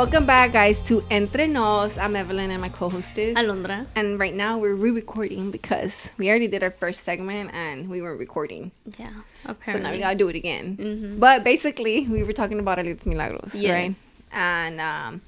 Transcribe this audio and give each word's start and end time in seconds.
Welcome 0.00 0.24
back, 0.24 0.52
guys, 0.52 0.80
to 0.84 1.02
Entre 1.10 1.46
Nos. 1.46 1.98
I'm 1.98 2.14
Evelin 2.14 2.48
and 2.48 2.62
my 2.62 2.70
co-host 2.70 3.18
is 3.18 3.36
Alondra. 3.36 3.84
And 3.94 4.18
right 4.18 4.34
now 4.34 4.56
we're 4.56 4.74
re-recording 4.74 5.50
because 5.50 6.10
we 6.16 6.30
already 6.30 6.48
did 6.48 6.62
our 6.62 6.70
first 6.70 7.04
segment 7.04 7.50
and 7.52 7.86
we 7.90 8.00
weren't 8.00 8.18
recording. 8.18 8.72
Yeah, 8.98 9.10
apparently. 9.44 9.72
So 9.72 9.78
now 9.78 9.92
we 9.92 9.98
gotta 9.98 10.16
do 10.16 10.28
it 10.28 10.36
again. 10.36 10.78
Mhm. 10.80 11.20
But 11.20 11.44
basically, 11.44 12.08
we 12.08 12.22
were 12.22 12.32
talking 12.32 12.58
about 12.60 12.78
Alegres 12.78 13.04
Milagros, 13.04 13.52
right? 13.56 13.92
Yes. 13.92 14.22
And 14.32 14.80
um, 14.80 15.20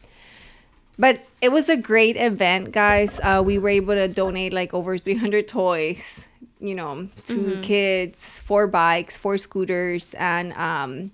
but 0.98 1.20
it 1.42 1.50
was 1.52 1.68
a 1.68 1.76
great 1.76 2.16
event, 2.16 2.72
guys. 2.72 3.20
Uh, 3.22 3.42
we 3.44 3.58
were 3.58 3.68
able 3.68 3.92
to 3.94 4.08
donate 4.08 4.54
like 4.54 4.72
over 4.72 4.96
300 4.96 5.46
toys, 5.48 6.26
you 6.60 6.74
know, 6.74 7.08
2 7.24 7.36
Mm-hmm. 7.36 7.60
kids, 7.60 8.38
four 8.38 8.66
bikes, 8.66 9.18
four 9.18 9.36
scooters, 9.36 10.14
and 10.16 10.54
um, 10.54 11.10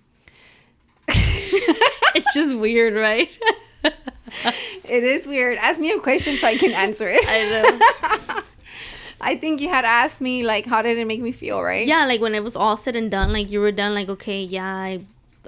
it's 2.19 2.35
just 2.35 2.57
weird, 2.57 2.95
right? 2.95 3.31
it 3.83 5.05
is 5.05 5.27
weird. 5.27 5.59
Ask 5.59 5.81
me 5.81 5.91
a 5.93 6.01
question 6.01 6.37
so 6.39 6.47
I 6.47 6.57
can 6.57 6.73
answer 6.73 7.09
it. 7.09 7.25
I 7.27 8.29
know. 8.29 8.43
I 9.21 9.37
think 9.37 9.61
you 9.61 9.69
had 9.69 9.85
asked 9.85 10.21
me 10.21 10.45
like, 10.45 10.67
how 10.67 10.83
did 10.83 10.97
it 10.97 11.07
make 11.07 11.21
me 11.21 11.33
feel, 11.33 11.61
right? 11.61 11.87
yeah, 11.87 12.05
like 12.07 12.21
when 12.21 12.35
it 12.35 12.45
was 12.45 12.55
all 12.55 12.77
said 12.77 12.95
and 12.95 13.11
done, 13.11 13.33
like 13.33 13.51
you 13.51 13.61
were 13.61 13.73
done, 13.73 13.95
like 13.95 14.09
okay, 14.09 14.43
yeah, 14.43 14.65
I, 14.65 15.01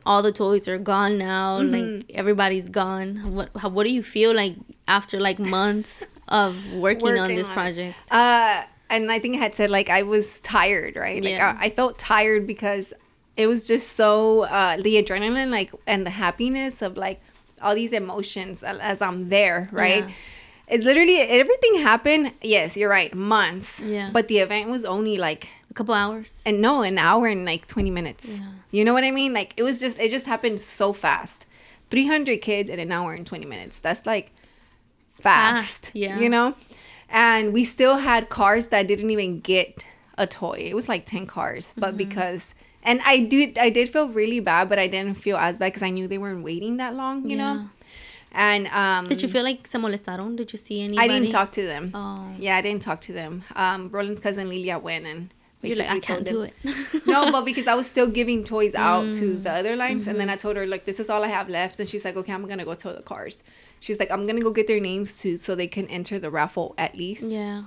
all 0.05 0.23
the 0.23 0.33
toys 0.33 0.66
are 0.66 0.78
gone 0.78 1.19
now, 1.19 1.59
like 1.61 2.11
everybody's 2.14 2.69
gone. 2.69 3.34
What 3.34 3.50
how, 3.56 3.69
what 3.69 3.87
do 3.87 3.92
you 3.92 4.02
feel 4.02 4.34
like 4.34 4.55
after 4.89 5.20
like 5.20 5.39
months 5.39 6.05
of 6.27 6.73
working, 6.73 7.16
on 7.19 7.34
this 7.34 7.48
on 7.48 7.55
project? 7.55 7.97
Uh, 8.11 8.64
and 8.89 9.11
I 9.12 9.20
think 9.20 9.37
I 9.37 9.39
had 9.39 9.55
said 9.55 9.70
like 9.70 9.89
I 9.89 10.02
was 10.02 10.41
tired, 10.41 10.97
right? 10.97 11.23
Like 11.23 11.34
Yeah. 11.34 11.56
I, 11.59 11.66
I 11.66 11.70
felt 11.70 11.97
tired 11.97 12.47
because 12.47 12.92
it 13.37 13.47
was 13.47 13.66
just 13.66 13.93
so 13.93 14.43
uh, 14.45 14.77
the 14.77 15.02
adrenaline, 15.02 15.51
like, 15.51 15.73
and 15.87 16.05
the 16.07 16.11
happiness 16.11 16.83
of 16.83 16.97
like 16.97 17.20
all 17.62 17.75
these 17.75 17.92
emotions 17.92 18.62
as 18.62 19.00
I'm 19.03 19.28
there, 19.28 19.69
right? 19.72 20.05
Yeah. 20.05 20.11
It's 20.69 20.84
literally 20.84 21.19
everything 21.20 21.77
happened. 21.83 22.33
Yes, 22.42 22.77
you're 22.77 22.89
right, 22.91 23.12
months. 23.14 23.81
Yeah. 23.81 24.11
But 24.12 24.28
the 24.28 24.39
event 24.39 24.70
was 24.70 24.84
only 24.84 25.17
like, 25.17 25.48
A 25.70 25.75
couple 25.75 25.95
hours. 25.95 26.42
and 26.47 26.61
no, 26.61 26.83
an 26.83 26.97
hour 26.98 27.27
and 27.27 27.45
like 27.45 27.67
20 27.67 27.91
minutes. 27.91 28.39
Yeah. 28.39 28.47
You 28.70 28.84
know 28.84 28.92
what 28.92 29.03
I 29.03 29.11
mean? 29.11 29.33
Like 29.33 29.53
it 29.56 29.65
was 29.65 29.81
just, 29.81 29.98
it 29.98 30.11
just 30.12 30.27
happened 30.27 30.61
so 30.61 30.92
fast. 30.92 31.47
300 31.91 32.41
kids 32.41 32.70
in 32.70 32.78
an 32.78 32.92
hour 32.92 33.15
and 33.15 33.27
20 33.27 33.47
minutes. 33.47 33.81
That's 33.81 34.06
like 34.06 34.31
fast. 35.20 35.87
Fast, 35.87 35.97
yeah. 35.97 36.20
You 36.20 36.28
know? 36.28 36.55
And 37.09 37.53
we 37.53 37.65
still 37.65 37.97
had 37.98 38.28
cars 38.28 38.69
that 38.69 38.87
didn't 38.87 39.11
even 39.11 39.41
get 39.41 39.84
a 40.24 40.26
toy. 40.26 40.58
It 40.70 40.74
was 40.80 40.86
like 40.92 41.02
10 41.06 41.26
cars. 41.36 41.74
But 41.76 41.90
Mm-hmm. 41.90 41.96
because, 42.04 42.42
and 42.88 43.00
I 43.12 43.16
did, 43.34 43.48
I 43.66 43.68
did 43.78 43.86
feel 43.94 44.08
really 44.20 44.40
bad, 44.50 44.64
but 44.70 44.78
I 44.84 44.88
didn't 44.94 45.16
feel 45.24 45.36
as 45.48 45.54
bad 45.58 45.68
because 45.72 45.82
I 45.82 45.90
knew 45.96 46.06
they 46.12 46.18
weren't 46.24 46.44
waiting 46.50 46.74
that 46.82 46.92
long, 47.02 47.16
you 47.30 47.36
Yeah. 47.36 47.42
know? 47.54 47.56
And, 48.32 48.62
um, 48.68 49.08
Did 49.08 49.22
you 49.24 49.28
feel 49.34 49.42
like 49.50 49.66
se 49.66 49.76
molestaron? 49.84 50.36
Did 50.41 50.48
you 50.52 50.58
see 50.66 50.78
anybody? 50.82 51.04
I 51.04 51.08
didn't 51.14 51.32
talk 51.38 51.50
to 51.58 51.62
them. 51.72 51.84
Oh, 51.94 52.26
Yeah, 52.38 52.56
I 52.56 52.62
didn't 52.66 52.82
talk 52.88 53.00
to 53.08 53.12
them. 53.20 53.42
Um, 53.56 53.80
Roland's 53.94 54.20
cousin 54.26 54.48
Lilia 54.48 54.78
went 54.78 55.04
and 55.12 55.20
you're 55.62 55.76
like 55.82 55.91
I 55.91 55.98
can't 56.08 56.24
do 56.24 56.38
it. 56.48 56.54
no, 57.12 57.18
but 57.32 57.44
because 57.50 57.66
I 57.66 57.74
was 57.80 57.86
still 57.94 58.06
giving 58.18 58.44
toys 58.44 58.74
out 58.74 59.06
to 59.20 59.24
Mm. 59.24 59.42
the 59.46 59.52
other 59.60 59.74
lines, 59.84 60.06
and 60.06 60.16
then 60.20 60.28
Mm-hmm. 60.28 60.34
I 60.34 60.44
told 60.44 60.54
her 60.56 60.66
like, 60.74 60.84
"This 60.91 60.98
is 61.04 61.10
all 61.10 61.22
I 61.22 61.30
have 61.38 61.48
left," 61.58 61.78
and 61.80 61.86
she's 61.91 62.04
like, 62.06 62.16
"Okay, 62.20 62.32
I'm 62.36 62.46
gonna 62.50 62.64
go 62.70 62.74
tell 62.82 62.94
the 63.00 63.02
cars." 63.12 63.42
She's 63.84 63.98
like, 64.02 64.10
"I'm 64.14 64.24
gonna 64.28 64.41
go 64.48 64.52
get 64.60 64.66
their 64.72 64.80
names 64.91 65.08
too, 65.22 65.36
so 65.44 65.48
they 65.54 65.66
can 65.76 65.86
enter 65.98 66.16
the 66.18 66.30
raffle 66.30 66.68
at 66.78 66.92
least." 66.96 67.24
yeah, 67.41 67.64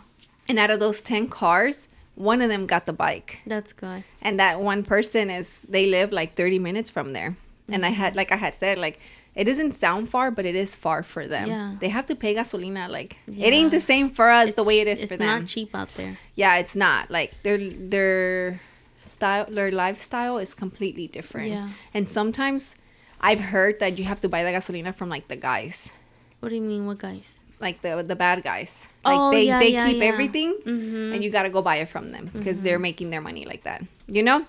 And 0.49 0.57
out 0.63 0.71
of 0.71 0.79
those 0.79 0.99
ten 1.11 1.27
cars, 1.27 1.87
one 2.15 2.41
of 2.41 2.49
them 2.49 2.65
got 2.67 2.85
the 2.85 2.93
bike, 2.93 3.39
that's 3.47 3.73
good. 3.73 4.03
and 4.21 4.39
that 4.39 4.59
one 4.61 4.83
person 4.83 5.29
is 5.29 5.59
they 5.69 5.87
live 5.87 6.11
like 6.11 6.35
30 6.35 6.59
minutes 6.59 6.89
from 6.89 7.13
there. 7.13 7.35
And 7.69 7.85
I 7.85 7.89
Mm-hmm. 7.91 8.01
had 8.01 8.15
like 8.15 8.31
I 8.31 8.37
had 8.37 8.53
said 8.53 8.77
like. 8.77 8.99
It 9.35 9.45
doesn't 9.45 9.71
sound 9.71 10.09
far, 10.09 10.29
but 10.29 10.45
it 10.45 10.53
is 10.55 10.75
far 10.75 11.01
for 11.01 11.25
them. 11.27 11.47
Yeah. 11.49 11.73
They 11.79 11.89
have 11.89 12.05
to 12.05 12.15
pay 12.15 12.35
gasolina. 12.35 12.87
Like 12.87 13.17
it 13.25 13.51
ain't 13.51 13.71
the 13.71 13.79
same 13.81 14.11
for 14.11 14.29
us 14.29 14.53
the 14.53 14.63
way 14.63 14.77
it 14.79 14.87
is 14.87 15.01
it's 15.01 15.11
for 15.11 15.17
them 15.17 15.27
It's 15.27 15.41
not 15.41 15.47
cheap 15.47 15.73
out 15.73 15.89
there. 15.95 16.19
yeah 16.35 16.57
it's 16.61 16.75
not 16.75 17.09
like 17.09 17.33
their 17.41 17.57
their 17.57 18.61
style 18.99 19.45
their 19.49 19.71
lifestyle 19.71 20.37
is 20.37 20.53
completely 20.53 21.07
different 21.07 21.47
Yeah. 21.49 21.69
and 21.95 22.07
sometimes 22.07 22.75
i've 23.21 23.39
heard 23.53 23.79
that 23.79 23.97
you 23.97 24.05
have 24.05 24.19
to 24.21 24.29
buy 24.29 24.43
the 24.43 24.51
gasolina 24.51 24.93
from 24.93 25.09
like 25.09 25.27
the 25.33 25.35
guys 25.35 25.89
What 26.39 26.49
do 26.49 26.55
you 26.55 26.61
mean? 26.61 26.85
What 26.85 26.99
guys? 26.99 27.43
like 27.59 27.81
the 27.81 28.03
the 28.05 28.15
bad 28.15 28.43
guys 28.43 28.85
like 29.05 29.19
Oh, 29.19 29.31
they 29.31 29.45
yeah, 29.47 29.59
they 29.59 29.73
yeah, 29.73 29.87
keep 29.87 29.97
yeah. 29.97 30.05
everything 30.11 30.49
Mm-hmm. 30.65 31.13
and 31.13 31.23
you 31.23 31.29
got 31.29 31.43
to 31.43 31.49
go 31.49 31.61
buy 31.61 31.77
it 31.77 31.89
from 31.89 32.11
them 32.11 32.29
because 32.33 32.61
they're 32.61 32.79
making 32.79 33.09
their 33.09 33.21
money 33.21 33.45
like 33.45 33.63
that 33.63 33.83
you 34.07 34.23
know 34.23 34.45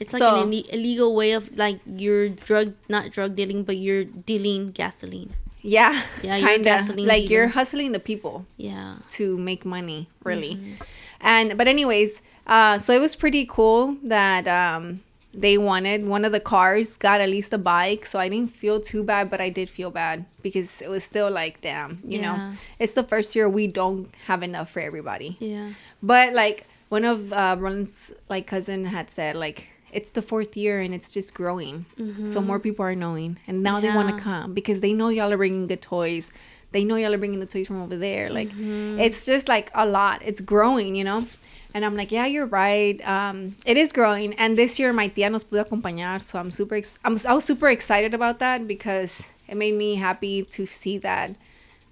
It's 0.00 0.12
like 0.12 0.20
an 0.22 0.52
ille- 0.52 0.68
illegal 0.72 1.14
way 1.16 1.32
of 1.32 1.48
like 1.56 1.80
you're 1.88 2.28
drug, 2.28 2.74
not 2.88 3.10
drug 3.10 3.32
dealing, 3.36 3.64
but 3.64 3.76
you're 3.80 4.04
dealing 4.04 4.70
gasoline. 4.76 5.32
yeah 5.62 6.02
Yeah, 6.22 6.36
you're 6.36 6.46
kind 6.46 6.60
of 6.60 6.64
gasoline 6.64 7.08
like 7.08 7.30
you're 7.32 7.48
hustling 7.48 7.92
the 7.96 7.98
people 8.10 8.44
Yeah. 8.60 9.00
to 9.16 9.36
make 9.40 9.64
money 9.64 10.08
really 10.22 10.54
Mm-hmm. 10.60 10.84
and 11.24 11.56
but 11.56 11.66
anyways 11.66 12.20
uh 12.46 12.76
so 12.78 12.92
it 12.92 13.00
was 13.00 13.16
pretty 13.16 13.46
cool 13.48 13.96
that 14.04 14.44
um 14.46 15.00
they 15.38 15.58
wanted 15.58 16.06
one 16.06 16.24
of 16.24 16.32
the 16.32 16.40
cars 16.40 16.96
got 16.96 17.20
at 17.20 17.28
least 17.28 17.52
a 17.52 17.58
bike 17.58 18.06
so 18.06 18.18
i 18.18 18.28
didn't 18.28 18.50
feel 18.50 18.80
too 18.80 19.02
bad 19.04 19.28
but 19.28 19.40
i 19.40 19.50
did 19.50 19.68
feel 19.68 19.90
bad 19.90 20.24
because 20.42 20.80
it 20.80 20.88
was 20.88 21.04
still 21.04 21.30
like 21.30 21.60
damn 21.60 21.98
you 22.04 22.20
know? 22.20 22.52
It's 22.78 22.94
the 22.94 23.02
first 23.04 23.36
year 23.36 23.46
we 23.48 23.66
don't 23.66 24.08
have 24.26 24.42
enough 24.42 24.70
for 24.70 24.80
everybody. 24.80 25.36
Yeah. 25.38 25.70
but 26.02 26.32
like 26.32 26.66
one 26.88 27.04
of 27.04 27.32
uh 27.32 27.56
Ron's 27.58 28.12
like 28.28 28.46
cousin 28.46 28.86
had 28.86 29.10
said 29.10 29.36
like 29.36 29.68
it's 29.92 30.10
the 30.10 30.22
fourth 30.22 30.56
year 30.56 30.80
and 30.80 30.92
it's 30.94 31.12
just 31.14 31.32
growing. 31.34 31.86
So 32.24 32.40
more 32.40 32.60
people 32.60 32.84
are 32.84 32.94
knowing 32.94 33.38
and 33.46 33.62
now 33.62 33.80
they 33.80 33.88
want 33.94 34.08
Mm-hmm. 34.08 34.18
To 34.18 34.22
come 34.24 34.54
because 34.54 34.80
they 34.80 34.92
know 34.92 35.08
y'all 35.08 35.32
are 35.32 35.36
bringing 35.44 35.66
good 35.66 35.80
toys. 35.82 36.30
They 36.72 36.84
know 36.84 36.96
y'all 36.96 37.14
are 37.14 37.18
bringing 37.24 37.40
the 37.40 37.46
toys 37.54 37.66
from 37.66 37.80
over 37.82 37.96
there. 37.96 38.28
Like 38.30 38.50
Mm-hmm. 38.50 39.00
it's 39.00 39.24
just 39.26 39.48
like 39.48 39.70
a 39.74 39.86
lot. 39.86 40.22
It's 40.24 40.40
growing 40.40 40.94
you 40.96 41.04
know 41.04 41.26
and 41.76 41.84
i'm 41.84 41.94
like 41.94 42.10
yeah 42.10 42.24
you're 42.24 42.46
right. 42.62 42.96
Um 43.06 43.54
it 43.66 43.76
is 43.76 43.92
growing. 43.92 44.32
And 44.42 44.56
this 44.56 44.78
year 44.80 44.90
my 45.00 45.08
tia 45.08 45.28
nos 45.30 45.44
pudo 45.44 45.62
acompañar 45.68 46.16
so 46.28 46.38
i'm 46.40 46.50
super 46.50 46.76
ex- 46.80 46.98
I'm, 47.04 47.16
i 47.28 47.34
was 47.38 47.44
super 47.44 47.68
excited 47.68 48.12
about 48.14 48.36
that 48.44 48.66
because 48.66 49.12
it 49.46 49.56
made 49.64 49.74
me 49.84 49.90
happy 50.06 50.36
to 50.56 50.64
see 50.66 50.96
that 51.08 51.36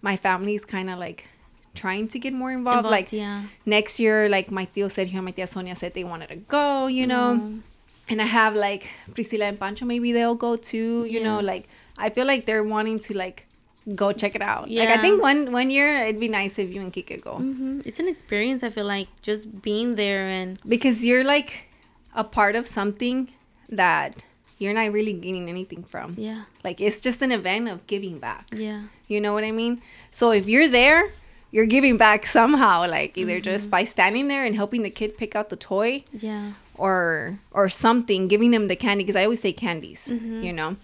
my 0.09 0.17
family's 0.17 0.65
kind 0.65 0.89
of 0.93 0.99
like 0.99 1.29
trying 1.75 2.07
to 2.09 2.19
get 2.25 2.33
more 2.33 2.53
involved, 2.53 2.87
Involved, 2.87 2.99
like 2.99 3.13
yeah. 3.13 3.43
next 3.67 4.01
year 4.01 4.29
like 4.37 4.51
my 4.51 4.65
tío 4.73 4.87
Sergio 4.97 5.17
and 5.21 5.27
my 5.29 5.35
tia 5.37 5.47
Sonia 5.47 5.77
said 5.77 5.93
they 5.95 6.05
wanted 6.13 6.29
to 6.35 6.37
go 6.57 6.87
you 6.99 7.07
know? 7.13 7.29
Oh. 7.41 7.61
and 8.11 8.19
I 8.27 8.29
have 8.41 8.55
like 8.55 8.89
Priscilla 9.15 9.47
and 9.53 9.59
Pancho 9.59 9.85
maybe 9.85 10.13
they'll 10.17 10.41
go 10.49 10.57
too 10.57 11.05
you 11.15 11.21
know? 11.23 11.41
Like 11.53 11.69
I 11.99 12.09
feel 12.15 12.27
like 12.33 12.47
they're 12.47 12.65
wanting 12.77 12.99
to 13.07 13.13
like 13.25 13.39
go 13.95 14.13
check 14.13 14.35
it 14.35 14.43
out. 14.43 14.71
Like 14.71 14.89
I 14.89 14.99
think 14.99 15.21
one 15.21 15.53
one 15.53 15.71
year 15.71 16.01
it'd 16.03 16.21
be 16.21 16.29
nice 16.29 16.59
if 16.59 16.73
you 16.75 16.81
and 16.81 16.93
Kike 16.93 17.21
go. 17.21 17.37
Hmm 17.37 17.81
It's 17.85 18.01
an 18.01 18.09
experience. 18.09 18.63
I 18.63 18.71
feel 18.71 18.87
like 18.87 19.09
just 19.23 19.63
being 19.63 19.97
there 19.97 20.27
and 20.27 20.59
because 20.67 21.05
you're 21.05 21.25
like 21.25 21.69
a 22.15 22.25
part 22.25 22.57
of 22.57 22.67
something 22.67 23.29
that 23.69 24.25
you're 24.59 24.73
not 24.73 24.93
really 24.93 25.13
gaining 25.13 25.49
anything 25.49 25.83
from. 25.85 26.15
Yeah, 26.17 26.45
like 26.63 26.81
it's 26.81 27.01
just 27.01 27.23
an 27.23 27.33
event 27.33 27.69
of 27.69 27.87
giving 27.87 28.19
back. 28.19 28.49
Yeah, 28.53 28.85
You 29.09 29.21
know 29.21 29.33
what 29.33 29.45
I 29.45 29.51
mean? 29.51 29.83
So 30.11 30.31
if 30.31 30.49
you're 30.49 30.69
there, 30.69 31.11
you're 31.51 31.67
giving 31.67 31.97
back 31.97 32.27
somehow, 32.27 32.87
like 32.89 33.19
either 33.19 33.41
just 33.41 33.71
by 33.71 33.85
standing 33.85 34.29
there 34.29 34.45
and 34.45 34.55
helping 34.55 34.83
the 34.83 34.91
kid 34.91 35.19
pick 35.19 35.37
out 35.37 35.51
the 35.51 35.57
toy 35.57 36.05
yeah. 36.13 36.53
or 36.77 37.39
or 37.51 37.69
something, 37.69 38.29
giving 38.29 38.51
them 38.51 38.69
the 38.69 38.77
candy 38.77 39.05
because 39.05 39.17
I 39.17 39.25
always 39.25 39.41
say 39.41 39.53
candies, 39.53 40.09
you 40.11 40.53
know. 40.53 40.77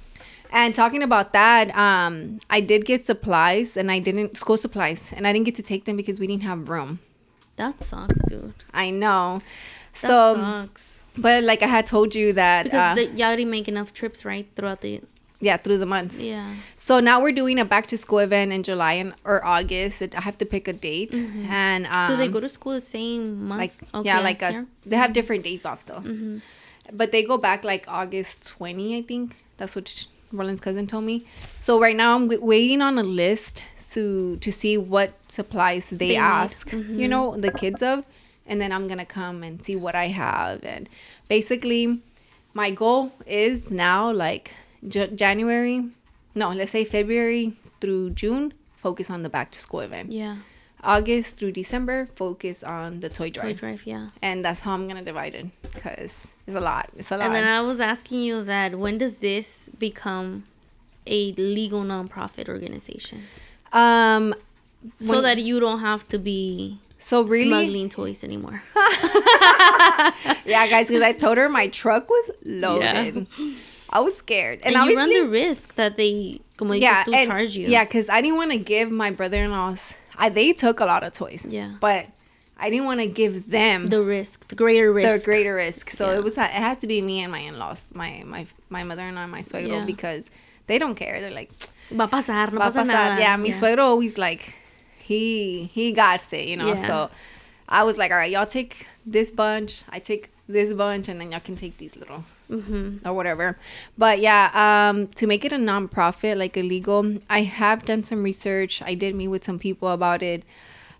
And 0.53 0.75
talking 0.75 1.03
about 1.03 1.33
that, 1.33 1.75
um, 1.77 2.41
I 2.51 2.61
did 2.61 2.85
get 2.85 3.07
supplies 3.07 3.77
and 3.77 3.91
I 3.91 3.99
didn't 4.01 4.37
school 4.37 4.57
supplies 4.57 5.13
and 5.17 5.27
I 5.27 5.33
didn't 5.33 5.47
get 5.47 5.55
to 5.57 5.63
take 5.63 5.85
them 5.85 5.97
because 5.97 6.19
we 6.21 6.27
didn't 6.27 6.43
have 6.43 6.69
room. 6.69 6.99
That 7.57 7.81
sucks, 7.81 8.19
dude. 8.29 8.55
I 8.75 8.91
know. 8.91 9.41
That 9.93 9.99
So, 9.99 10.35
sucks. 10.37 10.99
but 11.17 11.45
like 11.45 11.63
I 11.63 11.67
had 11.67 11.87
told 11.87 12.15
you 12.15 12.33
that, 12.35 12.65
Because 12.65 12.93
uh, 12.93 12.95
the, 12.97 13.05
you 13.07 13.25
already 13.25 13.45
make 13.45 13.69
enough 13.69 13.93
trips, 13.93 14.25
right, 14.25 14.47
throughout 14.57 14.81
the 14.81 15.01
yeah, 15.43 15.57
through 15.57 15.79
the 15.79 15.87
months. 15.87 16.21
yeah. 16.21 16.53
So 16.77 17.01
now 17.01 17.23
we're 17.23 17.33
doing 17.33 17.59
a 17.59 17.65
back 17.65 17.87
to 17.87 17.97
school 17.97 18.19
event 18.19 18.53
in 18.53 18.63
July 18.63 18.95
and 18.95 19.15
or 19.25 19.43
August. 19.45 20.03
It, 20.03 20.15
I 20.19 20.21
have 20.21 20.37
to 20.39 20.45
pick 20.47 20.69
a 20.69 20.73
date, 20.75 21.15
and 21.15 21.87
um, 21.87 21.93
Mm-hmm. 21.93 22.13
Do 22.13 22.17
they 22.19 22.29
go 22.29 22.41
to 22.41 22.49
school 22.49 22.73
the 22.73 22.81
same 22.83 23.49
month? 23.49 23.61
like 23.61 23.73
Okay, 23.95 24.07
yeah 24.07 24.21
like 24.21 24.43
us 24.43 24.57
they 24.85 24.97
have 24.97 25.13
different 25.15 25.43
days 25.45 25.65
off 25.65 25.87
though 25.87 26.01
Mm-hmm. 26.05 26.39
but 26.93 27.11
they 27.13 27.23
go 27.25 27.39
back 27.39 27.65
like 27.65 27.85
august 27.89 28.49
20 28.49 28.99
i 28.99 29.03
think 29.03 29.37
that's 29.57 29.75
what 29.77 30.07
roland's 30.33 30.61
cousin 30.61 30.87
told 30.87 31.05
me 31.05 31.25
so 31.59 31.81
right 31.81 31.97
now 31.97 32.15
i'm 32.15 32.29
w- 32.29 32.45
waiting 32.45 32.81
on 32.83 32.99
a 32.99 33.03
list 33.03 33.63
to 33.93 34.37
to 34.37 34.53
see 34.53 34.77
what 34.79 35.15
supplies 35.29 35.91
they, 35.91 35.97
They 36.11 36.17
ask 36.17 36.73
you 36.73 36.79
Mhm. 36.79 37.09
know 37.09 37.37
the 37.37 37.51
kids 37.53 37.83
of 37.83 38.05
and 38.47 38.61
then 38.61 38.71
i'm 38.73 38.87
gonna 38.89 39.05
come 39.07 39.43
and 39.43 39.61
see 39.63 39.75
what 39.77 39.95
i 39.95 40.07
have 40.09 40.63
and 40.65 40.89
basically 41.29 42.01
my 42.55 42.71
goal 42.71 43.13
is 43.27 43.73
now 43.73 44.11
like 44.13 44.53
J- 44.87 45.11
january 45.15 45.85
no 46.35 46.51
let's 46.51 46.71
say 46.71 46.85
february 46.85 47.55
through 47.81 48.11
june 48.11 48.53
focus 48.77 49.11
on 49.11 49.23
the 49.23 49.29
back 49.29 49.51
to 49.53 49.59
school 49.59 49.81
event 49.81 50.13
Yeah. 50.13 50.37
August 50.83 51.37
through 51.37 51.53
December, 51.53 52.07
focus 52.17 52.63
on 52.63 53.01
the 53.01 53.09
toy 53.09 53.31
drive. 53.31 53.53
Toy 53.57 53.61
drive, 53.61 53.87
yeah. 53.87 54.09
And 54.23 54.45
that's 54.45 54.61
how 54.61 54.73
I'm 54.73 54.85
going 54.89 54.97
to 54.97 55.05
divide 55.05 55.35
it 55.35 55.47
because 55.75 56.29
it's 56.47 56.57
a 56.57 56.61
lot. 56.61 56.91
It's 56.97 57.11
a 57.11 57.17
lot. 57.17 57.27
And 57.27 57.35
then 57.35 57.47
I 57.47 57.61
was 57.61 57.81
asking 57.81 58.21
you 58.21 58.43
that 58.45 58.79
when 58.79 58.97
does 58.99 59.19
this 59.19 59.69
become 59.79 60.45
a 61.07 61.33
legal 61.33 61.83
nonprofit 61.83 62.49
organization 62.49 63.23
Um, 63.73 64.35
so 65.01 65.15
When- 65.15 65.23
that 65.25 65.39
you 65.39 65.61
don't 65.61 65.81
have 65.81 66.09
to 66.09 66.19
be 66.19 66.79
so 66.99 67.23
really, 67.23 67.49
smuggling 67.51 67.89
toys 67.89 68.23
anymore. 68.25 68.63
yeah, 70.45 70.67
guys, 70.69 70.89
because 70.89 71.03
I 71.03 71.13
told 71.13 71.39
her 71.39 71.49
my 71.49 71.69
truck 71.69 72.09
was 72.11 72.31
loaded. 72.45 73.27
Yeah. 73.39 73.53
I 73.93 74.01
was 74.01 74.17
scared, 74.17 74.61
and, 74.63 74.77
And, 74.77 74.91
you 74.91 74.97
run 74.97 75.09
the 75.11 75.27
risk 75.27 75.75
that 75.75 75.97
they, 75.97 76.41
como 76.57 76.75
dices 76.75 76.81
yeah, 76.83 77.05
and- 77.13 77.29
charge 77.29 77.57
you. 77.57 77.67
yeah, 77.69 77.85
because 77.85 78.09
I 78.09 78.21
didn't 78.21 78.37
want 78.37 78.53
to 78.53 78.59
give 78.59 78.91
my 78.91 79.11
brother-in-laws. 79.11 79.95
I, 80.23 80.29
they 80.29 80.53
took 80.53 80.81
a 80.81 80.85
lot 80.85 81.03
of 81.03 81.13
toys, 81.13 81.43
Yeah. 81.49 81.71
but 81.81 82.07
I 82.63 82.69
didn't 82.71 82.85
want 82.85 83.01
to 83.01 83.07
give 83.07 83.51
them 83.51 83.89
The 83.89 84.03
risk, 84.03 84.49
the 84.49 84.55
greater 84.55 84.93
risk. 84.93 85.13
the 85.21 85.25
greater 85.25 85.55
risk. 85.55 85.89
So 85.91 86.05
Yeah. 86.11 86.19
it 86.19 86.25
was 86.25 86.37
it 86.37 86.51
had 86.69 86.79
to 86.81 86.87
be 86.87 87.01
me 87.01 87.17
and 87.25 87.33
my 87.33 87.41
in-laws, 87.51 87.91
my 87.95 88.23
my 88.35 88.43
my 88.69 88.83
mother-in-law 88.85 89.23
and 89.29 89.33
my 89.33 89.41
suegro, 89.41 89.69
Yeah. 89.81 89.85
because 89.87 90.29
they 90.69 90.79
don't 90.79 90.95
care. 90.95 91.21
They're 91.23 91.31
like, 91.43 91.51
Va 91.91 92.05
a 92.05 92.09
pasar, 92.09 92.53
no 92.53 92.59
va 92.59 92.65
pasa 92.67 92.81
pasar. 92.83 92.87
nada. 92.87 93.21
Yeah, 93.23 93.37
mi 93.37 93.51
suegro 93.51 93.79
always 93.93 94.19
like 94.19 94.55
he 94.99 95.65
he 95.77 95.93
got 95.93 96.21
it, 96.33 96.47
you 96.49 96.57
know. 96.57 96.69
Yeah. 96.69 96.87
So 96.87 97.11
I 97.69 97.85
was 97.85 97.97
like, 97.99 98.11
all 98.13 98.19
right, 98.19 98.31
y'all 98.31 98.47
take 98.47 98.87
this 99.07 99.31
bunch, 99.31 99.83
I 99.89 99.99
take 99.99 100.29
this 100.49 100.73
bunch, 100.73 101.09
and 101.09 101.17
then 101.21 101.31
y'all 101.33 101.41
can 101.49 101.57
take 101.57 101.79
these 101.79 101.97
little 101.97 102.25
Mm-hmm. 102.51 103.07
or 103.07 103.13
whatever. 103.15 103.57
But 103.97 104.19
yeah, 104.19 104.51
um, 104.55 105.07
to 105.09 105.27
make 105.27 105.45
it 105.45 105.53
a 105.53 105.57
nonprofit, 105.57 106.37
like 106.37 106.57
illegal, 106.57 107.19
I 107.31 107.43
have 107.43 107.85
done 107.87 108.03
some 108.03 108.23
research. 108.25 108.83
I 108.83 108.95
did 108.95 109.15
meet 109.15 109.29
with 109.29 109.45
some 109.45 109.59
people 109.59 109.89
about 109.89 110.23
it. 110.23 110.43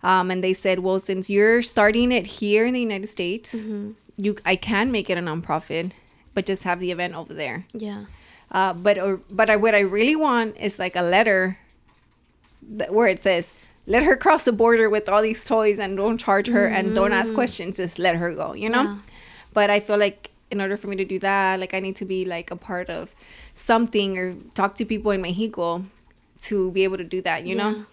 Um, 0.03 0.31
and 0.31 0.43
they 0.43 0.55
said, 0.55 0.79
well, 0.79 0.99
since 0.99 1.29
you're 1.29 1.61
starting 1.63 2.13
it 2.13 2.27
here 2.27 2.65
in 2.67 2.73
the 2.75 2.81
United 2.81 3.09
States, 3.09 3.55
Mm-hmm. 3.57 3.91
you 4.17 4.37
I 4.47 4.57
can 4.57 4.91
make 4.93 5.11
it 5.11 5.19
a 5.19 5.21
nonprofit, 5.21 5.93
but 6.35 6.47
just 6.47 6.63
have 6.65 6.79
the 6.81 6.91
event 6.91 7.15
over 7.15 7.35
there. 7.35 7.67
Yeah. 7.75 8.05
Uh, 8.51 8.73
but 8.73 8.99
or 8.99 9.21
but 9.31 9.51
I, 9.51 9.57
what 9.57 9.75
I 9.75 9.81
really 9.81 10.17
want 10.17 10.57
is 10.57 10.79
like 10.79 10.97
a 10.97 11.03
letter 11.03 11.59
that, 12.77 12.93
where 12.93 13.09
it 13.09 13.19
says, 13.21 13.53
"Let 13.87 14.03
her 14.03 14.17
cross 14.17 14.45
the 14.45 14.53
border 14.53 14.89
with 14.91 15.09
all 15.09 15.23
these 15.23 15.45
toys 15.45 15.79
and 15.79 15.97
don't 15.97 16.19
charge 16.19 16.49
her 16.49 16.67
and 16.67 16.95
don't 16.95 17.13
ask 17.13 17.35
questions. 17.35 17.77
Just 17.77 17.99
let 17.99 18.17
her 18.17 18.35
go." 18.35 18.53
You 18.55 18.71
know. 18.71 18.85
Mm. 18.87 18.95
Yeah. 18.97 18.99
But 19.53 19.71
I 19.71 19.81
feel 19.81 19.99
like 19.99 20.31
in 20.51 20.61
order 20.61 20.77
for 20.77 20.89
me 20.89 20.97
to 20.97 21.05
do 21.05 21.19
that, 21.21 21.61
like 21.61 21.75
I 21.75 21.81
need 21.81 21.97
to 21.97 22.05
be 22.05 22.25
like 22.25 22.51
a 22.51 22.57
part 22.57 22.91
of 22.91 23.15
something 23.55 24.19
or 24.19 24.35
talk 24.55 24.75
to 24.77 24.85
people 24.85 25.11
in 25.13 25.23
Mexico 25.23 25.85
to 26.43 26.71
be 26.73 26.85
able 26.85 26.97
to 26.97 27.05
do 27.05 27.21
that. 27.23 27.45
You 27.47 27.57
Yeah. 27.57 27.71
know. 27.71 27.85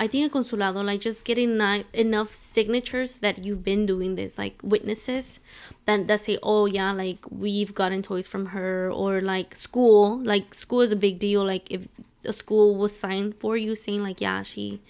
I 0.00 0.06
think 0.06 0.32
a 0.32 0.38
consulado, 0.38 0.84
like 0.84 1.00
just 1.00 1.24
getting 1.24 1.60
enough 1.92 2.32
signatures 2.32 3.16
that 3.16 3.44
you've 3.44 3.64
been 3.64 3.84
doing 3.84 4.14
this, 4.14 4.38
like 4.38 4.54
witnesses 4.62 5.40
that, 5.86 6.06
that 6.06 6.20
say, 6.20 6.38
oh, 6.40 6.66
yeah, 6.66 6.92
like 6.92 7.18
we've 7.30 7.74
gotten 7.74 8.00
toys 8.02 8.28
from 8.28 8.46
her, 8.54 8.92
or 8.92 9.20
like 9.20 9.56
school. 9.56 10.18
Like 10.22 10.54
school 10.54 10.82
is 10.82 10.92
a 10.92 10.96
big 10.96 11.18
deal. 11.18 11.44
Like 11.44 11.68
if 11.72 11.88
a 12.24 12.32
school 12.32 12.76
was 12.76 12.96
signed 12.96 13.34
for 13.40 13.56
you 13.56 13.74
saying, 13.74 14.04
like, 14.04 14.20
yeah, 14.20 14.42
she 14.42 14.80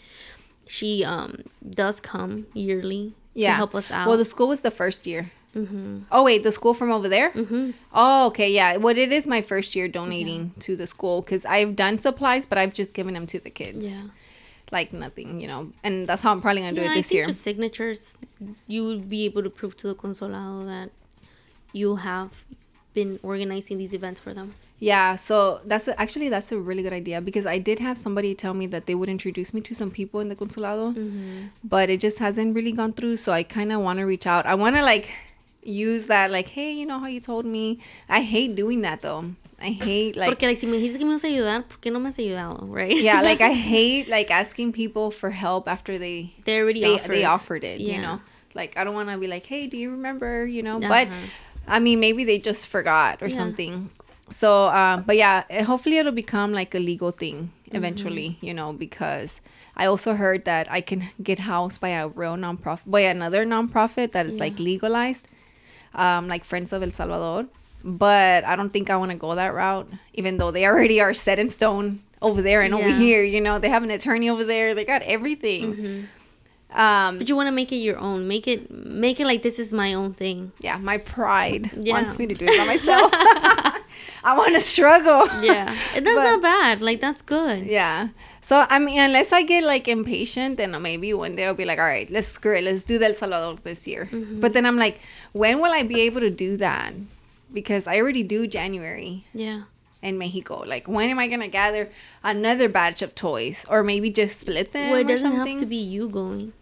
she 0.66 1.02
um 1.04 1.36
does 1.68 2.00
come 2.00 2.46
yearly 2.52 3.14
Yeah. 3.32 3.52
to 3.52 3.54
help 3.56 3.74
us 3.74 3.90
out. 3.90 4.08
Well, 4.08 4.18
the 4.18 4.26
school 4.26 4.48
was 4.48 4.60
the 4.60 4.70
first 4.70 5.06
year. 5.06 5.32
Mm-hmm. 5.54 6.00
Oh 6.12 6.24
wait, 6.24 6.42
the 6.42 6.52
school 6.52 6.74
from 6.74 6.90
over 6.90 7.08
there. 7.08 7.30
Mm-hmm. 7.30 7.70
Oh, 7.92 8.26
okay, 8.28 8.50
yeah. 8.50 8.76
What 8.76 8.96
it 8.98 9.12
is 9.12 9.26
my 9.26 9.40
first 9.42 9.74
year 9.76 9.88
donating 9.88 10.52
to 10.60 10.76
the 10.76 10.86
school 10.86 11.22
because 11.22 11.44
I've 11.46 11.74
done 11.76 11.98
supplies, 11.98 12.46
but 12.46 12.58
I've 12.58 12.74
just 12.74 12.94
given 12.94 13.14
them 13.14 13.26
to 13.26 13.38
the 13.40 13.50
kids. 13.50 13.84
Yeah. 13.86 14.02
like 14.70 14.92
nothing, 14.92 15.40
you 15.40 15.48
know. 15.48 15.72
And 15.82 16.06
that's 16.06 16.22
how 16.22 16.30
I'm 16.32 16.40
probably 16.42 16.60
gonna 16.62 16.74
do 16.74 16.82
yeah, 16.82 16.88
it 16.88 16.92
I 16.92 16.94
this 16.96 17.08
think 17.08 17.16
year. 17.16 17.24
just 17.26 17.40
signatures, 17.42 18.14
you 18.66 18.84
would 18.86 19.08
be 19.08 19.24
able 19.24 19.42
to 19.42 19.50
prove 19.50 19.76
to 19.78 19.86
the 19.88 19.94
consulado 19.94 20.66
that 20.66 20.90
you 21.72 21.96
have 21.96 22.44
been 22.94 23.18
organizing 23.22 23.78
these 23.78 23.94
events 23.94 24.20
for 24.20 24.34
them. 24.34 24.54
Yeah, 24.80 25.16
so 25.16 25.60
that's 25.64 25.88
a, 25.88 26.00
actually 26.00 26.28
that's 26.28 26.52
a 26.52 26.58
really 26.58 26.82
good 26.84 26.92
idea 26.92 27.20
because 27.20 27.46
I 27.46 27.58
did 27.58 27.80
have 27.80 27.98
somebody 27.98 28.34
tell 28.34 28.54
me 28.54 28.66
that 28.68 28.86
they 28.86 28.94
would 28.94 29.08
introduce 29.08 29.52
me 29.52 29.60
to 29.62 29.74
some 29.74 29.90
people 29.90 30.20
in 30.20 30.28
the 30.28 30.36
consulado, 30.36 30.94
Mm-hmm. 30.94 31.46
but 31.64 31.90
it 31.90 31.98
just 32.00 32.18
hasn't 32.20 32.54
really 32.54 32.72
gone 32.72 32.92
through. 32.92 33.16
So 33.16 33.32
I 33.32 33.42
kind 33.42 33.72
of 33.72 33.80
want 33.80 33.98
to 33.98 34.04
reach 34.04 34.26
out. 34.26 34.46
I 34.46 34.54
want 34.54 34.76
to 34.76 34.82
like 34.82 35.08
use 35.62 36.06
that, 36.08 36.31
like, 36.31 36.49
hey, 36.49 36.72
you 36.72 36.87
know 36.87 36.99
how 36.99 37.06
you 37.06 37.20
told 37.20 37.44
me. 37.44 37.78
I 38.08 38.20
hate 38.22 38.55
doing 38.56 38.82
that 38.82 39.02
though. 39.02 39.32
I 39.60 39.70
hate 39.70 40.16
like 40.16 40.28
Porque 40.31 40.43
like 40.43 40.56
si 40.58 40.66
me 40.66 40.78
dijiste 40.78 40.99
que 40.99 41.05
me 41.06 41.14
ibas 41.14 41.25
a 41.25 41.28
ayudar, 41.28 41.64
¿por 41.69 41.78
qué 41.81 41.90
no 41.93 41.99
me 41.99 42.08
has 42.08 42.16
ayudado, 42.19 42.62
right? 42.69 42.94
yeah, 42.94 43.22
like 43.28 43.40
I 43.40 43.50
hate 43.52 44.08
like 44.08 44.31
asking 44.31 44.72
people 44.72 45.10
for 45.10 45.31
help 45.31 45.66
after 45.69 45.99
they 45.99 46.32
they 46.44 46.60
already 46.60 46.81
they 46.81 46.94
offered. 46.94 47.10
they 47.10 47.25
offered 47.25 47.64
it. 47.64 47.81
You 47.81 48.00
know, 48.00 48.20
like 48.55 48.76
I 48.76 48.84
don't 48.84 48.94
want 48.94 49.08
to 49.10 49.19
be 49.19 49.26
like, 49.26 49.46
hey, 49.46 49.66
do 49.66 49.76
you 49.76 49.90
remember? 49.90 50.46
You 50.46 50.62
know, 50.62 50.78
but 50.78 51.08
Uh-huh. 51.08 51.26
I 51.66 51.81
mean, 51.81 51.99
maybe 52.00 52.22
they 52.25 52.38
just 52.38 52.69
forgot 52.69 53.20
or 53.20 53.26
Yeah. 53.28 53.37
something. 53.37 53.90
So, 54.31 54.66
uh, 54.66 54.99
but 54.99 55.16
yeah, 55.16 55.43
hopefully 55.64 55.96
it'll 55.99 56.12
become 56.12 56.52
like 56.52 56.75
a 56.75 56.78
legal 56.78 57.11
thing 57.11 57.50
eventually, 57.72 58.37
Mm-hmm. 58.38 58.46
you 58.46 58.54
know, 58.54 58.72
because 58.72 59.40
I 59.76 59.87
also 59.87 60.14
heard 60.14 60.44
that 60.44 60.70
I 60.70 60.81
can 60.82 61.08
get 61.22 61.40
housed 61.40 61.81
by 61.81 61.90
a 61.90 62.06
real 62.08 62.37
nonprofit, 62.37 62.82
by 62.87 63.00
another 63.02 63.44
nonprofit 63.44 64.12
that 64.12 64.26
is 64.26 64.38
like 64.38 64.58
legalized, 64.58 65.26
um, 65.94 66.29
like 66.29 66.44
Friends 66.44 66.73
of 66.73 66.82
El 66.82 66.90
Salvador. 66.90 67.49
But 67.85 68.44
I 68.44 68.56
don't 68.56 68.70
think 68.70 68.90
I 68.90 68.96
want 68.96 69.12
to 69.12 69.17
go 69.17 69.35
that 69.37 69.55
route, 69.55 69.88
even 70.14 70.38
though 70.38 70.50
they 70.50 70.67
already 70.67 71.00
are 71.00 71.14
set 71.14 71.38
in 71.38 71.49
stone 71.49 72.00
over 72.20 72.43
there 72.43 72.61
and 72.61 72.75
over 72.75 72.88
here. 72.90 73.23
You 73.23 73.40
know, 73.40 73.58
they 73.61 73.69
have 73.69 73.85
an 73.85 73.90
attorney 73.90 74.29
over 74.29 74.43
there. 74.44 74.75
They 74.75 74.85
got 74.85 75.02
everything. 75.02 75.75
Mhm. 75.76 76.05
Um, 76.76 77.17
But 77.19 77.29
you 77.29 77.37
want 77.37 77.46
to 77.46 77.52
make 77.55 77.73
it 77.73 77.76
your 77.76 77.96
own. 77.99 78.29
Make 78.29 78.46
it 78.49 78.70
make 78.70 79.20
it 79.20 79.26
like 79.26 79.43
this 79.43 79.58
is 79.58 79.73
my 79.73 79.94
own 79.94 80.12
thing. 80.12 80.52
yeah, 80.61 80.76
my 80.76 80.99
pride 80.99 81.70
Yeah. 81.75 81.94
wants 81.94 82.19
me 82.19 82.26
to 82.26 82.35
do 82.35 82.44
it 82.49 82.58
by 82.58 82.67
myself. 82.67 83.11
I 84.25 84.37
want 84.37 84.55
to 84.55 84.61
struggle. 84.61 85.26
Yeah, 85.43 85.75
that's 85.94 86.05
But- 86.05 86.14
not 86.25 86.43
bad. 86.43 86.81
Like 86.82 87.00
that's 87.00 87.23
good. 87.23 87.64
Yeah. 87.67 88.08
So 88.40 88.67
I 88.69 88.79
mean, 88.79 88.99
unless 89.00 89.32
I 89.32 89.43
get 89.43 89.64
like 89.64 89.88
impatient, 89.88 90.56
then 90.56 90.81
maybe 90.82 91.12
one 91.12 91.37
day 91.37 91.46
I'll 91.46 91.55
be 91.55 91.64
like, 91.64 91.79
all 91.79 91.85
right, 91.85 92.11
let's 92.11 92.29
screw 92.29 92.55
it, 92.56 92.64
let's 92.64 92.85
do 92.85 92.99
the 92.99 93.06
El 93.06 93.14
Salvador 93.14 93.56
this 93.62 93.87
year. 93.87 94.08
Mm-hmm. 94.11 94.40
But 94.40 94.52
then 94.52 94.64
I'm 94.67 94.76
like, 94.76 95.00
when 95.32 95.58
will 95.61 95.73
I 95.73 95.82
be 95.82 96.00
able 96.02 96.20
to 96.20 96.31
do 96.31 96.56
that? 96.56 96.93
Because 97.52 97.87
I 97.87 97.96
already 97.99 98.23
do 98.23 98.46
January 98.46 99.25
Yeah. 99.35 99.62
in 100.02 100.19
Mexico. 100.19 100.62
Like, 100.67 100.87
when 100.87 101.08
am 101.11 101.19
I 101.19 101.26
gonna 101.29 101.49
gather 101.49 101.90
another 102.23 102.69
batch 102.69 103.02
of 103.02 103.14
toys, 103.14 103.64
or 103.69 103.82
maybe 103.82 104.11
just 104.11 104.38
split 104.40 104.73
them? 104.73 104.90
Well, 104.90 105.00
it 105.00 105.08
doesn't 105.08 105.32
have 105.32 105.58
to 105.58 105.67
be 105.67 105.76
you 105.76 106.08
going. 106.08 106.52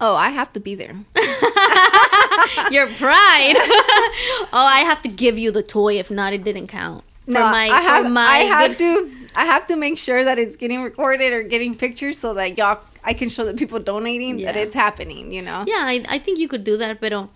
Oh, 0.00 0.14
I 0.14 0.30
have 0.30 0.52
to 0.52 0.60
be 0.60 0.74
there. 0.76 0.94
Your 2.70 2.86
pride. 2.86 3.56
oh, 3.58 4.48
I 4.52 4.82
have 4.84 5.00
to 5.02 5.08
give 5.08 5.38
you 5.38 5.50
the 5.50 5.62
toy. 5.62 5.94
If 5.98 6.10
not, 6.10 6.32
it 6.32 6.44
didn't 6.44 6.68
count. 6.68 7.02
For 7.24 7.32
no, 7.32 7.40
my, 7.42 7.68
I 7.68 7.80
have, 7.80 8.10
my 8.10 8.20
I 8.20 8.38
have 8.38 8.78
to, 8.78 9.10
I 9.34 9.44
have 9.44 9.66
to 9.68 9.76
make 9.76 9.98
sure 9.98 10.24
that 10.24 10.38
it's 10.38 10.56
getting 10.56 10.82
recorded 10.82 11.32
or 11.32 11.42
getting 11.42 11.74
pictures 11.76 12.18
so 12.18 12.34
that 12.34 12.56
y'all, 12.58 12.80
I 13.04 13.12
can 13.14 13.28
show 13.28 13.44
the 13.44 13.54
people 13.54 13.78
donating 13.78 14.38
that 14.38 14.56
it's 14.56 14.74
happening. 14.74 15.32
You 15.32 15.42
know. 15.42 15.64
Yeah, 15.66 15.82
I, 15.84 16.04
I 16.08 16.18
think 16.18 16.38
you 16.38 16.48
could 16.48 16.64
do 16.64 16.76
that, 16.78 17.00
but 17.00 17.12
um, 17.12 17.30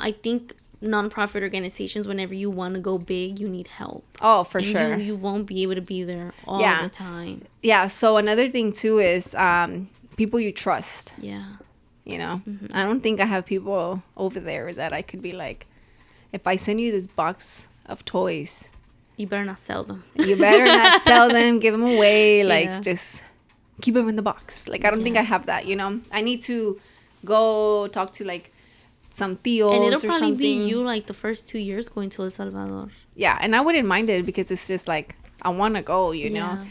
I 0.00 0.12
think 0.12 0.54
nonprofit 0.82 1.42
organizations, 1.42 2.06
whenever 2.08 2.32
you 2.34 2.50
want 2.50 2.74
to 2.74 2.80
go 2.80 2.96
big, 2.96 3.38
you 3.38 3.48
need 3.48 3.68
help. 3.68 4.04
Oh, 4.22 4.44
for 4.44 4.58
And 4.58 4.66
sure. 4.66 4.96
You, 4.96 5.04
you 5.04 5.16
won't 5.16 5.46
be 5.46 5.62
able 5.62 5.74
to 5.74 5.82
be 5.82 6.02
there 6.04 6.32
all 6.46 6.60
Yeah. 6.60 6.82
the 6.84 6.88
time. 6.88 7.42
yeah 7.62 7.86
so 7.88 8.16
another 8.16 8.48
thing 8.48 8.72
too 8.72 8.98
is 8.98 9.34
um 9.34 9.90
people 10.16 10.40
you 10.40 10.50
trust 10.52 11.12
Yeah. 11.18 11.44
you 12.04 12.16
know 12.16 12.40
Mm-hmm. 12.48 12.66
i 12.72 12.82
don't 12.84 13.00
think 13.02 13.20
i 13.20 13.26
have 13.26 13.44
people 13.44 14.02
over 14.16 14.40
there 14.40 14.72
that 14.72 14.94
i 14.94 15.02
could 15.02 15.20
be 15.20 15.32
like 15.32 15.66
if 16.32 16.46
i 16.46 16.56
send 16.56 16.80
you 16.80 16.90
this 16.90 17.06
box 17.06 17.64
of 17.84 18.02
toys 18.06 18.70
You 19.20 19.26
better 19.32 19.44
not 19.44 19.58
sell 19.58 19.82
them. 19.90 20.02
you 20.28 20.36
better 20.36 20.64
not 20.64 21.02
sell 21.02 21.28
them 21.28 21.58
give 21.64 21.72
them 21.76 21.82
away 21.94 22.42
like 22.54 22.66
Yeah. 22.66 22.80
just 22.80 23.22
keep 23.82 23.94
them 23.94 24.08
in 24.12 24.16
the 24.20 24.26
box 24.32 24.68
like 24.72 24.82
i 24.86 24.90
don't 24.90 25.02
think 25.06 25.16
i 25.16 25.22
have 25.34 25.44
that 25.52 25.62
you 25.70 25.74
know 25.80 25.90
i 26.18 26.20
need 26.28 26.40
to 26.50 26.56
go 27.24 27.40
talk 27.96 28.12
to 28.18 28.24
like 28.24 28.52
some 29.10 29.36
tios 29.44 29.74
and 29.74 29.84
it'll 29.84 29.98
or 29.98 30.00
probably 30.00 30.18
something 30.18 30.36
be 30.36 30.68
you 30.70 30.78
like 30.82 31.04
the 31.06 31.14
first 31.24 31.48
two 31.50 31.58
years 31.58 31.88
going 31.88 32.10
to 32.10 32.22
El 32.22 32.30
Salvador. 32.30 32.88
yeah 33.24 33.36
and 33.40 33.56
i 33.56 33.60
wouldn't 33.60 33.88
mind 33.94 34.08
it 34.10 34.24
because 34.30 34.50
it's 34.50 34.66
just 34.68 34.86
like 34.86 35.16
i 35.42 35.48
want 35.48 35.74
to 35.76 35.82
go 35.82 36.12
you 36.12 36.28
know 36.30 36.50
Yeah. 36.60 36.64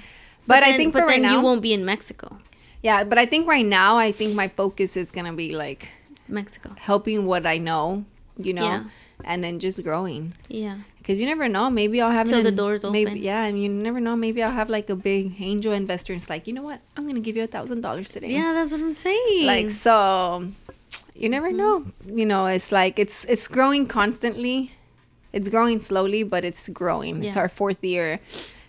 but, 0.48 0.62
i 0.64 0.78
think 0.78 0.94
but 0.94 1.00
for 1.02 1.06
right 1.08 1.14
then 1.22 1.24
now 1.24 1.36
you 1.38 1.42
won't 1.42 1.62
be 1.70 1.74
in 1.74 1.84
Mexico. 1.94 2.38
yeah 2.84 3.04
but 3.04 3.18
i 3.18 3.26
think 3.26 3.48
right 3.48 3.66
now 3.66 3.98
i 3.98 4.12
think 4.12 4.36
my 4.36 4.48
focus 4.48 4.96
is 4.96 5.10
gonna 5.12 5.34
be 5.34 5.50
like 5.56 5.90
Mexico. 6.28 6.70
helping 6.78 7.26
what 7.26 7.48
I 7.48 7.58
know, 7.58 8.06
you 8.40 8.54
know, 8.54 8.66
Yeah. 8.66 8.84
and 9.24 9.44
then 9.44 9.60
just 9.60 9.84
growing. 9.84 10.34
Yeah. 10.48 10.78
Because 10.98 11.20
you 11.20 11.26
never 11.26 11.48
know, 11.50 11.70
maybe 11.70 12.02
I'll 12.02 12.12
have 12.12 12.28
Till 12.28 12.40
an- 12.40 12.44
the 12.44 12.52
doors 12.52 12.84
maybe, 12.84 13.12
open. 13.12 13.22
Yeah, 13.24 13.44
and 13.46 13.62
you 13.62 13.68
never 13.70 14.00
know, 14.00 14.16
maybe 14.16 14.42
I'll 14.44 14.52
have 14.62 14.70
like 14.70 14.90
a 14.90 14.96
big 14.96 15.34
angel 15.42 15.74
investor, 15.74 16.14
and 16.14 16.22
it's 16.22 16.30
like, 16.30 16.48
you 16.48 16.54
know 16.54 16.62
what, 16.64 16.80
I'm 16.96 17.06
gonna 17.08 17.20
give 17.20 17.36
you 17.38 17.44
a 17.44 17.48
thousand 17.48 17.82
dollars 17.82 18.10
today. 18.10 18.32
Yeah, 18.32 18.54
that's 18.54 18.72
what 18.72 18.82
I'm 18.82 18.94
saying. 18.94 19.46
Like 19.46 19.70
so, 19.72 20.48
you 21.16 21.30
never 21.30 21.52
know. 21.52 21.82
Mm-hmm. 21.82 22.18
You 22.20 22.26
know, 22.26 22.46
it's 22.48 22.72
like 22.72 22.98
it's 23.00 23.26
it's 23.26 23.48
growing 23.48 23.88
constantly. 23.88 24.72
It's 25.32 25.50
growing 25.50 25.80
slowly, 25.80 26.24
but 26.24 26.44
it's 26.44 26.70
growing. 26.70 27.24
It's 27.24 27.38
our 27.38 27.50
fourth 27.50 27.84
year. 27.84 28.20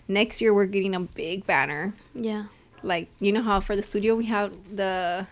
Next 0.07 0.41
year 0.41 0.53
we're 0.53 0.67
getting 0.67 0.93
a 0.95 0.99
big 1.01 1.45
banner. 1.47 1.93
yeah. 2.13 2.45
Like 2.83 3.09
you 3.19 3.31
know 3.31 3.43
how 3.43 3.59
for 3.61 3.75
the 3.75 3.83
studio 3.83 4.15
we 4.15 4.25
have 4.25 4.51
the 4.75 5.27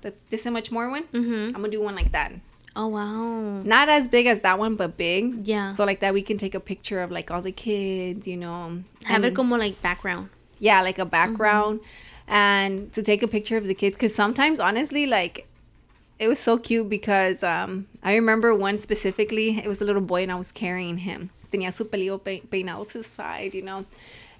the 0.00 0.14
this 0.30 0.46
and 0.46 0.54
much 0.54 0.70
more 0.72 0.88
one. 0.88 1.04
Mm-hmm. 1.12 1.54
I'm 1.54 1.60
gonna 1.60 1.68
do 1.68 1.80
one 1.82 1.94
like 1.94 2.12
that. 2.12 2.32
Oh 2.78 2.88
wow. 2.88 3.62
Not 3.64 3.88
as 3.88 4.06
big 4.06 4.26
as 4.26 4.42
that 4.42 4.58
one, 4.58 4.76
but 4.76 4.96
big. 4.98 5.46
Yeah. 5.46 5.72
So 5.72 5.84
like 5.86 6.00
that 6.00 6.12
we 6.12 6.20
can 6.22 6.36
take 6.36 6.54
a 6.54 6.60
picture 6.60 7.00
of 7.00 7.10
like 7.10 7.30
all 7.30 7.40
the 7.42 7.50
kids, 7.52 8.28
you 8.28 8.36
know. 8.36 8.82
Have 9.04 9.24
it 9.24 9.34
como 9.34 9.56
like 9.56 9.80
background. 9.82 10.28
yeah 10.58 10.80
like 10.82 10.98
a 10.98 11.04
background 11.04 11.80
and 12.26 12.90
to 12.92 13.02
take 13.02 13.22
a 13.22 13.28
picture 13.28 13.56
of 13.58 13.66
the 13.66 13.74
kids 13.74 13.94
because 13.96 14.14
sometimes 14.14 14.58
honestly 14.58 15.04
like 15.06 15.46
it 16.18 16.28
was 16.28 16.38
so 16.38 16.56
cute 16.56 16.88
because 16.88 17.42
um 17.42 17.86
i 18.02 18.14
remember 18.16 18.54
one 18.54 18.78
specifically 18.78 19.58
it 19.58 19.66
was 19.66 19.82
a 19.82 19.84
little 19.84 20.00
boy 20.00 20.22
and 20.22 20.32
i 20.32 20.34
was 20.34 20.50
carrying 20.50 20.96
him 20.98 21.28
tenía 21.52 21.70
su 21.72 21.84
pelillo 21.84 22.16
pe- 22.24 22.40
peinado 22.40 22.88
to 22.88 22.98
the 22.98 23.04
side 23.04 23.52
you 23.54 23.60
know 23.60 23.84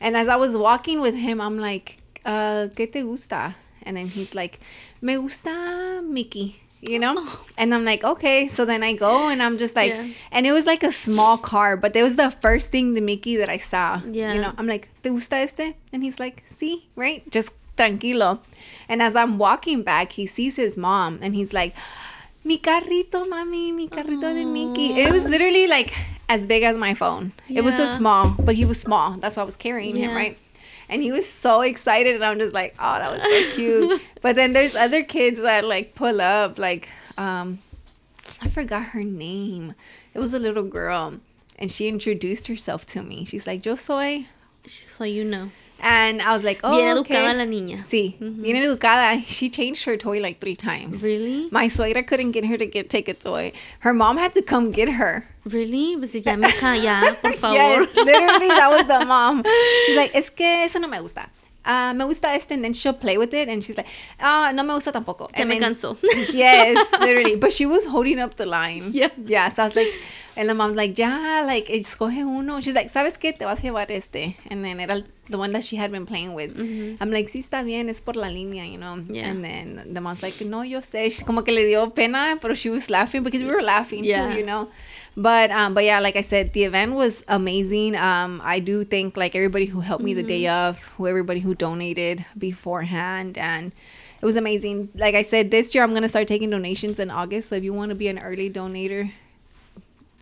and 0.01 0.17
as 0.17 0.27
i 0.27 0.37
was 0.37 0.57
walking 0.57 1.03
with 1.03 1.15
him 1.15 1.39
i'm 1.39 1.59
like 1.59 1.99
uh 2.25 2.67
¿qué 2.75 2.91
te 2.91 3.03
gusta 3.03 3.55
and 3.83 3.95
then 3.97 4.07
he's 4.09 4.35
like 4.35 4.59
me 5.03 5.17
gusta 5.17 6.01
mickey 6.03 6.57
you 6.89 6.99
know 6.99 7.27
and 7.59 7.75
i'm 7.75 7.85
like 7.85 8.05
okay 8.05 8.47
so 8.49 8.65
then 8.65 8.83
i 8.83 8.93
go 8.95 9.29
and 9.29 9.43
i'm 9.43 9.59
just 9.59 9.75
like 9.77 9.91
Yeah. 9.91 10.07
and 10.33 10.47
it 10.47 10.53
was 10.53 10.67
like 10.67 10.83
a 10.83 10.93
small 10.93 11.37
car 11.39 11.77
but 11.77 11.95
it 11.97 12.03
was 12.03 12.17
the 12.17 12.31
first 12.31 12.71
thing 12.71 12.95
the 12.95 13.01
mickey 13.01 13.37
that 13.37 13.49
i 13.51 13.57
saw 13.57 14.01
Yeah. 14.11 14.33
you 14.35 14.41
know 14.41 14.53
I'm 14.57 14.67
like, 14.67 14.89
¿te 15.03 15.11
gusta 15.11 15.37
este? 15.37 15.75
And 15.93 16.03
he's 16.03 16.19
like, 16.21 16.45
sí, 16.49 16.83
right? 16.97 17.23
Just 17.31 17.51
tranquilo. 17.77 18.39
And 18.89 19.03
as 19.03 19.15
I'm 19.17 19.39
walking 19.39 19.83
back, 19.83 20.13
he 20.13 20.27
sees 20.27 20.57
his 20.57 20.77
mom 20.77 21.19
and 21.23 21.35
he's 21.35 21.53
like, 21.53 21.75
mi 22.45 22.59
carrito, 22.59 23.27
mami, 23.29 23.73
mi 23.75 23.89
carrito 23.89 24.33
de 24.33 24.45
Mickey. 24.45 24.99
It 25.01 25.11
was 25.11 25.25
literally 25.25 25.67
like 25.67 25.93
as 26.29 26.47
big 26.47 26.63
as 26.63 26.77
my 26.77 26.95
phone. 26.95 27.33
It 27.49 27.63
was 27.63 27.79
a 27.79 27.87
small, 27.97 28.31
but 28.39 28.55
he 28.55 28.65
was 28.65 28.81
small. 28.81 29.17
That's 29.21 29.37
why 29.37 29.43
I 29.43 29.47
was 29.47 29.57
carrying 29.57 29.97
him, 29.97 30.15
right? 30.15 30.39
And 30.89 31.03
he 31.03 31.11
was 31.13 31.29
so 31.29 31.63
excited, 31.63 32.15
and 32.15 32.25
I'm 32.25 32.39
just 32.39 32.53
like, 32.55 32.75
oh, 32.79 32.99
that 32.99 33.11
was 33.11 33.23
so 33.23 33.51
cute. 33.57 34.03
but 34.23 34.37
then 34.37 34.53
there's 34.53 34.77
other 34.77 35.03
kids 35.03 35.39
that 35.39 35.65
like 35.65 35.95
pull 35.95 36.21
up, 36.21 36.59
like, 36.59 36.89
um, 37.19 37.59
I 38.41 38.49
forgot 38.49 38.85
her 38.89 39.03
name. 39.03 39.75
It 40.15 40.19
was 40.19 40.33
a 40.35 40.39
little 40.39 40.63
girl, 40.65 41.21
and 41.59 41.71
she 41.73 41.89
introduced 41.89 42.47
herself 42.47 42.87
to 42.87 43.03
me. 43.03 43.25
She's 43.25 43.47
like, 43.47 43.65
"Yo 43.67 43.75
soy," 43.75 44.27
So 44.67 45.05
you 45.05 45.25
know. 45.25 45.51
And 45.83 46.21
I 46.23 46.33
was 46.35 46.43
like, 46.43 46.61
"Oh, 46.65 46.77
Bien 46.77 46.97
okay." 46.99 47.15
educada 47.15 47.35
la 47.37 47.45
niña. 47.45 47.79
Sí, 47.85 48.17
bien 48.19 48.57
educada. 48.57 49.23
She 49.27 49.49
changed 49.51 49.85
her 49.85 49.97
toy 49.97 50.21
like 50.21 50.41
three 50.41 50.57
times. 50.57 51.03
Really? 51.03 51.49
My 51.51 51.67
suegra 51.69 52.07
couldn't 52.07 52.33
get 52.33 52.45
her 52.47 52.57
to 52.57 52.67
get 52.67 52.89
take 52.91 53.09
a 53.09 53.15
toy. 53.15 53.53
Her 53.81 53.93
mom 53.95 54.17
had 54.17 54.33
to 54.35 54.43
come 54.43 54.71
get 54.71 54.89
her. 54.89 55.27
Really? 55.45 55.97
Pues 55.97 56.15
ya, 56.25 56.35
mija, 56.37 56.83
ya, 56.83 57.15
por 57.23 57.33
favor. 57.41 57.55
Yes, 57.55 57.95
literally, 57.95 58.49
that 58.49 58.71
was 58.71 58.87
the 58.89 59.05
mom. 59.05 59.43
She's 59.87 59.97
like, 59.97 60.11
es 60.15 60.31
que 60.31 60.47
eso 60.65 60.79
no 60.79 60.89
me 60.89 60.99
gusta. 60.99 61.29
Uh, 61.65 61.93
me 61.95 62.05
gusta 62.05 62.29
este, 62.29 62.53
and 62.53 62.65
then 62.65 62.73
she'll 62.73 62.93
play 62.93 63.19
with 63.19 63.35
it, 63.35 63.49
and 63.49 63.63
she's 63.65 63.77
like, 63.77 63.87
ah, 64.21 64.53
no 64.55 64.63
me 64.63 64.73
gusta 64.75 64.93
tampoco. 64.93 65.29
Se 65.35 65.41
And 65.43 65.49
me 65.49 65.59
then- 65.59 65.75
cansó. 65.75 65.97
yes, 66.33 66.79
literally. 67.01 67.37
But 67.41 67.53
she 67.53 67.67
was 67.67 67.85
holding 67.87 68.19
up 68.21 68.37
the 68.37 68.47
line. 68.47 68.83
Yeah. 68.93 69.09
Yeah. 69.25 69.49
So 69.51 69.65
I 69.65 69.67
was 69.67 69.75
like, 69.77 69.89
and 70.37 70.49
the 70.49 70.55
mom's 70.55 70.77
like, 70.77 70.99
yeah, 70.99 71.43
like, 71.47 71.67
escoge 71.69 72.19
uno. 72.19 72.61
She's 72.61 72.75
like, 72.75 72.89
¿sabes 72.91 73.19
qué? 73.19 73.37
Te 73.37 73.45
vas 73.47 73.61
a 73.61 73.63
llevar 73.67 73.91
este. 73.91 74.37
And 74.51 74.65
then 74.65 74.79
era 74.81 75.03
the 75.31 75.39
one 75.39 75.53
that 75.53 75.65
she 75.65 75.77
had 75.77 75.91
been 75.91 76.05
playing 76.07 76.35
with. 76.35 76.57
I'm 77.01 77.11
like, 77.11 77.29
sí, 77.29 77.41
está 77.43 77.65
bien, 77.65 77.89
es 77.89 78.01
por 78.01 78.15
la 78.15 78.29
línea, 78.29 78.71
you 78.71 78.79
know? 78.79 78.97
Mm-hmm. 78.97 79.15
Yeah. 79.15 79.29
And 79.31 79.43
then 79.45 79.93
the 79.95 80.01
mom's 80.01 80.23
like, 80.23 80.41
no, 80.43 80.63
yo 80.63 80.81
sé. 80.81 81.05
She's 81.05 81.23
como 81.23 81.43
que 81.43 81.53
le 81.55 81.65
dio 81.67 81.89
pena, 81.91 82.39
but 82.41 82.57
she 82.57 82.69
was 82.71 82.89
laughing 82.91 83.23
because 83.23 83.43
we 83.43 83.51
were 83.51 83.63
laughing 83.63 84.05
Yeah. 84.05 84.33
too, 84.33 84.39
you 84.39 84.45
know? 84.47 84.69
But 85.17 85.51
um, 85.51 85.73
but 85.73 85.85
yeah, 85.85 85.99
like 86.01 86.17
I 86.17 86.21
said, 86.21 86.53
the 86.53 86.65
event 86.65 86.95
was 86.95 87.25
amazing. 87.27 87.97
Um, 87.97 88.43
I 88.45 88.61
do 88.61 88.85
thank 88.85 89.17
like 89.17 89.35
everybody 89.35 89.65
who 89.65 89.81
helped 89.81 90.05
me 90.05 90.13
the 90.13 90.23
day 90.23 90.43
Mm-hmm. 90.43 90.69
of, 90.69 90.83
who 90.99 91.07
everybody 91.09 91.41
who 91.41 91.55
donated 91.55 92.27
beforehand, 92.37 93.39
and 93.39 93.73
it 94.21 94.25
was 94.27 94.37
amazing. 94.37 94.91
Like 94.95 95.15
I 95.15 95.23
said, 95.23 95.51
this 95.51 95.75
year 95.75 95.85
I'm 95.85 95.95
gonna 95.95 96.11
start 96.11 96.29
taking 96.29 96.51
donations 96.51 96.99
in 96.99 97.11
August. 97.11 97.49
So 97.49 97.57
if 97.57 97.65
you 97.65 97.73
want 97.73 97.89
to 97.89 97.95
be 97.95 98.09
an 98.09 98.19
early 98.19 98.51
donator, 98.51 99.11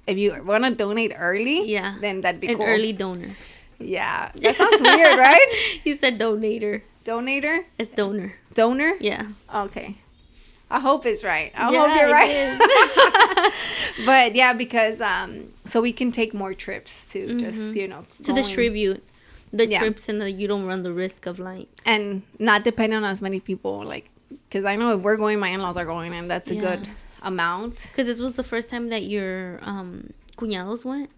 if 0.07 0.19
you 0.19 0.43
want 0.45 0.65
to 0.65 0.71
donate 0.75 1.13
early, 1.17 1.63
Yeah. 1.69 1.97
then 2.01 2.21
that'd 2.23 2.41
be 2.41 2.49
An 2.49 2.57
cool. 2.59 2.67
early 2.67 2.93
donor. 2.93 3.31
yeah, 3.79 4.31
that 4.37 4.55
sounds 4.57 4.81
weird, 4.83 5.19
right? 5.19 5.49
You 5.85 5.95
said 5.95 6.19
donator. 6.19 6.83
Donator, 7.05 7.65
It's 7.79 7.91
donor. 7.91 8.35
donor. 8.55 8.95
Yeah. 9.01 9.27
Okay. 9.55 9.99
I 10.71 10.81
hope 10.81 11.05
it's 11.07 11.23
right. 11.23 11.53
I 11.55 11.71
Yeah, 11.71 11.79
hope 11.87 12.01
you're 12.01 12.11
right. 12.11 13.53
but 14.07 14.35
yeah, 14.35 14.53
because 14.55 15.01
um, 15.01 15.53
so 15.65 15.81
we 15.81 15.93
can 15.93 16.11
take 16.11 16.33
more 16.35 16.55
trips 16.55 17.07
to 17.13 17.39
just 17.39 17.77
you 17.77 17.87
know 17.89 17.99
Mm-hmm. 18.01 18.23
to 18.25 18.33
going- 18.33 18.37
distribute 18.43 19.03
the 19.53 19.67
Yeah. 19.69 19.79
trips 19.79 20.09
and 20.09 20.21
that 20.23 20.33
you 20.33 20.49
don't 20.49 20.67
run 20.67 20.83
the 20.83 20.93
risk 20.93 21.27
of 21.27 21.39
like 21.39 21.69
and 21.87 22.23
not 22.39 22.65
depend 22.65 22.93
on 22.95 23.05
as 23.05 23.23
many 23.23 23.39
people. 23.39 23.85
Like, 23.85 24.09
because 24.49 24.65
I 24.65 24.75
know 24.77 24.97
if 24.97 25.03
we're 25.03 25.17
going, 25.17 25.39
my 25.39 25.49
in-laws 25.51 25.77
are 25.77 25.85
going, 25.85 26.13
and 26.13 26.29
that's 26.31 26.51
a 26.51 26.55
Yeah. 26.57 26.61
good 26.77 26.89
amount. 27.25 27.89
because 27.91 28.07
this 28.07 28.19
was 28.19 28.37
the 28.37 28.45
first 28.45 28.69
time 28.71 28.89
that 28.91 29.03
your 29.05 29.59
um 29.63 30.11
cuñados 30.37 30.85
went. 30.85 31.11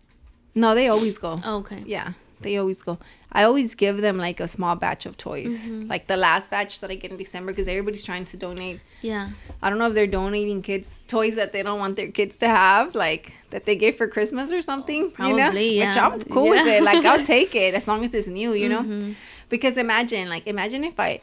No, 0.54 0.74
they 0.74 0.88
always 0.88 1.18
go. 1.18 1.38
Oh, 1.44 1.56
okay. 1.58 1.82
Yeah, 1.86 2.12
they 2.40 2.56
always 2.56 2.80
go. 2.82 2.98
I 3.30 3.42
always 3.42 3.74
give 3.74 3.98
them 4.00 4.16
like 4.16 4.40
a 4.40 4.48
small 4.48 4.74
batch 4.76 5.04
of 5.04 5.18
toys, 5.18 5.68
Mm-hmm. 5.68 5.88
like 5.90 6.06
the 6.06 6.16
last 6.16 6.48
batch 6.48 6.80
that 6.80 6.90
I 6.90 6.94
get 6.94 7.10
in 7.10 7.18
December, 7.18 7.52
because 7.52 7.68
everybody's 7.68 8.02
trying 8.04 8.24
to 8.32 8.36
donate. 8.38 8.80
Yeah. 9.02 9.30
I 9.62 9.68
don't 9.68 9.78
know 9.78 9.88
if 9.88 9.94
they're 9.94 10.06
donating 10.06 10.62
kids 10.62 10.88
toys 11.08 11.34
that 11.34 11.52
they 11.52 11.62
don't 11.62 11.78
want 11.78 11.96
their 11.96 12.10
kids 12.10 12.38
to 12.38 12.48
have, 12.48 12.94
like 12.94 13.34
that 13.50 13.66
they 13.66 13.76
get 13.76 13.98
for 13.98 14.08
Christmas 14.08 14.50
or 14.52 14.62
something. 14.62 15.02
you 15.02 15.08
know, 15.08 15.36
Probably, 15.36 15.78
which 15.80 15.94
yeah. 15.96 16.06
I'm 16.08 16.20
cool 16.22 16.48
with 16.48 16.66
it. 16.66 16.82
Like 16.82 17.04
I'll 17.04 17.24
take 17.24 17.54
it 17.54 17.74
as 17.74 17.86
long 17.86 18.02
as 18.06 18.14
it's 18.14 18.28
new. 18.28 18.52
You 18.54 18.68
know, 18.70 18.80
Mm-hmm. 18.80 19.12
because 19.50 19.76
imagine, 19.76 20.30
like, 20.30 20.46
imagine 20.46 20.82
if 20.84 20.98
I, 20.98 21.20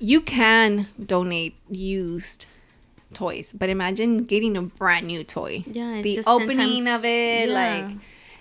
you 0.00 0.20
can 0.20 0.88
donate 1.14 1.54
used 1.70 2.46
toys, 3.14 3.54
but 3.58 3.68
imagine 3.68 4.18
getting 4.24 4.56
a 4.56 4.62
brand 4.62 5.06
new 5.06 5.24
toy. 5.24 5.64
Yeah, 5.66 5.94
it's 5.96 6.24
the 6.26 6.30
opening 6.30 6.84
times- 6.84 6.98
of 7.00 7.04
it, 7.04 7.48
Yeah. 7.48 7.54
like, 7.86 7.96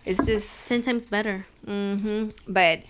it's 0.05 0.25
just 0.25 0.67
Ten 0.67 0.81
times 0.81 1.05
better. 1.05 1.45
hmm 1.65 2.29
But 2.47 2.81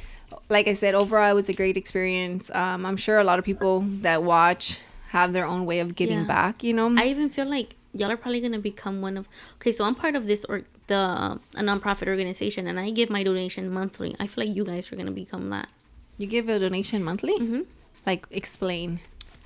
like 0.50 0.68
I 0.68 0.74
said, 0.74 0.96
overall, 0.96 1.30
it 1.30 1.36
was 1.36 1.50
a 1.50 1.54
great 1.54 1.78
experience. 1.78 2.50
Um, 2.54 2.86
I'm 2.86 2.98
sure 2.98 3.20
a 3.20 3.24
lot 3.24 3.38
of 3.40 3.46
people 3.46 3.82
that 4.02 4.24
watch 4.24 4.80
have 5.10 5.32
their 5.34 5.46
own 5.46 5.66
way 5.66 5.80
of 5.80 5.96
giving 5.96 6.22
Yeah. 6.22 6.26
back. 6.38 6.64
You 6.64 6.74
know, 6.74 6.94
I 6.98 7.06
even 7.08 7.30
feel 7.30 7.46
like 7.46 7.76
y'all 7.94 8.10
are 8.10 8.18
probably 8.18 8.42
gonna 8.42 8.58
become 8.60 9.02
one 9.02 9.16
of. 9.18 9.28
Okay, 9.58 9.72
so 9.72 9.86
I'm 9.86 9.94
part 9.96 10.16
of 10.16 10.26
this 10.26 10.44
or 10.46 10.64
the 10.88 10.96
uh, 10.96 11.38
a 11.56 11.62
nonprofit 11.62 12.08
organization, 12.08 12.66
and 12.68 12.80
I 12.80 12.90
give 12.90 13.10
my 13.12 13.24
donation 13.24 13.70
monthly. 13.72 14.16
I 14.20 14.26
feel 14.28 14.46
like 14.48 14.56
you 14.56 14.64
guys 14.66 14.92
are 14.92 14.96
gonna 14.96 15.12
become 15.12 15.50
that. 15.52 15.70
you 16.18 16.28
give 16.28 16.48
a 16.50 16.60
donation 16.60 17.04
monthly. 17.04 17.34
Mm-hmm. 17.40 17.62
Like, 18.06 18.26
explain. 18.30 19.00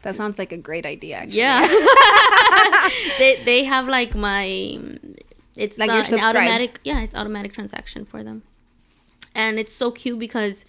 That 0.04 0.16
sounds 0.16 0.38
like 0.39 0.51
a 0.51 0.58
great 0.58 0.86
idea. 0.86 1.18
Actually. 1.18 1.39
Yeah. 1.39 1.68
they 3.20 3.42
they 3.44 3.63
have 3.63 3.88
like 3.88 4.16
my 4.16 4.46
it's 5.56 5.77
Like 5.77 5.89
uh, 5.89 6.04
an 6.16 6.20
automatic 6.20 6.80
yeah, 6.84 7.01
it's 7.01 7.16
automatic 7.16 7.54
transaction 7.54 8.06
for 8.06 8.24
them. 8.24 8.44
And 9.36 9.60
it's 9.60 9.74
so 9.74 9.92
cute 9.92 10.20
because 10.20 10.66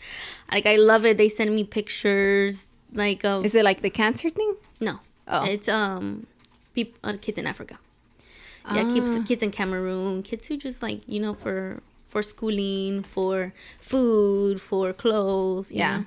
like 0.52 0.66
I 0.66 0.76
love 0.76 1.04
it. 1.06 1.18
They 1.18 1.28
send 1.28 1.54
me 1.54 1.64
pictures 1.64 2.66
like 2.92 3.24
of 3.24 3.44
Is 3.44 3.54
it 3.54 3.64
like 3.64 3.80
the 3.82 3.90
cancer 3.90 4.30
thing? 4.30 4.56
no. 4.80 5.00
Oh. 5.30 5.44
It's 5.44 5.68
um 5.68 6.26
people 6.74 6.98
uh, 7.04 7.14
kids 7.20 7.36
in 7.38 7.46
Africa. 7.46 7.78
Yeah, 8.72 8.84
kids 8.84 9.16
Ah. 9.16 9.22
kids 9.24 9.42
in 9.42 9.50
Cameroon, 9.50 10.22
kids 10.22 10.46
who 10.46 10.56
just 10.56 10.82
like, 10.82 11.00
you 11.06 11.20
know, 11.20 11.34
for 11.34 11.82
for 12.08 12.22
schooling, 12.22 13.02
for 13.02 13.52
food, 13.80 14.60
for 14.60 14.92
clothes, 14.94 15.70
you 15.70 15.78
Yeah. 15.78 15.98
know. 15.98 16.04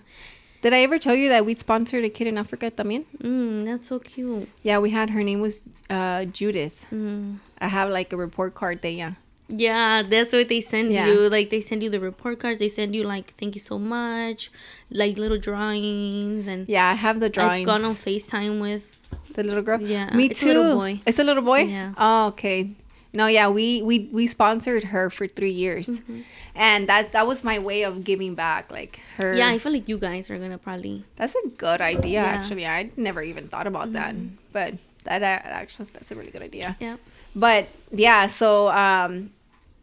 Did 0.61 0.73
I 0.73 0.81
ever 0.83 0.99
tell 0.99 1.15
you 1.15 1.29
that 1.29 1.45
we 1.45 1.55
sponsored 1.55 2.03
a 2.05 2.09
kid 2.09 2.27
in 2.27 2.37
Africa 2.37 2.69
también? 2.71 3.05
Mm, 3.23 3.65
that's 3.65 3.87
so 3.87 3.97
cute. 3.99 4.47
Yeah, 4.61 4.77
we 4.79 4.91
had 4.91 5.09
her 5.09 5.23
name 5.23 5.41
was 5.41 5.63
uh, 5.89 6.25
Judith. 6.25 6.85
Mm. 6.93 7.37
I 7.59 7.67
have 7.67 7.89
like 7.89 8.13
a 8.13 8.17
report 8.17 8.53
card 8.53 8.81
there. 8.81 8.91
Yeah. 8.91 9.13
Yeah, 9.53 10.01
that's 10.03 10.31
what 10.31 10.47
they 10.47 10.61
send 10.61 10.93
Yeah. 10.93 11.07
you. 11.07 11.27
Like 11.29 11.49
they 11.49 11.61
send 11.61 11.83
you 11.83 11.89
the 11.89 11.99
report 11.99 12.39
cards. 12.39 12.59
They 12.59 12.69
send 12.69 12.95
you 12.95 13.03
like 13.03 13.33
thank 13.35 13.55
you 13.55 13.59
so 13.61 13.77
much, 13.79 14.49
like 14.89 15.17
little 15.17 15.37
drawings 15.37 16.47
and 16.47 16.69
Yeah, 16.69 16.87
I 16.89 16.93
have 16.93 17.19
the 17.19 17.29
drawings. 17.29 17.61
I've 17.61 17.65
gone 17.65 17.83
on 17.83 17.95
Facetime 17.95 18.61
with 18.61 18.85
The 19.33 19.43
little 19.43 19.61
girl. 19.63 19.81
Yeah, 19.81 20.13
me 20.15 20.25
it's 20.27 20.41
a 20.43 20.45
too. 20.45 20.53
little 20.53 20.75
boy. 20.75 21.01
It's 21.05 21.19
a 21.19 21.23
little 21.23 21.43
boy. 21.43 21.61
Yeah. 21.67 21.93
Oh, 21.97 22.27
okay. 22.27 22.71
No, 23.13 23.27
yeah, 23.27 23.49
we 23.49 23.81
we 23.81 24.09
we 24.11 24.25
sponsored 24.27 24.85
her 24.85 25.09
for 25.09 25.27
three 25.27 25.51
years, 25.51 25.87
Mm-hmm. 25.89 26.21
and 26.55 26.87
that's 26.87 27.09
that 27.09 27.27
was 27.27 27.43
my 27.43 27.59
way 27.59 27.83
of 27.83 28.03
giving 28.05 28.35
back. 28.35 28.71
Like 28.71 29.01
her. 29.17 29.33
yeah. 29.35 29.49
I 29.49 29.57
feel 29.59 29.73
like 29.73 29.89
you 29.89 29.97
guys 29.97 30.29
are 30.31 30.37
gonna 30.37 30.57
probably 30.57 31.03
that's 31.17 31.35
a 31.35 31.49
good 31.57 31.81
idea. 31.81 32.21
Yeah. 32.21 32.25
Mm-hmm. 32.27 32.37
Actually, 32.39 32.65
I 32.67 32.89
never 32.95 33.21
even 33.21 33.47
thought 33.49 33.67
about 33.67 33.91
that, 33.93 34.15
but 34.53 34.75
that 35.03 35.21
actually 35.23 35.89
that's 35.93 36.11
a 36.11 36.15
really 36.15 36.31
good 36.31 36.43
idea. 36.43 36.77
yeah 36.79 36.97
But 37.35 37.67
yeah, 37.91 38.27
so 38.27 38.69
um, 38.69 39.31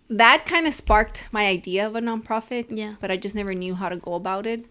that 0.08 0.46
kind 0.46 0.66
of 0.66 0.72
sparked 0.72 1.24
my 1.32 1.46
idea 1.46 1.86
of 1.86 1.96
a 1.96 2.00
nonprofit. 2.00 2.66
Yeah. 2.70 2.94
But 3.00 3.10
I 3.10 3.16
just 3.18 3.34
never 3.34 3.52
knew 3.52 3.74
how 3.74 3.88
to 3.90 3.96
go 3.96 4.14
about 4.14 4.46
it. 4.46 4.64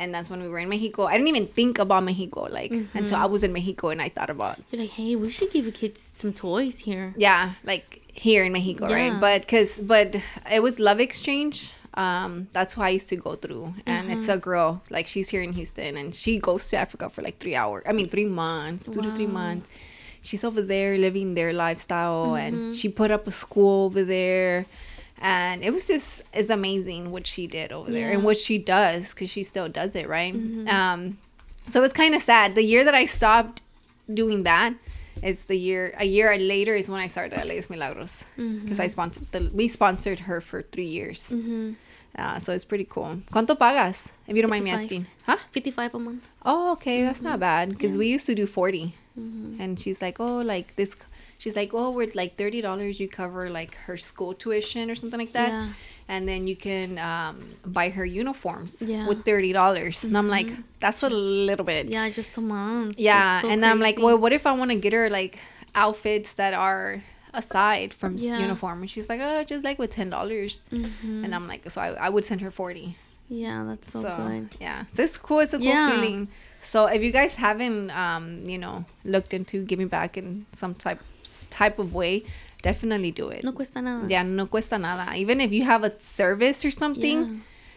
And 0.00 0.08
that's 0.14 0.30
when 0.32 0.40
we 0.42 0.48
were 0.48 0.58
in 0.64 0.68
Mexico. 0.68 1.04
I 1.04 1.12
didn't 1.16 1.28
even 1.34 1.46
think 1.58 1.78
about 1.78 2.02
Mexico 2.10 2.40
like 2.58 2.72
until 2.72 3.16
Mm-hmm. 3.16 3.24
I 3.24 3.26
was 3.34 3.42
in 3.46 3.52
Mexico 3.52 3.84
and 3.94 4.00
I 4.06 4.08
thought 4.16 4.30
about 4.36 4.54
you're 4.70 4.80
like 4.84 4.90
hey 4.98 5.14
we 5.22 5.28
should 5.36 5.50
give 5.54 5.64
the 5.70 5.72
kids 5.82 6.00
some 6.20 6.32
toys 6.32 6.76
here. 6.88 7.06
yeah 7.16 7.42
like 7.72 7.86
here 8.26 8.42
in 8.44 8.52
mexico 8.52 8.84
right 8.98 9.14
but 9.26 9.42
because 9.42 9.70
but 9.94 10.08
it 10.56 10.60
was 10.66 10.74
love 10.88 10.98
exchange 11.08 11.72
um 11.94 12.48
that's 12.52 12.72
who 12.74 12.82
i 12.82 12.90
used 12.98 13.08
to 13.08 13.16
go 13.16 13.32
through 13.42 13.64
and 13.86 14.10
it's 14.14 14.26
Mm-hmm. 14.26 14.38
a 14.38 14.48
girl 14.48 14.68
like 14.90 15.06
she's 15.12 15.28
here 15.34 15.42
in 15.48 15.52
houston 15.58 15.96
and 16.00 16.08
she 16.22 16.32
goes 16.48 16.62
to 16.70 16.76
africa 16.84 17.08
for 17.08 17.22
like 17.22 17.38
three 17.42 17.54
hours 17.62 17.82
i 17.90 17.92
mean 17.98 18.08
three 18.14 18.24
months 18.44 18.82
two 18.92 19.00
to 19.06 19.10
three 19.14 19.28
months 19.42 19.70
she's 20.26 20.42
over 20.48 20.60
there 20.74 20.98
living 20.98 21.34
their 21.34 21.52
lifestyle 21.52 22.34
and 22.34 22.74
she 22.78 22.88
put 22.88 23.10
up 23.16 23.26
a 23.26 23.34
school 23.44 23.86
over 23.86 24.02
there 24.04 24.66
and 25.20 25.62
it 25.62 25.72
was 25.72 25.86
just 25.86 26.22
it's 26.32 26.50
amazing 26.50 27.10
what 27.12 27.26
she 27.26 27.46
did 27.46 27.72
over 27.72 27.90
there 27.90 28.10
and 28.10 28.24
what 28.24 28.36
she 28.36 28.56
does 28.58 29.12
because 29.14 29.30
she 29.30 29.42
still 29.42 29.68
does 29.68 29.94
it 29.94 30.08
right? 30.08 30.34
Um 30.68 31.18
so 31.68 31.82
it's 31.84 31.92
kind 31.92 32.14
of 32.14 32.22
sad. 32.22 32.54
The 32.54 32.64
year 32.64 32.84
that 32.84 32.94
i 32.94 33.04
stopped 33.04 33.62
doing 34.12 34.42
that 34.44 34.74
is 35.22 35.44
the 35.46 35.56
year 35.56 35.94
a 35.98 36.04
year 36.06 36.36
later 36.38 36.74
is 36.74 36.88
when 36.88 37.00
i 37.00 37.06
started 37.06 37.44
Los 37.46 37.68
milagros 37.70 38.24
because 38.36 38.80
i 38.80 38.86
sponsored 38.86 39.26
the 39.32 39.50
we 39.52 39.68
sponsored 39.68 40.20
her 40.20 40.40
for 40.40 40.62
three 40.62 40.86
years. 40.98 41.30
Mm-hmm. 41.30 41.72
uh, 42.16 42.38
so 42.40 42.52
it's 42.52 42.64
pretty 42.64 42.86
cool. 42.88 43.18
Cuánto 43.30 43.54
pagas? 43.56 44.08
If 44.26 44.34
you 44.34 44.42
don't 44.42 44.50
mind 44.50 44.64
me 44.64 44.70
asking. 44.72 45.06
Huh? 45.26 45.36
55 45.52 45.94
a 45.94 45.98
month. 45.98 46.24
oh 46.44 46.72
okay 46.72 47.02
that's 47.02 47.22
not 47.22 47.38
bad 47.38 47.68
because 47.70 47.96
we 47.98 48.06
used 48.08 48.26
to 48.26 48.34
do 48.34 48.46
40 48.46 48.94
Mm-hmm. 49.18 49.60
and 49.60 49.78
she's 49.78 50.00
like 50.00 50.20
oh 50.20 50.38
like 50.38 50.76
this 50.76 50.94
she's 51.42 51.56
like 51.60 51.70
oh 51.80 51.90
we're 51.96 52.10
like 52.22 52.32
$30 52.36 53.00
you 53.00 53.08
cover 53.08 53.42
like 53.60 53.72
her 53.86 53.96
school 53.96 54.32
tuition 54.42 54.84
or 54.90 54.94
something 55.00 55.18
like 55.24 55.32
that 55.40 55.50
Yeah. 55.50 55.68
and 56.12 56.28
then 56.30 56.40
you 56.50 56.54
can 56.68 56.88
um, 57.10 57.34
buy 57.76 57.88
her 57.96 58.04
uniforms 58.22 58.72
Yeah. 58.86 59.08
with 59.08 59.24
$30 59.24 60.04
and 60.04 60.16
i'm 60.18 60.28
like 60.28 60.50
that's 60.84 61.02
a 61.02 61.08
little 61.10 61.64
bit 61.72 61.88
Yeah, 61.88 62.08
just 62.10 62.36
a 62.36 62.40
month. 62.56 62.94
yeah 62.98 63.40
so 63.42 63.48
and 63.52 63.64
i'm 63.64 63.80
like 63.80 63.96
well 63.98 64.18
what 64.22 64.32
if 64.38 64.44
i 64.46 64.52
want 64.60 64.70
to 64.70 64.78
get 64.86 64.92
her 64.92 65.08
like 65.20 65.38
outfits 65.74 66.34
that 66.34 66.52
are 66.54 67.02
aside 67.32 67.94
from 67.94 68.16
Yeah. 68.18 68.38
uniform 68.38 68.80
and 68.82 68.90
she's 68.90 69.08
like 69.08 69.20
oh 69.22 69.42
just 69.44 69.62
like 69.64 69.78
with 69.78 69.92
$10 69.94 70.10
Mhm. 70.10 71.24
and 71.24 71.34
i'm 71.34 71.46
like 71.48 71.62
so 71.70 71.80
I, 71.80 71.88
I 72.06 72.08
would 72.14 72.24
send 72.24 72.40
her 72.42 72.50
40 72.50 72.96
Yeah, 73.28 73.64
that's 73.68 73.92
so, 73.92 74.02
so 74.02 74.16
good. 74.18 74.48
yeah 74.60 74.84
so 74.92 75.02
it's 75.06 75.16
cool 75.16 75.40
it's 75.40 75.54
a 75.54 75.58
cool 75.58 75.66
feeling 75.90 76.28
so 76.60 76.86
if 76.86 77.00
you 77.02 77.12
guys 77.12 77.36
haven't 77.36 77.90
um 78.04 78.24
you 78.52 78.58
know 78.58 78.84
looked 79.04 79.32
into 79.32 79.64
giving 79.64 79.88
back 79.88 80.16
in 80.18 80.44
some 80.52 80.74
type 80.74 81.00
type 81.50 81.78
of 81.78 81.94
way 81.94 82.22
definitely 82.62 83.10
do 83.10 83.28
it 83.28 83.42
No 83.44 83.52
cuesta 83.52 83.80
nada. 83.80 84.06
yeah 84.08 84.22
no 84.22 84.46
cuesta 84.46 84.78
nada 84.78 85.14
even 85.16 85.40
if 85.40 85.50
you 85.52 85.64
have 85.64 85.82
a 85.84 85.92
service 86.00 86.64
or 86.64 86.70
something 86.70 87.18
Yeah. 87.20 87.34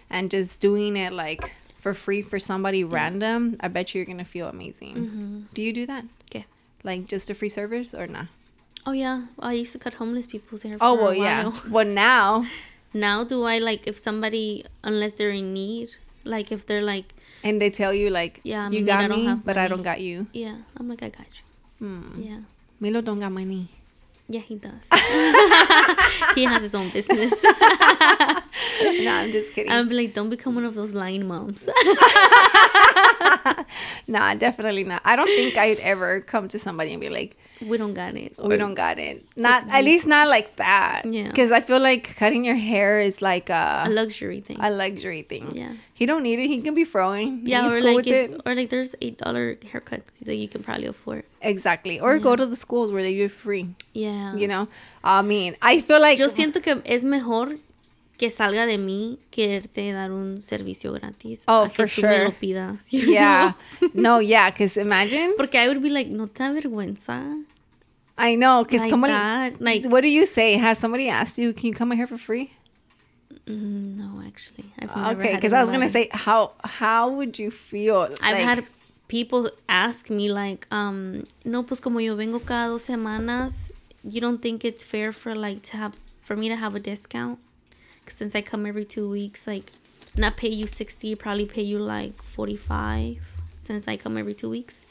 and 0.09 0.31
just 0.31 0.59
doing 0.61 0.97
it 0.97 1.13
like 1.13 1.51
for 1.79 1.93
free 1.93 2.21
for 2.21 2.39
somebody 2.39 2.83
random 2.83 3.55
i 3.59 3.67
bet 3.67 3.93
you 3.93 3.99
you're 3.99 4.05
gonna 4.05 4.25
feel 4.25 4.47
amazing 4.47 4.95
Mhm. 4.95 5.53
do 5.53 5.61
you 5.63 5.73
do 5.73 5.85
that 5.85 6.03
Okay. 6.29 6.45
like 6.83 7.07
just 7.07 7.29
a 7.29 7.35
free 7.35 7.49
service 7.49 7.93
or 7.93 8.07
not 8.07 8.27
Oh 8.85 8.91
yeah, 8.91 9.27
I 9.39 9.53
used 9.53 9.71
to 9.71 9.79
cut 9.79 9.93
homeless 9.93 10.25
people's 10.27 10.63
hair. 10.63 10.75
oh 10.81 10.95
well 10.95 11.13
yeah 11.15 11.55
well 11.71 11.85
now 11.87 12.45
Now 12.93 13.23
do 13.23 13.41
I 13.47 13.57
like 13.57 13.87
if 13.87 13.97
somebody 13.97 14.65
unless 14.83 15.13
they're 15.17 15.31
in 15.31 15.51
need, 15.53 15.95
like 16.25 16.51
if 16.51 16.65
they're 16.67 16.83
like 16.93 17.15
and 17.47 17.61
they 17.61 17.69
tell 17.71 17.93
you 17.93 18.09
like 18.11 18.41
Yeah, 18.43 18.69
you 18.69 18.83
got 18.85 19.05
I 19.05 19.07
me 19.07 19.21
but 19.47 19.55
i 19.57 19.67
don't 19.71 19.81
got 19.83 19.99
you 20.01 20.27
yeah, 20.33 20.57
I'm 20.77 20.87
like 20.91 21.01
I 21.01 21.09
got 21.09 21.25
you. 21.39 21.43
hmm. 21.79 22.21
Yeah. 22.21 22.39
Milo 22.83 22.99
don't 23.01 23.19
got 23.25 23.31
money 23.31 23.63
Yeah, 24.35 24.39
he 24.51 24.55
does. 24.55 24.87
he 26.37 26.43
has 26.51 26.61
his 26.67 26.73
own 26.79 26.89
business. 26.97 27.33
no 29.05 29.11
i'm 29.19 29.31
just 29.35 29.49
kidding 29.53 29.71
I'm 29.71 29.89
like, 29.99 30.13
don't 30.17 30.31
become 30.35 30.55
one 30.59 30.65
of 30.69 30.75
those 30.79 30.93
lying 31.03 31.27
moms. 31.31 31.67
Nah, 34.07 34.35
definitely 34.35 34.83
not. 34.83 35.01
I 35.05 35.15
don't 35.15 35.27
think 35.27 35.57
I'd 35.57 35.79
ever 35.79 36.21
come 36.21 36.47
to 36.49 36.59
somebody 36.59 36.91
and 36.93 37.01
be 37.01 37.09
like, 37.09 37.37
we 37.67 37.77
don't 37.77 37.93
got 37.93 38.15
it. 38.15 38.35
"We 38.37 38.57
don't 38.57 38.73
got 38.75 38.99
it." 38.99 39.25
Not 39.35 39.65
at 39.69 39.83
least 39.83 40.05
not 40.07 40.27
like 40.27 40.55
that. 40.57 41.03
Yeah. 41.05 41.27
Because 41.27 41.51
I 41.51 41.59
feel 41.61 41.79
like 41.79 42.15
cutting 42.15 42.45
your 42.45 42.55
hair 42.55 42.99
is 42.99 43.21
like 43.21 43.49
a 43.49 43.83
a 43.85 43.89
luxury 43.89 44.41
thing. 44.41 44.57
a 44.59 44.69
luxury 44.69 45.21
thing. 45.23 45.51
yeah. 45.53 45.73
He 45.93 46.05
don't 46.05 46.23
need 46.23 46.39
it. 46.39 46.47
He 46.47 46.59
can 46.61 46.73
be 46.75 46.83
throwing. 46.85 47.41
Yeah, 47.45 47.63
He's 47.63 47.71
or 47.77 47.81
cool 47.81 47.95
like 47.95 48.07
if, 48.07 48.31
it. 48.31 48.41
or 48.45 48.55
like 48.55 48.69
there's 48.69 48.95
eight 49.01 49.17
dollar 49.19 49.55
haircuts 49.55 50.19
that 50.25 50.35
you 50.35 50.47
can 50.49 50.63
probably 50.63 50.87
afford. 50.87 51.23
Exactly. 51.41 51.99
Or 51.99 52.17
go 52.19 52.35
to 52.35 52.45
the 52.45 52.55
schools 52.55 52.91
where 52.91 53.03
they 53.03 53.13
do 53.13 53.25
it 53.25 53.31
free. 53.31 53.75
Yeah. 53.93 54.35
You 54.35 54.47
know. 54.47 54.67
I 55.03 55.21
mean, 55.21 55.55
I 55.61 55.79
feel 55.79 56.01
like 56.01 56.17
Yo 56.19 56.27
siento 56.27 56.61
que 56.61 56.81
es 56.85 57.03
mejor 57.05 57.57
que 58.17 58.29
salga 58.29 58.65
de 58.65 58.77
mí 58.77 59.17
quererte 59.31 59.91
dar 59.91 60.11
un 60.11 60.41
servicio 60.41 60.93
gratis. 60.93 61.43
Oh, 61.47 61.63
a 61.63 61.69
que 61.69 61.75
for 61.75 61.87
tú 61.87 62.01
me 62.01 62.17
lo 62.19 62.25
sure. 62.25 62.31
pidas. 62.39 62.87
yeah. 62.91 63.53
know? 63.79 63.89
no, 63.93 64.19
yeah. 64.19 64.49
Because 64.49 64.77
imagine. 64.77 65.33
Porque 65.37 65.55
I 65.55 65.67
would 65.67 65.81
be 65.81 65.89
like, 65.89 66.09
no 66.09 66.27
te 66.27 66.43
da 66.43 66.51
vergüenza. 66.51 67.43
I 68.17 68.35
know. 68.35 68.63
Because 68.63 68.81
Like 68.81 68.89
come 68.89 69.03
on. 69.03 69.09
that, 69.09 69.61
like- 69.61 69.85
what 69.85 70.01
do 70.01 70.09
you 70.09 70.25
say? 70.25 70.53
Has 70.57 70.77
somebody 70.77 71.09
asked 71.09 71.37
you, 71.37 71.53
"Can 71.53 71.67
you 71.67 71.73
come 71.73 71.91
here 71.91 72.07
for 72.07 72.17
free?" 72.17 72.53
Mm, 73.47 73.97
no, 73.97 74.21
actually, 74.25 74.71
I've 74.79 74.95
never 74.95 75.19
Okay. 75.21 75.35
Because 75.35 75.51
I 75.53 75.61
was 75.61 75.69
gonna 75.69 75.89
say, 75.89 76.09
how 76.13 76.51
how 76.63 77.09
would 77.09 77.37
you 77.39 77.51
feel? 77.51 78.03
I've 78.21 78.37
like- 78.37 78.43
had 78.43 78.65
people 79.07 79.49
ask 79.67 80.09
me 80.09 80.31
like, 80.31 80.65
um, 80.71 81.25
no, 81.43 81.63
pues 81.63 81.79
como 81.79 81.99
yo 81.99 82.15
vengo 82.15 82.39
cada 82.39 82.69
dos 82.71 82.85
semanas, 82.87 83.71
you 84.03 84.21
don't 84.21 84.41
think 84.41 84.63
it's 84.63 84.83
fair 84.83 85.11
for 85.11 85.35
like 85.35 85.61
to 85.63 85.77
have 85.77 85.93
for 86.21 86.35
me 86.37 86.47
to 86.49 86.55
have 86.55 86.73
a 86.75 86.79
discount? 86.79 87.37
'Cause 88.05 88.15
since 88.15 88.35
I 88.35 88.41
come 88.41 88.65
every 88.65 88.85
two 88.85 89.09
weeks, 89.09 89.45
like, 89.47 89.71
not 90.15 90.37
pay 90.37 90.49
you 90.49 90.67
sixty, 90.67 91.15
probably 91.15 91.45
pay 91.45 91.63
you 91.63 91.79
like 91.79 92.21
forty 92.21 92.55
five. 92.55 93.17
Since 93.59 93.87
I 93.87 93.97
come 93.97 94.17
every 94.17 94.33
two 94.33 94.49
weeks, 94.49 94.85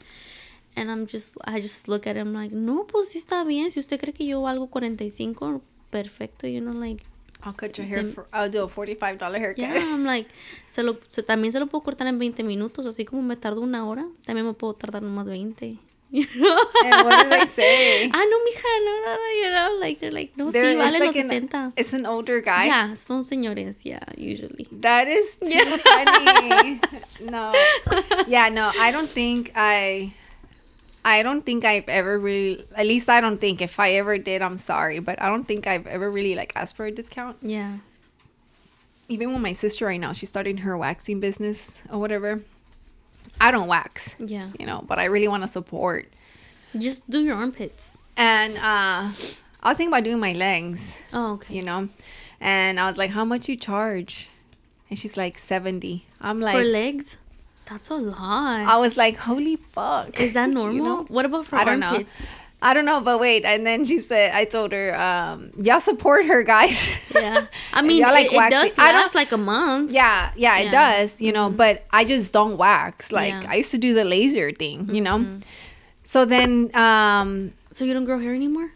and 0.75 0.89
I'm 0.89 1.05
just, 1.07 1.35
I 1.45 1.59
just 1.61 1.87
look 1.87 2.07
at 2.07 2.15
him 2.15 2.33
like, 2.33 2.53
no, 2.53 2.85
pues 2.87 3.09
sí 3.09 3.17
está 3.19 3.43
bien. 3.45 3.69
Si 3.71 3.79
usted 3.79 3.99
cree 3.99 4.13
que 4.13 4.25
yo 4.25 4.41
valgo 4.41 4.67
45, 4.67 5.61
perfecto, 5.89 6.47
you 6.47 6.61
know, 6.61 6.73
like. 6.73 7.03
I'll 7.45 7.51
cut 7.53 7.77
your 7.77 7.85
hair 7.85 7.97
Then- 7.97 8.13
for 8.13 8.25
I'll 8.31 8.49
do 8.49 8.63
a 8.63 8.69
forty-five 8.69 9.17
dollar 9.17 9.37
haircut. 9.37 9.57
Yeah, 9.59 9.75
I'm 9.75 10.05
like, 10.05 10.29
se 10.69 10.81
lo, 10.81 10.97
se- 11.09 11.23
también 11.23 11.51
se 11.51 11.59
lo 11.59 11.67
puedo 11.67 11.83
cortar 11.83 12.07
en 12.07 12.17
20 12.17 12.41
minutos, 12.43 12.85
así 12.85 13.03
como 13.03 13.21
me 13.21 13.35
tardo 13.35 13.59
una 13.59 13.85
hora, 13.85 14.07
también 14.25 14.45
me 14.47 14.53
puedo 14.53 14.73
tardar 14.75 15.01
nomás 15.03 15.27
20. 15.27 15.77
You 16.13 16.25
know? 16.35 16.57
And 16.85 17.05
what 17.05 17.23
do 17.23 17.29
they 17.31 17.47
say? 17.47 18.09
ah, 18.13 18.23
no, 18.29 18.37
mija, 18.45 18.67
no, 18.85 19.01
no, 19.01 19.13
no, 19.15 19.41
you 19.41 19.49
know, 19.49 19.79
like, 19.81 19.99
they're 19.99 20.11
like, 20.13 20.31
no, 20.37 20.51
There- 20.51 20.71
sí, 20.73 20.77
vale 20.77 20.99
like 20.99 21.05
los 21.07 21.15
an- 21.17 21.27
60. 21.29 21.73
It's 21.75 21.91
an 21.93 22.05
older 22.05 22.39
guy. 22.41 22.67
Yeah, 22.67 22.93
son 22.95 23.23
señores, 23.25 23.83
yeah, 23.83 23.99
usually. 24.15 24.67
That 24.71 25.07
is 25.09 25.35
too 25.37 25.49
Yeah. 25.49 25.77
funny. 25.83 26.79
no. 27.29 27.51
Yeah, 28.27 28.49
no, 28.49 28.71
I 28.79 28.91
don't 28.93 29.09
think 29.09 29.51
I 29.55 30.13
I 31.05 31.21
don't 31.23 31.45
think 31.45 31.65
I've 31.65 31.87
ever 31.89 32.17
really 32.17 32.65
at 32.75 32.85
least 32.87 33.09
I 33.09 33.19
don't 33.21 33.39
think 33.41 33.61
if 33.61 33.79
I 33.79 33.91
ever 33.93 34.17
did, 34.17 34.41
I'm 34.41 34.57
sorry, 34.57 34.99
but 34.99 35.21
I 35.21 35.27
don't 35.27 35.45
think 35.47 35.67
I've 35.67 35.85
ever 35.87 36.09
really 36.09 36.35
like 36.35 36.53
asked 36.55 36.75
for 36.77 36.85
a 36.85 36.91
discount. 36.91 37.37
Yeah. 37.41 37.77
Even 39.09 39.33
with 39.33 39.41
my 39.41 39.53
sister 39.53 39.85
right 39.85 39.99
now, 39.99 40.13
she's 40.13 40.29
starting 40.29 40.57
her 40.57 40.77
waxing 40.77 41.19
business 41.19 41.77
or 41.91 41.99
whatever. 41.99 42.41
I 43.41 43.51
don't 43.51 43.67
wax, 43.67 44.15
Yeah. 44.19 44.49
you 44.59 44.65
know, 44.65 44.83
but 44.87 44.97
I 44.99 45.05
really 45.05 45.27
want 45.27 45.43
to 45.43 45.47
support. 45.47 46.07
Just 46.77 47.07
do 47.09 47.21
your 47.21 47.35
armpits. 47.35 47.97
And 48.15 48.55
uh 48.57 49.11
I 49.65 49.69
was 49.69 49.77
thinking 49.77 49.93
about 49.93 50.03
doing 50.03 50.19
my 50.19 50.33
legs. 50.33 51.01
Oh, 51.13 51.33
okay. 51.33 51.55
you 51.55 51.63
know 51.63 51.89
and 52.45 52.77
i 52.77 52.85
was 52.87 52.97
like 52.97 53.11
how 53.11 53.23
much 53.23 53.47
you 53.47 53.55
charge 53.55 54.27
and 54.89 54.99
she's 54.99 55.15
like 55.15 55.39
70 55.39 56.03
i'm 56.19 56.41
like 56.41 56.57
for 56.57 56.63
legs? 56.65 57.15
That's 57.65 57.89
a 57.89 57.95
lot. 57.95 58.67
i 58.67 58.77
was 58.77 58.97
like 58.97 59.15
holy 59.17 59.55
fuck 59.55 60.19
Is 60.19 60.33
that 60.33 60.49
You 60.49 60.53
normal? 60.55 60.85
know? 60.85 61.03
What 61.07 61.25
about 61.25 61.45
for 61.47 61.55
I 61.55 61.63
don't 61.63 61.79
know. 61.79 61.87
armpits? 61.97 62.25
i 62.61 62.73
don't 62.73 62.85
know 62.85 62.99
but 63.01 63.19
wait 63.19 63.43
and 63.45 63.65
then 63.65 63.83
she 63.85 63.99
said 63.99 64.31
i 64.33 64.43
told 64.45 64.71
her 64.71 64.95
um 64.99 65.51
y'all 65.61 65.79
support 65.79 66.25
her 66.25 66.43
guys 66.43 66.99
Yeah. 67.15 67.47
I 67.73 67.81
mean, 67.81 68.01
y'all 68.01 68.13
it, 68.15 68.31
does 68.51 68.77
I 68.79 68.91
don't- 68.91 69.15
like 69.15 69.31
a 69.31 69.37
month. 69.37 69.91
yeah 69.91 70.31
yeah 70.35 70.57
it 70.59 70.71
does 70.71 71.21
you 71.21 71.31
know 71.31 71.49
but 71.49 71.85
i 71.91 72.03
just 72.05 72.31
don't 72.33 72.57
wax 72.57 73.11
like 73.11 73.31
Yeah. 73.33 73.51
i 73.51 73.55
used 73.55 73.71
to 73.71 73.77
do 73.77 73.93
the 73.93 74.03
laser 74.05 74.51
thing 74.51 74.93
you 74.95 75.01
know 75.01 75.39
so 76.03 76.25
then 76.25 76.69
um 76.75 77.53
So 77.71 77.85
you 77.85 77.93
don't 77.93 78.05
grow 78.05 78.19
hair 78.19 78.35
anymore? 78.35 78.71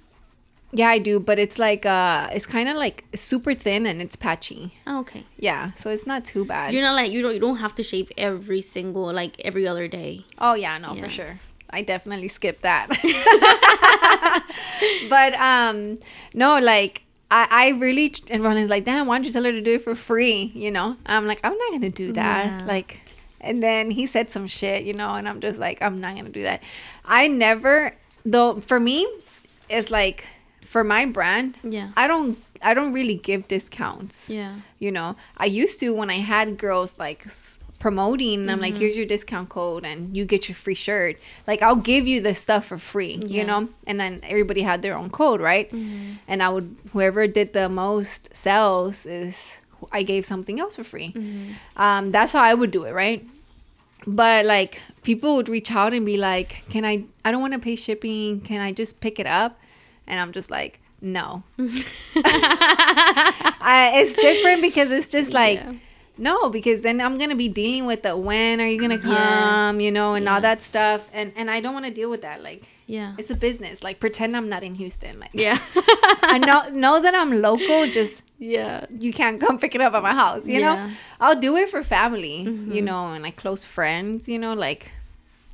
Yeah 0.74 0.90
i 0.90 1.00
do 1.00 1.18
but 1.20 1.40
it's 1.40 1.58
like 1.58 1.86
uh 1.86 2.28
it's 2.34 2.46
kind 2.46 2.68
of 2.68 2.76
like 2.76 3.06
super 3.16 3.54
thin 3.54 3.86
and 3.86 4.02
it's 4.02 4.18
patchy 4.18 4.74
Oh, 4.86 5.00
okay. 5.00 5.24
yeah 5.40 5.72
so 5.72 5.90
it's 5.90 6.06
not 6.06 6.26
too 6.26 6.44
bad 6.46 6.74
You're 6.74 6.84
not 6.84 6.96
like 6.96 7.10
you 7.12 7.22
don't 7.22 7.34
you 7.34 7.40
don't 7.40 7.58
have 7.58 7.74
to 7.76 7.84
shave 7.84 8.12
every 8.18 8.62
single 8.62 9.12
like 9.14 9.40
every 9.46 9.66
other 9.68 9.88
day. 9.88 10.26
Oh 10.38 10.54
yeah, 10.56 10.78
no, 10.78 10.94
Yeah. 10.94 11.04
for 11.04 11.10
sure. 11.10 11.40
I 11.70 11.82
definitely 11.84 12.28
skipped 12.30 12.62
that. 12.64 12.88
but 15.10 15.34
um 15.36 16.00
no, 16.34 16.60
like 16.60 17.04
I, 17.30 17.48
I 17.52 17.70
really 17.80 18.14
and 18.30 18.42
Ronan's 18.44 18.70
like, 18.70 18.86
damn, 18.86 19.06
why 19.08 19.18
don't 19.18 19.26
you 19.26 19.32
tell 19.34 19.44
her 19.44 19.52
to 19.52 19.62
do 19.62 19.74
it 19.76 19.84
for 19.84 19.96
free? 19.96 20.52
You 20.56 20.72
know? 20.72 20.96
I'm 21.06 21.28
like, 21.28 21.40
I'm 21.44 21.58
not 21.58 21.72
gonna 21.72 21.90
do 21.90 22.12
that. 22.14 22.46
Yeah. 22.46 22.66
Like 22.66 23.02
and 23.42 23.62
then 23.62 23.92
he 23.92 24.08
said 24.08 24.30
some 24.30 24.48
shit, 24.48 24.84
you 24.84 24.94
know, 24.94 25.10
and 25.16 25.28
I'm 25.28 25.40
just 25.42 25.60
like, 25.60 25.82
I'm 25.82 26.00
not 26.02 26.16
gonna 26.16 26.30
do 26.30 26.44
that. 26.44 26.64
I 27.06 27.28
never 27.28 27.96
though 28.26 28.60
for 28.62 28.80
me, 28.80 29.08
it's 29.70 29.92
like 29.92 30.26
for 30.74 30.84
my 30.84 31.04
brand, 31.06 31.50
Yeah. 31.64 31.90
I 31.96 32.08
don't 32.08 32.38
I 32.70 32.74
don't 32.74 32.92
really 33.00 33.16
give 33.30 33.42
discounts 33.48 34.16
Yeah. 34.30 34.54
you 34.84 34.92
know 34.98 35.10
i 35.38 35.46
used 35.64 35.80
to 35.82 35.88
when 36.00 36.10
i 36.10 36.20
had 36.34 36.58
girls 36.58 36.92
like 37.06 37.22
promoting 37.80 38.42
and 38.42 38.50
i'm 38.52 38.58
Mm-hmm. 38.58 38.62
like 38.74 38.76
here's 38.82 38.98
your 38.98 39.06
discount 39.06 39.50
code 39.50 39.86
and 39.86 40.18
you 40.18 40.26
get 40.26 40.42
your 40.50 40.56
free 40.56 40.74
shirt 40.88 41.14
like 41.46 41.62
i'll 41.62 41.76
give 41.94 42.08
you 42.12 42.20
the 42.28 42.34
stuff 42.34 42.64
for 42.70 42.80
free 42.80 43.14
you 43.22 43.28
Yeah. 43.28 43.46
Mm-hmm. 43.46 43.66
know 43.66 43.70
and 43.90 44.00
then 44.02 44.14
everybody 44.24 44.62
had 44.72 44.82
their 44.82 44.96
own 44.98 45.10
code 45.22 45.40
right 45.52 45.72
and 45.72 46.38
i 46.46 46.50
would 46.50 46.76
whoever 46.94 47.28
did 47.28 47.54
the 47.54 47.70
most 47.70 48.36
sales 48.36 49.06
is 49.06 49.62
i 49.92 50.02
gave 50.02 50.26
something 50.26 50.60
else 50.60 50.76
for 50.78 50.84
free 50.84 51.10
Mm-hmm. 51.14 51.52
um, 51.86 52.04
that's 52.12 52.34
how 52.34 52.42
i 52.52 52.54
would 52.60 52.72
do 52.72 52.84
it 52.90 52.94
right 53.04 53.22
but 54.08 54.46
like 54.46 54.82
people 55.04 55.36
would 55.38 55.50
reach 55.50 55.70
out 55.72 55.92
and 55.94 56.06
be 56.06 56.18
like, 56.18 56.50
"Can 56.70 56.86
I? 56.86 57.04
I 57.26 57.32
don't 57.32 57.42
want 57.42 57.54
to 57.54 57.60
pay 57.60 57.76
shipping. 57.76 58.40
Can 58.42 58.62
I 58.62 58.72
just 58.72 59.02
pick 59.02 59.20
it 59.20 59.28
up?" 59.28 59.60
And 60.08 60.20
I'm 60.20 60.32
just 60.32 60.50
like, 60.50 60.80
"No." 61.02 61.44
I, 62.20 63.92
it's 63.96 64.14
different 64.14 64.62
because 64.62 64.92
it's 64.92 65.12
just 65.12 65.34
like. 65.34 65.60
Yeah. 65.60 65.74
No, 66.20 66.50
because 66.50 66.82
then 66.82 67.00
I'm 67.00 67.20
gonna 67.20 67.36
be 67.36 67.48
dealing 67.48 67.86
with 67.86 68.02
the 68.02 68.18
when 68.18 68.60
are 68.60 68.66
you 68.66 68.82
gonna 68.82 68.98
come, 68.98 69.76
Yes. 69.78 69.84
you 69.86 69.92
know, 69.92 70.16
and 70.16 70.28
all 70.28 70.42
that 70.42 70.64
stuff, 70.64 71.08
and 71.14 71.32
and 71.36 71.52
I 71.52 71.62
don't 71.62 71.74
want 71.76 71.86
to 71.86 71.92
deal 71.94 72.10
with 72.10 72.24
that. 72.24 72.42
Like, 72.42 72.64
Yeah. 72.88 73.14
it's 73.20 73.30
a 73.30 73.36
business. 73.36 73.84
Like, 73.84 74.00
pretend 74.00 74.36
I'm 74.36 74.50
not 74.50 74.64
in 74.64 74.74
Houston. 74.74 75.20
Like, 75.20 75.30
Yeah. 75.34 75.60
I 75.76 76.40
know 76.40 76.70
know 76.74 77.00
that 77.00 77.14
I'm 77.14 77.40
local. 77.40 77.86
Just 77.86 78.24
yeah. 78.40 78.88
you 78.90 79.14
can't 79.14 79.40
come 79.40 79.60
pick 79.60 79.76
it 79.76 79.82
up 79.82 79.94
at 79.94 80.02
my 80.02 80.16
house. 80.16 80.48
You 80.48 80.60
know, 80.62 80.90
I'll 81.22 81.40
do 81.40 81.56
it 81.56 81.70
for 81.70 81.84
family. 81.84 82.42
You 82.42 82.82
Mhm. 82.82 82.84
know, 82.86 83.10
and 83.14 83.22
like 83.22 83.36
close 83.36 83.64
friends. 83.64 84.28
You 84.28 84.40
know, 84.40 84.56
like 84.56 84.90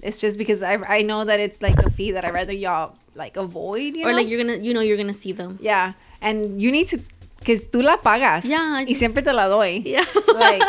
it's 0.03 0.19
just 0.21 0.37
because 0.37 0.61
I 0.61 0.75
I 0.97 1.01
know 1.01 1.23
that 1.25 1.39
it's 1.39 1.61
like 1.61 1.79
a 1.79 1.89
fee 1.89 2.11
that 2.11 2.23
I 2.25 2.29
rather 2.29 2.53
y'all 2.53 2.95
like 3.15 3.37
avoid. 3.37 3.95
You 3.95 4.05
Or 4.05 4.11
know? 4.11 4.17
like 4.17 4.27
you're 4.29 4.43
gonna, 4.43 4.57
you 4.57 4.73
know, 4.73 4.81
you're 4.81 4.97
gonna 4.97 5.13
see 5.13 5.31
them. 5.31 5.57
yeah, 5.61 5.93
and 6.21 6.61
you 6.61 6.71
need 6.71 6.87
to. 6.89 6.99
Because 7.39 7.67
tú 7.67 7.83
la 7.83 7.97
pagas. 7.97 8.45
Yeah, 8.45 8.61
I 8.79 8.83
Y 8.83 8.85
just- 8.95 8.99
siempre 9.01 9.21
te 9.21 9.33
la 9.33 9.49
doy. 9.49 9.81
Yeah. 9.83 10.05
Like, 10.33 10.61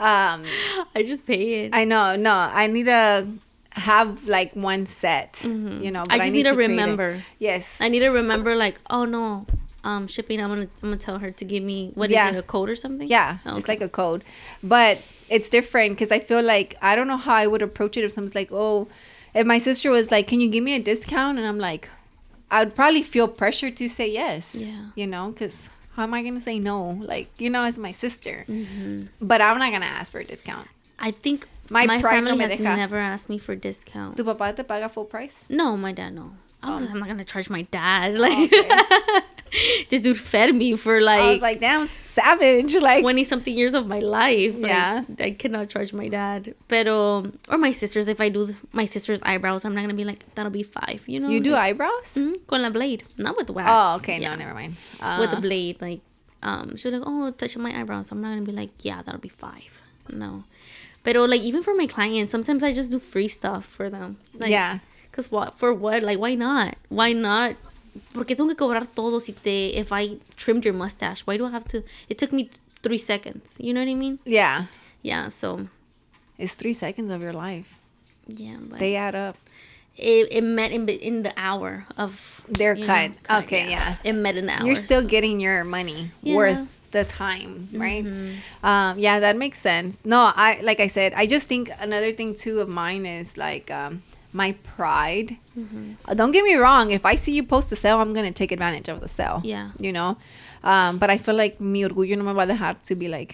um, 0.00 0.42
I 0.96 1.04
just 1.06 1.24
pay 1.24 1.66
it. 1.66 1.70
I 1.74 1.84
know, 1.84 2.16
no, 2.16 2.32
I 2.34 2.66
need 2.66 2.86
to 2.86 3.28
have 3.70 4.26
like 4.26 4.56
one 4.56 4.86
set, 4.86 5.34
Mhm. 5.46 5.82
you 5.84 5.90
know. 5.92 6.02
I 6.10 6.18
just 6.18 6.32
need, 6.32 6.42
to, 6.50 6.54
create 6.54 6.70
remember. 6.70 7.22
Yes. 7.38 7.78
I 7.80 7.88
need 7.88 8.00
to 8.00 8.08
remember, 8.10 8.56
like, 8.56 8.80
oh 8.90 9.04
no, 9.04 9.46
um, 9.88 10.06
shipping. 10.14 10.38
I'm 10.42 10.48
gonna, 10.50 10.62
I'm 10.82 10.88
gonna 10.90 10.96
tell 11.08 11.18
her 11.24 11.30
to 11.40 11.44
give 11.52 11.62
me 11.62 11.78
what 11.94 12.10
is 12.10 12.14
Yeah. 12.18 12.30
it, 12.30 12.36
a 12.36 12.42
code 12.42 12.68
or 12.68 12.76
something? 12.84 13.08
Yeah, 13.08 13.38
Oh, 13.46 13.56
it's 13.58 13.68
like 13.72 13.82
a 13.82 13.88
code, 13.88 14.22
but 14.62 14.94
it's 15.28 15.48
different 15.50 15.90
because 15.94 16.10
I 16.12 16.20
feel 16.28 16.42
like 16.42 16.76
I 16.82 16.92
don't 16.96 17.08
know 17.12 17.16
how 17.26 17.34
I 17.34 17.46
would 17.46 17.62
approach 17.62 17.96
it 17.96 18.04
if 18.04 18.12
someone's 18.12 18.34
like, 18.34 18.50
oh, 18.52 18.88
if 19.34 19.44
my 19.46 19.58
sister 19.68 19.90
was 19.90 20.10
like, 20.10 20.26
can 20.30 20.40
you 20.40 20.48
give 20.50 20.64
me 20.64 20.74
a 20.74 20.82
discount? 20.92 21.38
And 21.38 21.46
I'm 21.46 21.58
like, 21.58 21.88
I'd 22.50 22.74
probably 22.74 23.02
feel 23.02 23.28
pressure 23.28 23.70
to 23.70 23.88
say 23.88 24.08
yes. 24.10 24.54
Yeah. 24.54 24.90
You 24.94 25.06
know, 25.06 25.30
because 25.32 25.68
how 25.94 26.02
am 26.04 26.14
I 26.14 26.22
gonna 26.22 26.42
say 26.42 26.58
no? 26.58 26.78
Like, 27.12 27.28
you 27.38 27.48
know, 27.50 27.64
it's 27.64 27.78
my 27.78 27.92
sister, 27.92 28.44
Mhm. 28.48 29.08
but 29.20 29.40
I'm 29.40 29.58
not 29.58 29.72
gonna 29.72 29.86
ask 29.98 30.10
for 30.12 30.20
a 30.20 30.24
discount. 30.24 30.68
I 30.98 31.10
think 31.10 31.46
My 31.70 31.84
my, 31.86 32.00
family 32.00 32.38
has 32.38 32.50
deja. 32.56 32.74
never 32.76 32.96
asked 32.96 33.28
me 33.28 33.38
for 33.38 33.52
a 33.52 33.56
discount. 33.68 34.16
Tu 34.16 34.24
papá 34.24 34.54
te 34.56 34.62
paga 34.62 34.88
full 34.88 35.04
price? 35.04 35.44
No, 35.48 35.76
my 35.76 35.92
dad 35.92 36.14
no. 36.14 36.26
I'm, 36.62 36.82
Oh. 36.84 36.88
I'm 36.90 36.98
not 37.00 37.08
gonna 37.08 37.24
charge 37.34 37.50
my 37.50 37.62
dad. 37.78 38.14
Like 38.24 38.52
Okay. 38.52 38.70
this 39.90 40.02
dude 40.02 40.18
fed 40.18 40.54
me 40.54 40.76
for 40.76 41.00
like 41.00 41.20
I 41.20 41.30
was 41.32 41.40
like 41.42 41.46
like, 41.56 41.60
damn, 41.60 41.86
savage. 41.86 42.74
Like, 42.76 43.02
twenty 43.02 43.24
something 43.24 43.56
years 43.56 43.74
of 43.74 43.86
my 43.86 44.00
life. 44.00 44.54
Like, 44.58 44.70
Yeah. 44.70 45.04
I 45.20 45.30
cannot 45.32 45.68
charge 45.68 45.92
my 45.92 46.08
dad. 46.08 46.54
Pero 46.68 47.30
or 47.48 47.58
my 47.58 47.72
sisters. 47.72 48.08
If 48.08 48.20
I 48.20 48.28
do 48.28 48.54
my 48.72 48.84
sister's 48.84 49.20
eyebrows, 49.22 49.64
I'm 49.64 49.74
not 49.74 49.82
gonna 49.82 49.94
be 49.94 50.04
like 50.04 50.24
that'll 50.34 50.50
be 50.52 50.62
five. 50.62 51.02
You 51.06 51.20
know. 51.20 51.28
you 51.28 51.40
do 51.40 51.52
Like, 51.52 51.70
eyebrows? 51.76 52.14
mhm, 52.18 52.46
con 52.46 52.62
la 52.62 52.70
blade, 52.70 53.04
not 53.16 53.36
with 53.36 53.50
wax. 53.50 53.68
Oh, 53.70 53.96
okay. 53.96 54.18
Yeah. 54.20 54.30
No, 54.34 54.36
never 54.44 54.54
mind. 54.54 54.76
With 55.20 55.30
Uh, 55.30 55.34
the 55.34 55.40
blade, 55.40 55.80
like 55.80 56.00
um, 56.42 56.76
she's 56.76 56.92
like, 56.92 57.02
oh, 57.04 57.30
touch 57.32 57.56
my 57.56 57.72
eyebrows. 57.78 58.10
I'm 58.12 58.20
not 58.20 58.30
gonna 58.30 58.42
be 58.42 58.52
like, 58.52 58.70
yeah, 58.84 59.02
that'll 59.02 59.20
be 59.20 59.28
five. 59.30 59.82
No. 60.10 60.44
Pero 61.02 61.24
like 61.24 61.40
even 61.42 61.62
for 61.62 61.74
my 61.74 61.86
clients, 61.86 62.30
sometimes 62.32 62.62
I 62.62 62.72
just 62.72 62.90
do 62.90 62.98
free 62.98 63.28
stuff 63.28 63.64
for 63.64 63.88
them. 63.88 64.18
Like, 64.34 64.50
yeah. 64.50 64.80
Cause 65.12 65.30
what 65.30 65.54
for 65.56 65.72
what? 65.72 66.02
Like 66.02 66.18
why 66.18 66.34
not? 66.34 66.76
Why 66.88 67.12
not? 67.14 67.56
Porque 68.14 68.34
tengo 68.36 68.48
que 68.48 68.56
cobrar 68.56 68.86
todo 68.86 69.20
si 69.20 69.32
te 69.32 69.76
if 69.76 69.90
I 69.92 70.18
trimmed 70.36 70.64
your 70.64 70.74
mustache? 70.74 71.22
Why 71.26 71.36
do 71.36 71.46
I 71.46 71.50
have 71.50 71.64
to? 71.68 71.82
It 72.08 72.18
took 72.18 72.32
me 72.32 72.50
three 72.82 72.98
seconds. 72.98 73.56
You 73.58 73.72
know 73.74 73.80
what 73.80 73.90
I 73.90 73.94
mean? 73.94 74.18
Yeah. 74.24 74.66
Yeah. 75.02 75.28
So 75.28 75.68
It's 76.38 76.54
three 76.54 76.74
seconds 76.74 77.10
of 77.10 77.20
your 77.22 77.32
life. 77.32 77.78
yeah, 78.28 78.56
but 78.60 78.78
They 78.78 78.96
add 78.96 79.14
up. 79.14 79.36
it, 79.96 80.28
it 80.30 80.42
met 80.44 80.70
in 80.72 80.86
in 80.88 81.22
the 81.22 81.32
hour 81.36 81.86
of 81.96 82.42
They're 82.48 82.76
you 82.76 82.84
cut. 82.84 83.12
Okay, 83.44 83.70
yeah. 83.70 83.96
It 84.04 84.12
met 84.12 84.36
in 84.36 84.46
the 84.46 84.52
hour. 84.52 84.66
You're 84.66 84.76
still 84.76 85.02
so- 85.02 85.08
getting 85.08 85.40
your 85.40 85.64
money 85.64 86.10
Yeah. 86.22 86.34
Mm-hmm. 86.34 86.36
worth 86.36 86.62
the 86.92 87.04
time, 87.04 87.68
right? 87.72 88.04
Um, 88.62 88.98
yeah, 88.98 89.20
that 89.20 89.36
makes 89.36 89.58
sense. 89.58 90.04
No, 90.04 90.30
I 90.36 90.60
like 90.62 90.80
I 90.80 90.88
said, 90.88 91.12
I 91.16 91.26
just 91.26 91.48
think 91.48 91.70
another 91.80 92.12
thing 92.12 92.34
too 92.34 92.60
of 92.60 92.68
mine 92.68 93.04
is 93.06 93.36
like 93.36 93.70
um, 93.70 94.02
my 94.42 94.50
pride. 94.76 95.30
Mm-hmm. 95.58 95.92
Uh, 96.06 96.14
don't 96.20 96.32
get 96.36 96.44
me 96.50 96.54
wrong. 96.64 96.84
If 96.98 97.04
I 97.12 97.14
see 97.22 97.32
you 97.38 97.44
post 97.54 97.72
a 97.72 97.76
sale, 97.84 97.98
I'm 98.04 98.12
gonna 98.16 98.36
take 98.42 98.52
advantage 98.58 98.88
of 98.94 98.98
the 99.04 99.08
sale. 99.18 99.38
Yeah. 99.54 99.70
you 99.86 99.92
know. 99.98 100.10
Um, 100.72 100.98
but 101.00 101.08
I 101.14 101.18
feel 101.24 101.36
like 101.44 101.54
mi 101.60 101.80
orgullo 101.88 102.16
no 102.18 102.24
me 102.28 102.32
va 102.38 102.42
a 102.42 102.46
dejar 102.52 102.74
to 102.88 102.94
be 103.02 103.08
like, 103.18 103.32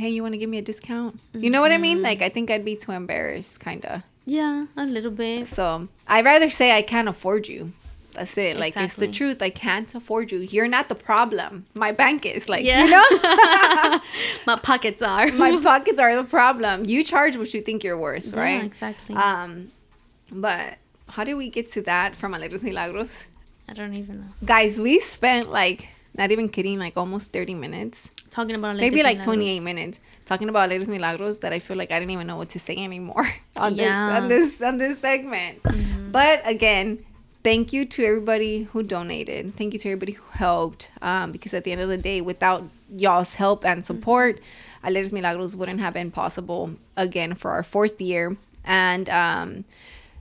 hey, 0.00 0.08
you 0.14 0.22
want 0.24 0.34
to 0.34 0.38
give 0.42 0.50
me 0.54 0.58
a 0.64 0.66
discount? 0.72 1.12
You 1.44 1.50
know 1.52 1.60
what 1.64 1.72
I 1.72 1.74
Mm-hmm. 1.74 1.82
mean? 1.88 2.02
Like 2.08 2.20
I 2.28 2.28
think 2.34 2.50
I'd 2.50 2.64
be 2.72 2.76
too 2.84 2.92
embarrassed, 3.02 3.54
kind 3.68 3.84
of. 3.92 4.02
Yeah, 4.26 4.66
a 4.76 4.84
little 4.96 5.10
bit. 5.24 5.46
So 5.46 5.88
I'd 6.06 6.24
rather 6.32 6.50
say 6.50 6.66
I 6.80 6.82
can't 6.82 7.08
afford 7.08 7.48
you. 7.48 7.72
That's 8.12 8.36
it. 8.46 8.56
Like 8.64 8.74
it's 8.76 8.96
the 9.04 9.06
truth. 9.18 9.38
I 9.48 9.50
can't 9.50 9.90
afford 10.00 10.32
you. 10.32 10.38
You're 10.54 10.68
not 10.76 10.88
the 10.88 10.94
problem. 11.10 11.52
My 11.74 11.92
bank 12.02 12.26
is 12.26 12.48
like 12.48 12.64
Yeah. 12.70 12.84
you 12.84 12.90
know. 12.90 13.06
My 14.50 14.56
pockets 14.70 15.02
are. 15.02 15.26
My 15.32 15.52
pockets 15.70 15.98
are 16.00 16.14
the 16.22 16.24
problem. 16.38 16.84
You 16.92 17.04
charge 17.04 17.36
what 17.40 17.52
you 17.54 17.60
think 17.66 17.84
you're 17.84 17.98
worth, 18.08 18.26
Yeah, 18.26 18.40
right? 18.46 18.64
exactly. 18.64 19.14
Um, 19.16 19.70
but 20.32 20.78
how 21.08 21.24
did 21.24 21.34
we 21.34 21.48
get 21.48 21.68
to 21.72 21.82
that 21.82 22.14
from 22.16 22.32
Alegres 22.34 22.62
Milagros? 22.62 23.26
I 23.68 23.72
don't 23.72 23.94
even 23.94 24.20
know. 24.20 24.26
Guys, 24.44 24.80
we 24.80 24.98
spent 25.00 25.50
like 25.50 25.88
not 26.16 26.30
even 26.32 26.48
kidding, 26.48 26.78
like 26.78 26.96
almost 26.96 27.32
30 27.32 27.54
minutes. 27.54 28.10
Talking 28.30 28.54
about 28.56 28.76
Maybe 28.76 29.00
Alegres 29.00 29.04
like 29.04 29.22
28 29.22 29.44
Milagros. 29.60 29.64
minutes 29.64 30.00
talking 30.26 30.48
about 30.48 30.70
Alegres 30.70 30.88
Milagros 30.88 31.38
that 31.38 31.52
I 31.52 31.58
feel 31.58 31.76
like 31.76 31.90
I 31.90 31.98
didn't 31.98 32.12
even 32.12 32.26
know 32.28 32.36
what 32.36 32.50
to 32.50 32.60
say 32.60 32.76
anymore 32.76 33.28
on 33.56 33.74
Yeah. 33.74 34.10
this 34.10 34.22
on 34.22 34.28
this 34.28 34.62
on 34.62 34.78
this 34.78 34.98
segment. 35.00 35.58
But 36.12 36.42
again, 36.44 37.04
thank 37.42 37.72
you 37.72 37.84
to 37.86 38.04
everybody 38.04 38.64
who 38.64 38.82
donated. 38.84 39.54
Thank 39.56 39.72
you 39.72 39.78
to 39.80 39.88
everybody 39.88 40.12
who 40.12 40.24
helped. 40.32 40.90
Um, 41.02 41.32
because 41.32 41.54
at 41.54 41.64
the 41.64 41.72
end 41.72 41.80
of 41.80 41.88
the 41.88 41.98
day, 41.98 42.20
without 42.20 42.64
y'all's 42.96 43.34
help 43.34 43.64
and 43.64 43.84
support, 43.84 44.40
Alegres 44.84 45.12
Milagros 45.12 45.54
wouldn't 45.56 45.80
have 45.80 45.94
been 45.94 46.10
possible 46.12 46.74
again 46.96 47.34
for 47.34 47.50
our 47.52 47.62
fourth 47.64 48.00
year. 48.00 48.36
And 48.64 49.08
um, 49.08 49.64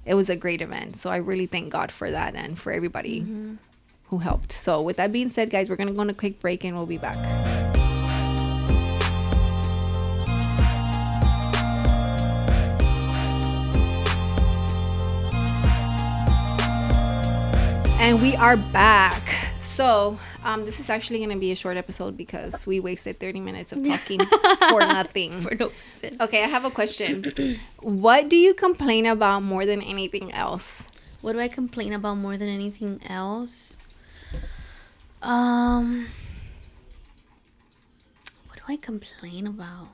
it 0.10 0.16
was 0.16 0.28
a 0.28 0.36
great 0.36 0.60
event. 0.60 0.96
So 0.96 1.12
I 1.12 1.18
really 1.18 1.46
thank 1.46 1.72
God 1.72 1.92
for 1.92 2.10
that 2.10 2.34
and 2.34 2.58
for 2.58 2.72
everybody 2.72 3.20
who 4.08 4.18
helped. 4.18 4.52
So 4.52 4.82
with 4.82 4.98
that 4.98 5.12
being 5.12 5.30
said, 5.30 5.52
guys, 5.52 5.70
we're 5.70 5.76
gonna 5.76 5.94
go 5.94 6.02
on 6.02 6.10
a 6.10 6.16
quick 6.16 6.40
break 6.40 6.64
and 6.64 6.76
we'll 6.76 6.88
be 6.88 6.98
back. 6.98 7.16
And 18.02 18.20
we 18.20 18.36
are 18.38 18.58
back. 18.58 19.22
So, 19.80 20.20
um, 20.44 20.66
this 20.66 20.78
is 20.82 20.90
actually 20.90 21.20
going 21.20 21.30
to 21.30 21.38
be 21.38 21.54
a 21.54 21.56
short 21.56 21.78
episode 21.78 22.18
because 22.18 22.68
we 22.68 22.82
wasted 22.82 23.18
30 23.18 23.40
minutes 23.40 23.72
of 23.72 23.82
talking 23.88 24.20
for 24.20 24.82
nothing. 24.82 25.42
For 25.42 25.56
no 25.56 25.72
reason. 26.02 26.18
Okay, 26.20 26.44
I 26.44 26.48
have 26.48 26.66
a 26.66 26.70
question. 26.70 27.58
what 27.80 28.28
do 28.28 28.36
you 28.36 28.54
complain 28.54 29.06
about 29.06 29.40
more 29.40 29.66
than 29.66 29.82
anything 29.82 30.34
else? 30.34 30.86
What 31.22 31.32
do 31.32 31.40
I 31.40 31.48
complain 31.48 31.94
about 31.94 32.16
more 32.16 32.36
than 32.36 32.50
anything 32.50 33.00
else? 33.08 33.78
Um, 35.22 36.08
what 38.50 38.58
do 38.58 38.64
I 38.68 38.76
complain 38.76 39.48
about? 39.48 39.88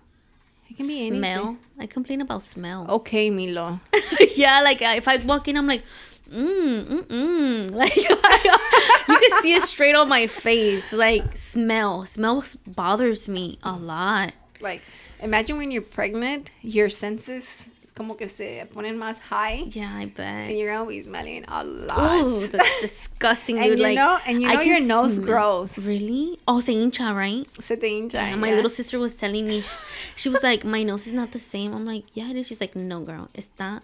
It 0.68 0.78
can 0.78 0.88
be 0.88 1.10
smell. 1.10 1.44
anything. 1.44 1.60
I 1.78 1.86
complain 1.86 2.22
about 2.22 2.42
smell. 2.42 2.88
Okay, 2.90 3.30
Milo. 3.30 3.82
yeah, 4.36 4.62
like 4.64 4.82
uh, 4.82 4.96
if 4.98 5.08
I 5.08 5.18
walk 5.18 5.48
in, 5.48 5.58
I'm 5.58 5.68
like, 5.68 5.84
mm, 6.32 6.84
mm, 6.86 7.04
mm. 7.08 7.72
Like 7.76 7.96
you 9.08 9.18
can 9.20 9.42
see 9.42 9.54
it 9.54 9.64
straight 9.64 9.96
on 9.96 10.10
my 10.10 10.28
face. 10.28 10.92
Like 10.92 11.38
smell, 11.38 12.06
smell 12.06 12.44
bothers 12.68 13.28
me 13.28 13.58
a 13.64 13.74
lot. 13.74 14.34
Like, 14.62 14.82
imagine 15.22 15.58
when 15.58 15.72
you're 15.72 15.82
pregnant, 15.82 16.52
your 16.62 16.90
senses 16.90 17.66
como 17.96 18.16
que 18.16 18.28
se 18.28 18.66
ponen 18.74 18.98
más 18.98 19.20
high, 19.20 19.64
Yeah, 19.68 19.90
I 19.96 20.06
bet. 20.06 20.50
and 20.50 20.58
you're 20.60 20.74
gonna 20.74 21.02
smelling 21.02 21.46
a 21.48 21.64
lot. 21.64 21.88
Oh, 21.92 22.46
that's 22.48 22.82
disgusting, 22.82 23.58
And 23.58 23.68
dude. 23.70 23.78
you 23.80 23.84
like, 23.86 23.96
know- 23.96 24.20
and 24.28 24.42
you 24.42 24.48
know 24.52 24.60
your 24.62 24.82
nose 24.82 25.18
grows. 25.20 25.78
Really? 25.88 26.38
Oh, 26.46 26.60
se 26.60 26.74
hincha, 26.74 27.16
right? 27.16 27.48
Se 27.64 27.76
te 27.78 27.88
hincha, 28.02 28.16
Yeah, 28.16 28.36
my 28.36 28.52
little 28.52 28.70
sister 28.70 29.00
was 29.00 29.16
telling 29.16 29.48
me, 29.48 29.62
she, 29.62 29.78
she 30.18 30.30
was 30.30 30.44
like, 30.44 30.66
my 30.66 30.84
nose 30.84 31.08
is 31.08 31.14
not 31.14 31.32
the 31.32 31.40
same. 31.40 31.74
I'm 31.74 31.86
like, 31.86 32.04
yeah, 32.14 32.30
it 32.32 32.36
is. 32.36 32.48
She's 32.48 32.60
like, 32.60 32.76
no, 32.76 33.00
girl, 33.00 33.30
está 33.34 33.82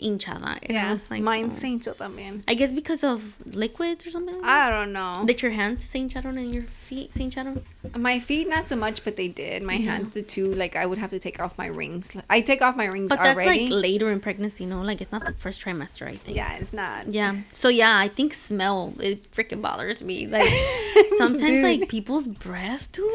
hinchada. 0.00 0.58
And 0.62 0.70
Yeah, 0.70 0.92
was 0.92 1.10
like, 1.10 1.22
mine 1.22 1.50
oh. 1.52 1.54
hinchó 1.60 1.96
también. 1.96 2.42
I 2.48 2.54
guess 2.54 2.72
because 2.72 3.04
of 3.04 3.34
liquids 3.54 4.06
or 4.06 4.10
something. 4.10 4.34
Like. 4.36 4.44
I 4.44 4.70
don't 4.70 4.92
know. 4.92 5.24
That 5.26 5.42
your 5.42 5.52
hands 5.52 5.84
se 5.84 5.98
hincharon 6.00 6.36
and 6.36 6.54
your 6.54 6.64
feet 6.64 7.14
se 7.14 7.20
hincharon. 7.24 7.62
My 7.96 8.18
feet 8.18 8.48
not 8.48 8.68
so 8.68 8.76
much, 8.76 9.04
but 9.04 9.16
they 9.16 9.28
did. 9.28 9.62
My 9.62 9.76
hands 9.76 10.12
did 10.12 10.28
too. 10.28 10.52
Like 10.54 10.74
I 10.76 10.86
would 10.86 10.98
have 10.98 11.10
to 11.10 11.18
take 11.18 11.40
off 11.40 11.56
my 11.58 11.66
rings. 11.66 12.12
I 12.30 12.40
take 12.40 12.62
off 12.62 12.76
my 12.76 12.86
rings 12.86 13.08
But 13.08 13.22
that's 13.22 13.36
like 13.44 13.70
later 13.70 14.10
in 14.10 14.20
pregnancy, 14.20 14.66
no? 14.66 14.82
Like 14.82 15.00
it's 15.00 15.12
not 15.12 15.24
the 15.24 15.32
first 15.32 15.60
trimester, 15.62 16.06
I 16.06 16.14
think. 16.16 16.36
yeah, 16.36 16.54
it's 16.56 16.72
not. 16.72 17.08
Yeah. 17.12 17.36
So 17.52 17.68
yeah, 17.68 17.98
I 17.98 18.08
think 18.08 18.34
smell 18.34 18.94
it 19.00 19.30
freaking 19.30 19.62
bothers 19.62 20.02
me. 20.02 20.26
Like 20.26 20.48
sometimes 21.18 21.62
like 21.62 21.88
people's 21.88 22.26
breath 22.26 22.90
too. 22.92 23.08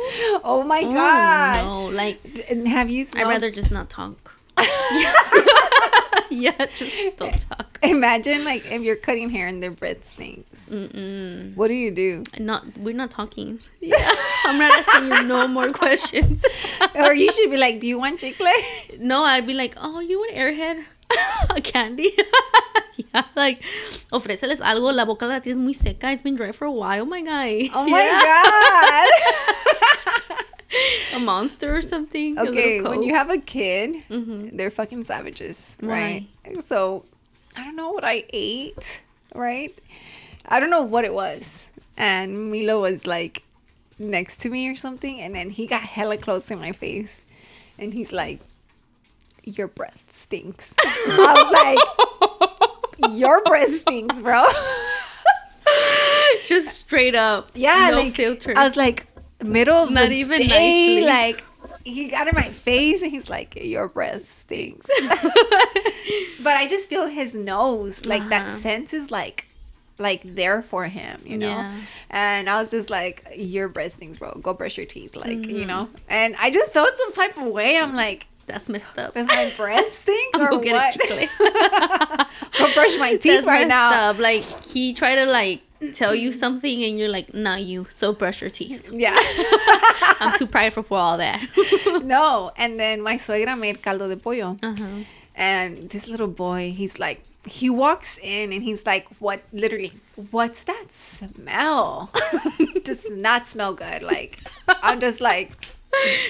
Oh 0.43 0.63
my 0.65 0.81
Oh, 0.85 0.93
god. 0.93 1.63
no, 1.63 1.85
like 1.87 2.19
Have 2.67 2.89
you 2.89 3.05
I'd 3.15 3.27
rather 3.27 3.51
just 3.51 3.71
not 3.71 3.89
talk. 3.89 4.35
yeah, 6.31 6.65
just 6.65 7.17
don't 7.17 7.39
talk. 7.49 7.79
Imagine 7.81 8.43
like 8.45 8.65
if 8.71 8.81
you're 8.81 8.95
cutting 8.95 9.29
hair 9.29 9.47
and 9.47 9.61
their 9.61 9.71
breath 9.71 10.13
stinks. 10.13 10.69
Mm-mm. 10.69 11.55
What 11.55 11.69
do 11.69 11.73
you 11.73 11.91
do? 11.91 12.23
Not 12.37 12.77
we're 12.77 12.95
not 12.95 13.11
talking. 13.11 13.59
Yeah, 13.81 13.97
I'm 14.45 14.59
not 14.59 14.71
asking 14.71 15.11
you 15.11 15.23
no 15.23 15.47
more 15.47 15.71
questions. 15.71 16.43
or 16.95 17.13
you 17.13 17.31
should 17.31 17.49
be 17.49 17.57
like, 17.57 17.79
"Do 17.79 17.87
you 17.87 17.97
want 17.97 18.19
chicle?" 18.19 18.47
no, 18.99 19.23
I'd 19.23 19.47
be 19.47 19.53
like, 19.53 19.75
oh, 19.77 19.99
you 19.99 20.19
want 20.19 20.35
airhead? 20.35 20.83
a 21.55 21.61
candy? 21.61 22.13
yeah, 22.97 23.23
like, 23.35 23.63
ofréceles 24.11 24.61
algo. 24.61 24.93
La 24.93 25.05
boca 25.05 25.25
la 25.25 25.39
tienes 25.39 25.57
muy 25.57 25.73
seca. 25.73 26.11
It's 26.11 26.21
been 26.21 26.35
dry 26.35 26.51
for 26.51 26.65
a 26.65 26.71
while, 26.71 27.05
my 27.05 27.21
guy. 27.21 27.69
Oh 27.73 27.87
my 27.89 28.05
god. 30.29 30.45
a 31.13 31.19
monster 31.19 31.75
or 31.75 31.81
something. 31.81 32.37
okay, 32.39 32.81
when 32.81 33.01
you 33.03 33.13
have 33.15 33.29
a 33.29 33.37
kid, 33.37 34.03
Mhm. 34.09 34.55
they're 34.57 34.71
fucking 34.71 35.03
savages, 35.03 35.77
Why? 35.79 36.27
right? 36.45 36.63
So, 36.63 37.05
I 37.55 37.63
don't 37.63 37.75
know 37.75 37.91
what 37.91 38.03
I 38.05 38.25
ate, 38.31 39.03
right? 39.33 39.77
I 40.47 40.59
don't 40.59 40.69
know 40.69 40.83
what 40.83 41.05
it 41.05 41.13
was. 41.13 41.67
And 41.97 42.51
Milo 42.51 42.81
was 42.81 43.05
like 43.05 43.43
next 43.97 44.37
to 44.41 44.49
me 44.49 44.69
or 44.69 44.75
something, 44.75 45.19
and 45.19 45.35
then 45.35 45.49
he 45.49 45.67
got 45.67 45.81
hella 45.81 46.17
close 46.17 46.45
to 46.47 46.55
my 46.55 46.71
face, 46.71 47.21
and 47.77 47.93
he's 47.93 48.11
like, 48.13 48.39
"Your 49.43 49.67
breath 49.67 50.05
stinks." 50.09 50.73
I 50.79 51.33
was 51.35 51.51
like, 53.01 53.11
"Your 53.11 53.41
breath 53.43 53.75
stinks, 53.81 54.19
bro." 54.21 54.45
just 56.45 56.69
straight 56.77 57.15
up. 57.15 57.49
Yeah, 57.53 57.89
no 57.91 57.97
like, 58.03 58.13
filter. 58.15 58.53
I 58.57 58.63
was 58.63 58.75
like, 58.75 59.05
middle 59.41 59.77
of 59.83 59.91
Not 59.91 60.09
the 60.09 60.15
even 60.15 60.39
day, 60.47 60.95
nicely. 61.01 61.01
like 61.05 61.43
he 61.85 62.07
got 62.07 62.27
in 62.27 62.35
my 62.35 62.49
face 62.51 63.01
and 63.01 63.11
he's 63.11 63.29
like, 63.29 63.55
"Your 63.63 63.87
breath 63.87 64.27
stinks." 64.29 64.87
but 66.43 66.57
I 66.57 66.67
just 66.67 66.89
feel 66.89 67.07
his 67.07 67.33
nose, 67.33 68.05
like 68.05 68.27
that 68.29 68.47
Uh-huh. 68.47 68.57
sense 68.57 68.93
is 68.93 69.11
like, 69.11 69.45
like 69.97 70.21
there 70.23 70.61
for 70.61 70.85
him, 70.85 71.21
you 71.25 71.37
know. 71.37 71.47
Yeah. 71.47 71.73
And 72.09 72.49
I 72.49 72.59
was 72.59 72.71
just 72.71 72.89
like, 72.89 73.25
"Your 73.35 73.67
breath 73.69 73.93
stinks, 73.93 74.19
bro. 74.19 74.31
Go 74.41 74.53
brush 74.53 74.77
your 74.77 74.85
teeth," 74.85 75.15
like 75.15 75.29
Mm-hmm. 75.37 75.51
you 75.51 75.65
know. 75.65 75.89
And 76.07 76.35
I 76.39 76.49
just 76.51 76.71
felt 76.71 76.95
some 76.97 77.13
type 77.13 77.37
of 77.37 77.45
way. 77.45 77.77
I'm 77.77 77.95
like. 77.95 78.25
That's 78.47 78.67
messed 78.67 78.87
up. 78.97 79.13
Does 79.13 79.27
my 79.27 79.53
breath 79.55 79.99
stink 80.01 80.35
I'm 80.35 80.41
or 80.41 80.49
gonna 80.49 80.63
get 80.63 80.73
what? 80.73 80.95
a 80.95 80.97
chicle. 80.97 82.25
Go 82.57 82.73
brush 82.73 82.97
my 82.97 83.11
teeth 83.15 83.31
That's 83.31 83.45
right 83.45 83.67
messed 83.67 83.69
now. 83.69 84.09
up. 84.09 84.17
Like 84.17 84.41
he 84.65 84.91
tried 84.93 85.17
to 85.17 85.27
like 85.27 85.61
tell 85.93 86.13
you 86.15 86.31
something 86.31 86.83
and 86.83 86.97
you're 86.99 87.09
like, 87.09 87.33
not 87.33 87.61
you. 87.63 87.87
So 87.89 88.13
brush 88.13 88.41
your 88.41 88.49
teeth. 88.49 88.89
Yeah. 88.93 89.13
I'm 90.21 90.37
too 90.37 90.47
prideful 90.47 90.83
for 90.83 90.97
all 90.97 91.17
that. 91.17 91.41
no, 92.03 92.51
and 92.57 92.79
then 92.79 93.01
my 93.01 93.15
suegra 93.15 93.57
made 93.57 93.81
caldo 93.81 94.07
de 94.09 94.17
pollo. 94.17 94.57
uh-huh. 94.61 94.85
And 95.35 95.89
this 95.89 96.07
little 96.09 96.27
boy, 96.27 96.73
he's 96.75 96.99
like, 96.99 97.23
he 97.45 97.69
walks 97.69 98.19
in 98.21 98.51
and 98.51 98.61
he's 98.61 98.85
like, 98.85 99.07
what, 99.19 99.41
literally, 99.53 99.93
what's 100.31 100.65
that 100.65 100.91
smell? 100.91 102.11
Does 102.83 103.09
not 103.11 103.47
smell 103.47 103.73
good. 103.73 104.03
Like, 104.03 104.39
I'm 104.83 104.99
just 104.99 105.21
like, 105.21 105.51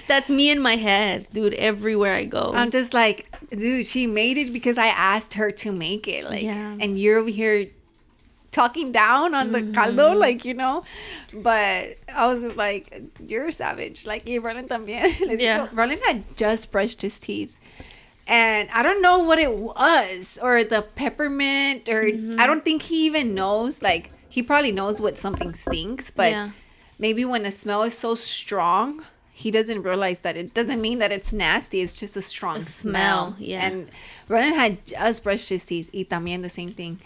That's 0.08 0.30
me 0.30 0.52
in 0.52 0.62
my 0.62 0.76
head, 0.76 1.28
dude. 1.34 1.56
Everywhere 1.56 2.14
I 2.14 2.26
go. 2.26 2.52
I'm 2.54 2.70
just 2.70 2.94
like, 2.94 3.26
dude, 3.50 3.88
she 3.88 4.06
made 4.06 4.38
it 4.38 4.54
because 4.54 4.78
I 4.78 4.88
asked 4.88 5.34
her 5.34 5.52
to 5.52 5.72
make 5.72 6.08
it. 6.08 6.26
Like, 6.26 6.44
Yeah. 6.44 6.78
and 6.80 7.00
you're 7.00 7.18
over 7.18 7.30
here 7.32 7.66
talking 8.52 8.92
down 8.92 9.36
on 9.36 9.52
the 9.52 9.62
caldo, 9.74 10.10
mm-hmm. 10.10 10.20
like, 10.20 10.46
you 10.46 10.54
know? 10.54 10.84
But 11.34 11.98
I 12.14 12.28
was 12.28 12.42
just 12.44 12.58
like, 12.58 13.02
you're 13.26 13.48
a 13.48 13.52
savage. 13.52 14.06
Like, 14.06 14.24
y 14.28 14.38
Roland 14.38 14.70
también. 14.70 15.14
Yeah. 15.40 15.68
digo, 15.68 15.70
Roland 15.78 16.02
had 16.06 16.36
just 16.38 16.72
brushed 16.72 17.02
his 17.02 17.20
teeth. 17.20 17.56
And 18.28 18.70
I 18.72 18.84
don't 18.84 19.02
know 19.02 19.20
what 19.20 19.40
it 19.40 19.52
was, 19.52 20.38
or 20.42 20.64
the 20.64 20.84
peppermint, 20.84 21.90
or 21.90 22.04
mm-hmm. 22.04 22.40
I 22.40 22.46
don't 22.46 22.64
think 22.64 22.84
he 22.84 23.06
even 23.08 23.34
knows. 23.34 23.82
Like, 23.82 24.12
he 24.30 24.44
probably 24.44 24.72
knows 24.72 25.02
what 25.02 25.18
something 25.18 25.56
stinks, 25.56 26.12
but 26.12 26.32
Yeah. 26.32 26.52
maybe 27.00 27.26
when 27.26 27.42
the 27.44 27.52
smell 27.52 27.82
is 27.82 27.98
so 27.98 28.14
strong, 28.14 29.04
he 29.32 29.50
doesn't 29.52 29.82
realize 29.84 30.20
that 30.20 30.36
it 30.38 30.54
doesn't 30.54 30.82
mean 30.82 31.00
that 31.00 31.12
it's 31.12 31.32
nasty. 31.32 31.82
It's 31.82 31.98
just 32.00 32.16
a 32.18 32.22
strong 32.22 32.58
A 32.58 32.62
smell. 32.64 33.34
smell, 33.34 33.36
yeah. 33.40 33.66
And 33.66 33.90
Ronan 34.28 34.54
had 34.54 34.86
just 34.86 35.24
brushed 35.24 35.50
his 35.50 35.64
teeth. 35.66 35.90
Y 35.94 36.06
también 36.08 36.42
the 36.44 36.50
same 36.50 36.74
thing. 36.74 37.00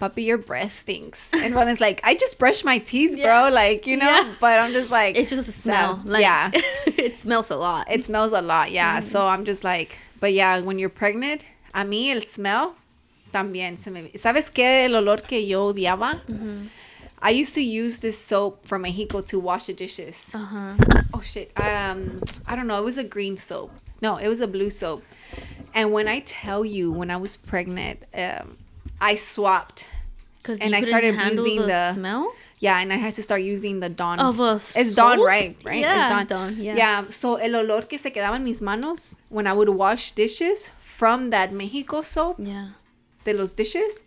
Papi, 0.00 0.24
your 0.24 0.38
breath 0.38 0.72
stinks. 0.74 1.30
And 1.34 1.54
one 1.54 1.68
is 1.68 1.80
like, 1.80 2.00
I 2.04 2.14
just 2.14 2.38
brush 2.38 2.62
my 2.64 2.78
teeth, 2.78 3.20
bro. 3.20 3.48
Like, 3.50 3.86
you 3.86 3.96
know? 3.96 4.06
Yeah. 4.06 4.34
But 4.40 4.58
I'm 4.60 4.72
just 4.72 4.90
like, 4.92 5.16
it's 5.16 5.30
just 5.30 5.48
a 5.48 5.52
smell. 5.52 6.00
So, 6.04 6.08
Like, 6.10 6.22
yeah. 6.22 6.50
it 6.86 7.16
smells 7.16 7.50
a 7.50 7.56
lot. 7.56 7.90
It 7.90 8.04
smells 8.04 8.32
a 8.32 8.40
lot, 8.42 8.70
yeah. 8.70 9.00
So 9.00 9.26
I'm 9.26 9.44
just 9.44 9.64
like, 9.64 9.98
but 10.20 10.32
yeah, 10.32 10.60
when 10.60 10.78
you're 10.78 10.88
pregnant, 10.88 11.44
a 11.74 11.84
mí 11.84 12.10
el 12.14 12.20
smell 12.22 12.76
también 13.32 13.76
se 13.76 13.90
me. 13.90 14.10
¿Sabes 14.14 14.50
qué? 14.52 14.84
El 14.84 14.92
olor 14.92 15.26
que 15.26 15.44
yo 15.44 15.72
odiaba. 15.72 16.20
I 17.20 17.30
used 17.30 17.54
to 17.54 17.60
use 17.60 17.98
this 17.98 18.16
soap 18.16 18.64
from 18.64 18.82
Mexico 18.82 19.20
to 19.22 19.40
wash 19.40 19.66
the 19.66 19.72
dishes. 19.74 20.30
uh-huh. 20.32 20.74
Oh 21.12 21.20
shit. 21.20 21.50
Um, 21.56 22.22
I 22.46 22.54
don't 22.54 22.68
know. 22.68 22.78
It 22.78 22.84
was 22.84 22.96
a 22.98 23.02
green 23.04 23.36
soap. 23.36 23.72
No, 24.00 24.16
it 24.18 24.28
was 24.28 24.40
a 24.40 24.46
blue 24.46 24.70
soap. 24.70 25.02
And 25.74 25.92
when 25.92 26.06
I 26.06 26.20
tell 26.20 26.64
you, 26.64 26.92
when 26.92 27.10
I 27.10 27.16
was 27.16 27.36
pregnant, 27.36 28.04
um, 28.14 28.56
I 29.00 29.14
swapped. 29.16 29.88
Because 30.42 30.60
And 30.60 30.74
I 30.74 30.80
started 30.80 31.14
using 31.30 31.60
the, 31.62 31.66
the- 31.66 31.92
smell. 31.94 32.32
Yeah, 32.60 32.80
and 32.80 32.92
I 32.92 32.96
had 32.96 33.14
to 33.14 33.22
start 33.22 33.42
using 33.42 33.78
the 33.80 33.88
Dawn. 33.88 34.18
Of 34.18 34.40
a 34.40 34.58
soap? 34.58 34.80
it's 34.82 34.94
Dawn, 34.94 35.20
right? 35.20 35.56
Right? 35.64 35.78
Yeah, 35.80 36.02
it's 36.02 36.10
Dawn. 36.12 36.26
Dawn, 36.26 36.56
yeah. 36.60 36.74
Yeah. 36.76 37.04
So 37.10 37.36
el 37.36 37.52
olor 37.54 37.88
que 37.88 37.98
se 37.98 38.10
quedaba 38.10 38.34
en 38.36 38.44
mis 38.44 38.60
manos 38.60 39.14
when 39.28 39.46
I 39.46 39.52
would 39.52 39.68
wash 39.68 40.10
dishes 40.12 40.70
from 40.80 41.30
that 41.30 41.52
Mexico 41.52 42.00
soap 42.00 42.36
Yeah. 42.40 42.70
de 43.24 43.32
los 43.34 43.54
dishes, 43.54 44.02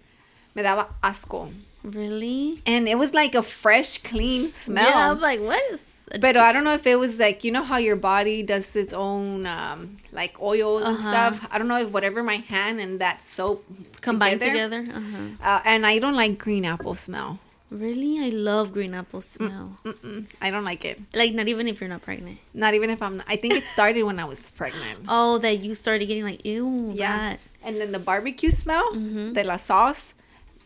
me 0.56 0.64
daba 0.64 0.88
asco. 1.02 1.50
Really? 1.84 2.62
And 2.66 2.88
it 2.88 2.98
was 2.98 3.14
like 3.14 3.36
a 3.36 3.44
fresh, 3.44 3.98
clean 4.00 4.50
smell. 4.50 4.90
Yeah, 4.90 5.12
I'm 5.12 5.20
like, 5.20 5.42
what 5.42 5.62
is? 5.72 6.08
But 6.20 6.36
I 6.36 6.52
don't 6.52 6.64
know 6.66 6.74
if 6.74 6.86
it 6.86 6.98
was 6.98 7.20
like 7.20 7.44
you 7.46 7.52
know 7.52 7.64
how 7.64 7.78
your 7.78 7.96
body 7.96 8.44
does 8.44 8.76
its 8.76 8.92
own 8.92 9.46
um, 9.46 9.96
like 10.12 10.42
oils 10.42 10.84
and 10.84 10.98
Uh-huh. 10.98 11.10
stuff. 11.10 11.48
I 11.50 11.58
don't 11.58 11.70
know 11.70 11.78
if 11.80 11.90
whatever 11.92 12.22
my 12.22 12.38
hand 12.38 12.80
and 12.82 13.00
that 13.00 13.22
soap 13.22 13.64
combined 14.02 14.42
together. 14.42 14.86
Uh-huh. 14.94 15.18
Uh, 15.42 15.62
and 15.64 15.86
I 15.86 16.00
don't 16.00 16.16
like 16.16 16.38
green 16.38 16.66
apple 16.66 16.96
smell. 16.96 17.40
Really? 17.70 18.20
I 18.20 18.28
love 18.36 18.74
green 18.74 18.94
apple 18.94 19.22
smell. 19.22 19.78
Mm-mm, 19.86 20.26
I 20.42 20.52
don't 20.52 20.66
like 20.66 20.84
it. 20.84 21.00
Like, 21.14 21.34
not 21.34 21.48
even 21.48 21.70
if 21.70 21.80
you're 21.80 21.88
not 21.90 22.02
pregnant. 22.02 22.40
Not 22.54 22.74
even 22.74 22.90
if 22.90 23.02
I'm. 23.02 23.24
I 23.28 23.38
think 23.38 23.54
it 23.56 23.64
started 23.64 24.04
when 24.04 24.20
I 24.20 24.26
was 24.26 24.52
pregnant. 24.52 25.06
Oh, 25.08 25.38
that 25.38 25.60
you 25.60 25.74
started 25.76 26.06
getting 26.08 26.26
like, 26.26 26.44
ew, 26.46 26.92
yeah. 26.94 27.18
that. 27.18 27.40
And 27.64 27.80
then 27.80 27.94
the 27.94 28.00
barbecue 28.00 28.52
smell, 28.52 28.92
Mhm. 28.94 29.34
de 29.34 29.44
la 29.46 29.56
sauce. 29.56 30.14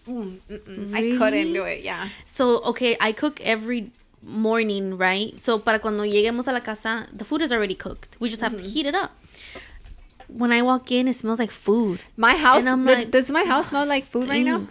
Mm, 0.07 0.37
mm-mm. 0.49 0.93
I 0.95 1.17
couldn't 1.17 1.53
do 1.53 1.63
it. 1.65 1.83
Yeah. 1.83 2.09
So, 2.25 2.61
okay, 2.63 2.95
I 3.01 3.11
cook 3.11 3.41
every 3.41 3.91
morning, 4.21 4.97
right? 4.97 5.37
So, 5.39 5.57
para 5.59 5.79
cuando 5.79 6.03
lleguemos 6.03 6.47
a 6.47 6.51
la 6.51 6.59
casa, 6.59 7.07
the 7.11 7.23
food 7.25 7.41
is 7.41 7.51
already 7.51 7.75
cooked. 7.75 8.15
We 8.19 8.29
just 8.29 8.41
have 8.41 8.55
to 8.55 8.61
heat 8.63 8.85
it 8.85 8.95
up. 8.95 9.11
When 10.27 10.51
I 10.51 10.61
walk 10.61 10.91
in, 10.91 11.07
it 11.07 11.13
smells 11.15 11.39
like 11.39 11.51
food. 11.51 11.99
My 12.17 12.35
house. 12.35 12.63
The- 12.63 12.75
like, 12.75 13.11
does 13.11 13.29
my 13.31 13.43
house 13.43 13.67
smell 13.69 13.85
like 13.85 14.03
food 14.03 14.27
right 14.27 14.43
now? 14.45 14.65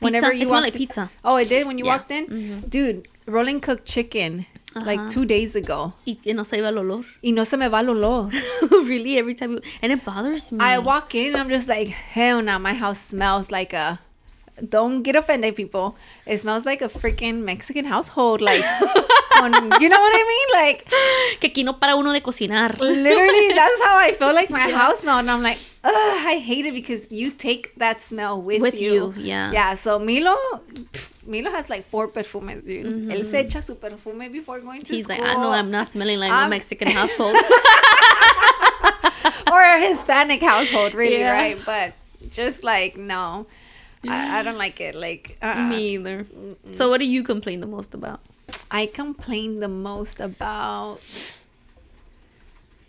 Whenever 0.00 0.30
Pizza? 0.32 0.36
you 0.36 0.42
it 0.42 0.48
smelled 0.48 0.62
like 0.64 0.74
in- 0.74 0.78
pizza. 0.78 1.10
Oh, 1.24 1.36
it 1.36 1.48
did 1.48 1.66
when 1.66 1.78
you 1.78 1.84
Yeah. 1.84 1.96
walked 1.96 2.10
in, 2.10 2.26
Mhm. 2.26 2.68
dude. 2.70 3.08
Roland 3.26 3.62
cooked 3.62 3.86
chicken 3.86 4.44
like 4.74 4.98
Uh-huh. 5.00 5.08
two 5.08 5.24
days 5.24 5.54
ago, 5.54 5.94
Y 6.06 6.18
y 6.26 6.32
no 6.32 6.42
se 6.44 6.58
iba 6.58 6.68
el 6.68 6.76
olor. 6.78 7.04
y 7.22 7.30
no 7.32 7.44
se 7.44 7.56
me 7.56 7.68
va 7.68 7.78
el 7.80 7.88
olor. 7.88 8.30
really, 8.88 9.16
every 9.16 9.32
time 9.34 9.52
you. 9.52 9.60
And 9.82 9.92
it 9.92 10.04
bothers 10.04 10.50
me. 10.52 10.58
I 10.60 10.78
walk 10.78 11.14
in 11.14 11.28
and 11.32 11.36
I'm 11.36 11.48
just 11.48 11.68
like, 11.68 11.88
hell 11.88 12.42
no, 12.42 12.58
my 12.58 12.74
house 12.74 12.98
smells 13.00 13.50
like 13.50 13.72
a. 13.72 14.00
Don't 14.68 15.02
get 15.02 15.16
offended, 15.16 15.56
people. 15.56 15.96
It 16.26 16.38
smells 16.38 16.64
like 16.64 16.80
a 16.80 16.88
freaking 16.88 17.42
Mexican 17.42 17.84
household. 17.86 18.40
Like, 18.40 18.62
con- 18.62 19.52
you 19.80 19.88
know 19.88 19.98
what 20.00 20.14
I 20.14 20.24
mean? 20.28 20.48
Like, 20.62 20.84
que 21.40 21.50
aquí 21.50 21.64
no 21.64 21.72
para 21.72 21.96
uno 21.96 22.12
de 22.12 22.20
cocinar. 22.20 22.78
literally, 22.78 23.52
that's 23.54 23.80
how 23.82 23.96
I 23.96 24.12
feel 24.12 24.32
like 24.32 24.50
my 24.50 24.70
house 24.70 25.00
smelled. 25.00 25.20
And 25.20 25.30
I'm 25.32 25.42
like, 25.42 25.58
ugh, 25.82 25.92
I 25.92 26.38
hate 26.38 26.66
it 26.66 26.72
because 26.74 27.10
you 27.10 27.30
take 27.32 27.74
that 27.78 28.00
smell 28.00 28.40
with, 28.40 28.62
With 28.62 28.80
you. 28.80 28.92
you, 28.92 29.14
yeah. 29.16 29.50
Yeah, 29.50 29.74
so 29.74 29.98
Milo, 29.98 30.36
pff, 30.92 31.10
Milo 31.26 31.50
has 31.50 31.68
like 31.68 31.90
four 31.90 32.06
perfumes, 32.06 32.62
dude. 32.64 32.86
Él 33.10 33.26
se 33.26 33.42
echa 33.44 33.60
su 33.60 33.74
perfume 33.74 34.30
before 34.30 34.60
going 34.60 34.82
to 34.82 34.86
Mm-hmm. 34.86 34.94
He's 34.94 35.08
like, 35.08 35.20
I 35.20 35.34
know 35.34 35.50
I'm 35.50 35.72
not 35.72 35.88
smelling 35.88 36.20
like 36.20 36.30
no 36.30 36.48
Mexican 36.48 36.88
household. 36.92 37.34
or 39.50 39.60
a 39.62 39.80
Hispanic 39.80 40.42
household, 40.42 40.94
really, 40.94 41.18
Yeah. 41.18 41.32
right? 41.32 41.58
But 41.66 41.94
just 42.30 42.62
like 42.64 42.96
no, 42.96 43.46
I, 44.08 44.40
I 44.40 44.42
don't 44.42 44.58
like 44.58 44.80
it. 44.80 44.94
Like 44.94 45.36
uh, 45.42 45.66
Me 45.68 45.94
either. 45.94 46.26
So, 46.72 46.88
what 46.88 47.00
do 47.00 47.06
you 47.06 47.22
complain 47.22 47.60
the 47.60 47.66
most 47.66 47.94
about? 47.94 48.20
I 48.70 48.86
complain 48.86 49.60
the 49.60 49.68
most 49.68 50.20
about 50.20 51.00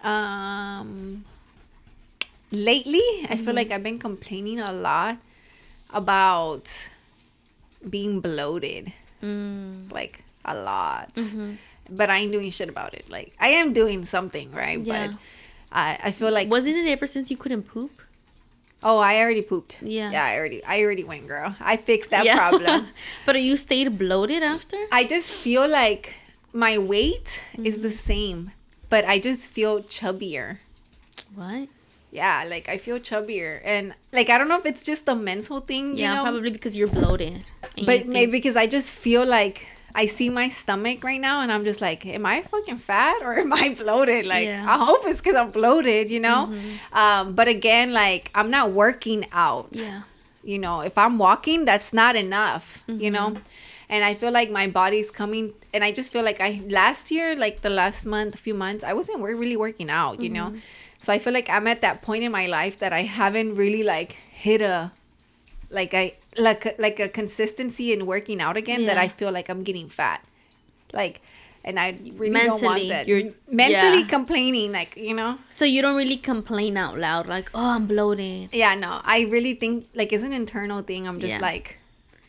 um 0.02 1.26
lately. 2.52 3.04
I 3.30 3.38
feel 3.38 3.54
like 3.54 3.72
I've 3.72 3.84
been 3.84 4.00
complaining 4.00 4.60
a 4.60 4.72
lot 4.72 5.18
about 5.94 6.70
being 7.90 8.20
bloated, 8.22 8.92
Mm. 9.22 9.92
like 9.92 10.24
a 10.44 10.54
lot. 10.56 11.14
Mhm. 11.16 11.58
But 11.90 12.10
I 12.10 12.18
ain't 12.18 12.32
doing 12.32 12.50
shit 12.52 12.70
about 12.70 12.94
it. 12.94 13.10
Like 13.10 13.34
I 13.40 13.50
am 13.50 13.74
doing 13.74 14.04
something, 14.04 14.52
right? 14.52 14.80
Yeah. 14.82 15.08
But 15.08 15.18
I 15.72 15.98
I 16.04 16.12
feel 16.12 16.32
like 16.32 16.50
Wasn't 16.50 16.76
it 16.76 16.88
ever 16.90 17.08
since 17.08 17.30
you 17.32 17.38
couldn't 17.38 17.64
poop? 17.64 18.02
Oh, 18.88 19.00
I 19.00 19.20
already 19.20 19.42
pooped. 19.42 19.80
Yeah. 19.82 20.12
Yeah, 20.12 20.24
I 20.24 20.38
already 20.38 20.64
I 20.64 20.82
already 20.84 21.04
went, 21.04 21.28
girl. 21.28 21.56
I 21.60 21.76
fixed 21.76 22.12
that 22.12 22.24
Yeah. 22.26 22.36
problem. 22.38 22.88
but 23.26 23.42
you 23.42 23.58
stayed 23.58 23.98
bloated 23.98 24.44
after? 24.44 24.78
I 24.92 25.04
just 25.06 25.32
feel 25.34 25.68
like 25.68 26.14
my 26.54 26.78
weight 26.78 27.44
is 27.64 27.82
the 27.82 27.90
Mm-hmm. 27.90 27.98
same, 28.14 28.52
but 28.90 29.04
I 29.06 29.18
just 29.20 29.52
feel 29.52 29.82
chubbier. 29.82 30.60
What? 31.34 31.68
Yeah, 32.12 32.46
like 32.48 32.70
I 32.70 32.78
feel 32.78 33.00
chubbier, 33.00 33.60
and 33.66 33.94
like 34.14 34.30
I 34.30 34.38
don't 34.38 34.48
know 34.48 34.60
if 34.60 34.66
it's 34.66 34.84
just 34.84 35.08
a 35.10 35.16
mental 35.16 35.60
thing. 35.60 35.98
You 35.98 36.04
Yeah, 36.06 36.16
know? 36.16 36.22
probably 36.22 36.52
because 36.52 36.78
you're 36.78 36.88
bloated. 36.88 37.44
But 37.90 38.06
you 38.06 38.12
maybe 38.14 38.32
because 38.32 38.56
I 38.56 38.68
just 38.68 38.96
feel 38.96 39.26
like 39.26 39.68
I 40.02 40.06
see 40.08 40.30
my 40.30 40.50
stomach 40.50 41.04
right 41.04 41.22
now, 41.22 41.42
and 41.42 41.50
I'm 41.54 41.64
just 41.64 41.80
like, 41.82 42.06
am 42.06 42.26
I 42.26 42.42
fucking 42.42 42.80
fat 42.80 43.18
or 43.24 43.32
am 43.44 43.54
I 43.54 43.70
bloated? 43.70 44.26
Like 44.26 44.46
Yeah. 44.46 44.60
Mm-hmm. 44.60 44.70
I 44.82 44.86
hope 44.86 45.02
it's 45.06 45.22
because 45.22 45.36
I'm 45.36 45.52
bloated, 45.52 46.10
you 46.12 46.20
know. 46.20 46.42
Um, 46.94 47.34
but 47.34 47.48
again, 47.48 47.94
like 47.94 48.30
I'm 48.36 48.50
not 48.52 48.72
working 48.72 49.26
out. 49.32 49.70
Yeah. 49.72 50.02
You 50.44 50.60
know, 50.60 50.82
if 50.82 50.96
I'm 50.98 51.18
walking, 51.18 51.66
that's 51.66 51.92
not 51.94 52.16
enough. 52.16 52.84
You 52.88 53.10
Mm-hmm. 53.12 53.14
know. 53.16 53.42
And 53.88 54.04
I 54.04 54.16
feel 54.16 54.32
like 54.32 54.50
my 54.50 54.68
body's 54.68 55.12
coming, 55.12 55.54
and 55.74 55.84
I 55.84 55.92
just 55.92 56.12
feel 56.12 56.24
like 56.24 56.42
I 56.42 56.60
last 56.70 57.12
year, 57.12 57.36
like 57.36 57.62
the 57.62 57.70
last 57.70 58.04
month, 58.06 58.34
a 58.36 58.38
few 58.38 58.56
months, 58.56 58.84
I 58.84 58.94
wasn't 58.94 59.20
really 59.22 59.56
working 59.58 59.90
out, 59.92 60.20
you 60.20 60.30
know. 60.30 60.48
Mm-hmm. 60.48 60.60
So 61.00 61.14
I 61.14 61.20
feel 61.20 61.34
like 61.34 61.50
I'm 61.56 61.68
at 61.68 61.82
that 61.82 62.02
point 62.02 62.24
in 62.24 62.32
my 62.32 62.48
life 62.48 62.80
that 62.80 62.92
I 62.94 63.04
haven't 63.04 63.56
really 63.56 63.84
like 63.84 64.14
hit 64.46 64.62
a 64.62 64.92
like 65.70 65.94
I 65.94 66.14
like 66.38 66.78
like 66.80 67.00
a 67.00 67.08
consistency 67.10 67.94
in 67.94 68.06
working 68.06 68.42
out 68.42 68.58
again 68.58 68.86
that 68.86 68.98
I 68.98 69.08
feel 69.08 69.32
like 69.32 69.50
I'm 69.50 69.64
getting 69.64 69.90
fat. 69.90 70.24
Like 70.94 71.22
and 71.64 71.80
I 71.80 71.98
really 72.18 72.34
don't 72.36 72.62
want 72.62 72.62
Mentally, 72.62 72.90
that. 72.90 73.08
you're- 73.08 73.34
mentally 73.50 74.02
yeah. 74.02 74.08
complaining 74.08 74.72
like, 74.72 74.96
you 74.98 75.16
know. 75.16 75.40
So 75.50 75.66
you 75.66 75.82
don't 75.82 75.96
really 75.96 76.18
complain 76.18 76.78
out 76.78 77.00
loud, 77.00 77.26
like, 77.26 77.50
oh, 77.56 77.70
I'm 77.72 77.88
bloated. 77.88 78.50
Yeah, 78.54 78.76
no. 78.76 79.02
I 79.04 79.22
really 79.32 79.56
think 79.56 79.88
like 79.96 80.14
it's 80.14 80.24
an 80.24 80.32
internal 80.34 80.82
thing. 80.84 81.08
I'm 81.08 81.20
just 81.20 81.32
Yeah. 81.34 81.40
like 81.40 81.80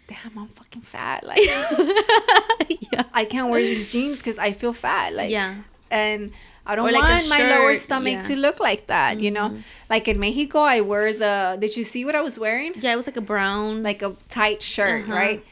damn, 0.09 0.39
I'm 0.39 0.49
fucking 0.49 0.83
fat. 0.83 1.25
Like 1.27 1.41
yeah. 2.93 3.05
I 3.13 3.25
can't 3.25 3.51
wear 3.51 3.61
these 3.61 3.89
jeans 3.93 4.23
cuz 4.23 4.39
I 4.39 4.53
feel 4.53 4.73
fat 4.73 5.15
like 5.15 5.31
Yeah. 5.31 5.55
and 5.91 6.33
I 6.67 6.75
don't 6.75 6.91
like 6.93 7.01
want 7.03 7.29
my 7.29 7.43
lower 7.49 7.77
stomach 7.77 8.13
yeah. 8.13 8.19
Mm-hmm. 8.21 8.35
to 8.35 8.37
look 8.37 8.59
like 8.61 8.89
that, 8.89 9.21
you 9.21 9.31
know? 9.31 9.57
Like 9.89 10.09
in 10.09 10.19
Mexico, 10.19 10.59
I 10.61 10.81
wear 10.81 11.13
the 11.13 11.57
Did 11.61 11.77
you 11.77 11.85
see 11.85 12.05
what 12.05 12.15
I 12.17 12.21
was 12.21 12.39
wearing? 12.39 12.73
Yeah, 12.77 12.93
it 12.93 12.97
was 12.97 13.07
like 13.07 13.17
a 13.17 13.21
brown. 13.23 13.83
like 13.83 14.03
a 14.03 14.17
tight 14.29 14.63
shirt, 14.63 15.05
Uh-huh. 15.05 15.13
right? 15.15 15.45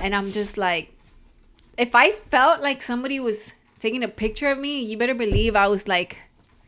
And 0.00 0.14
I'm 0.14 0.32
just 0.32 0.56
like, 0.56 0.92
if 1.76 1.94
I 1.94 2.12
felt 2.30 2.62
like 2.62 2.80
somebody 2.82 3.20
was 3.20 3.52
taking 3.78 4.02
a 4.02 4.08
picture 4.08 4.48
of 4.48 4.58
me, 4.58 4.80
you 4.82 4.96
better 4.96 5.14
believe 5.14 5.54
I 5.54 5.68
was 5.68 5.86
like 5.86 6.18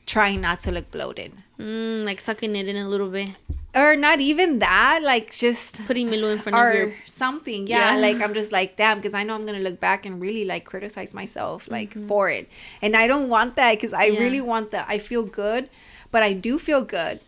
trying 0.04 0.40
not 0.40 0.60
to 0.62 0.70
look 0.70 0.90
bloated. 0.90 1.32
Mm, 1.60 2.04
like 2.04 2.20
sucking 2.20 2.54
it 2.56 2.68
in 2.68 2.76
a 2.76 2.88
little 2.88 3.08
bit. 3.08 3.30
Or 3.74 3.94
not 3.94 4.20
even 4.20 4.58
that, 4.60 5.00
like 5.02 5.30
just 5.32 5.84
Putting 5.86 6.08
Milo 6.08 6.28
in 6.28 6.38
front 6.38 6.56
or 6.56 6.70
of 6.70 6.74
your. 6.76 6.92
something. 7.04 7.66
Yeah, 7.66 7.94
Yeah. 7.94 8.00
like 8.00 8.20
I'm 8.22 8.32
just 8.32 8.50
like, 8.50 8.76
damn, 8.76 8.96
because 8.98 9.12
I 9.12 9.22
know 9.22 9.34
I'm 9.34 9.44
gonna 9.44 9.58
look 9.60 9.80
back 9.80 10.06
and 10.06 10.18
really 10.20 10.44
like 10.46 10.64
criticize 10.64 11.12
myself 11.12 11.68
like 11.70 11.90
Mm-hmm. 11.90 12.06
for 12.08 12.30
it. 12.30 12.48
And 12.80 12.96
I 12.96 13.06
don't 13.06 13.28
want 13.28 13.56
that 13.56 13.72
because 13.74 13.92
I 13.92 14.04
Yeah. 14.06 14.20
really 14.20 14.40
want 14.40 14.70
that. 14.70 14.86
I 14.88 14.98
feel 14.98 15.22
good, 15.24 15.68
but 16.10 16.22
I 16.22 16.32
do 16.32 16.58
feel 16.58 16.80
good. 16.82 17.20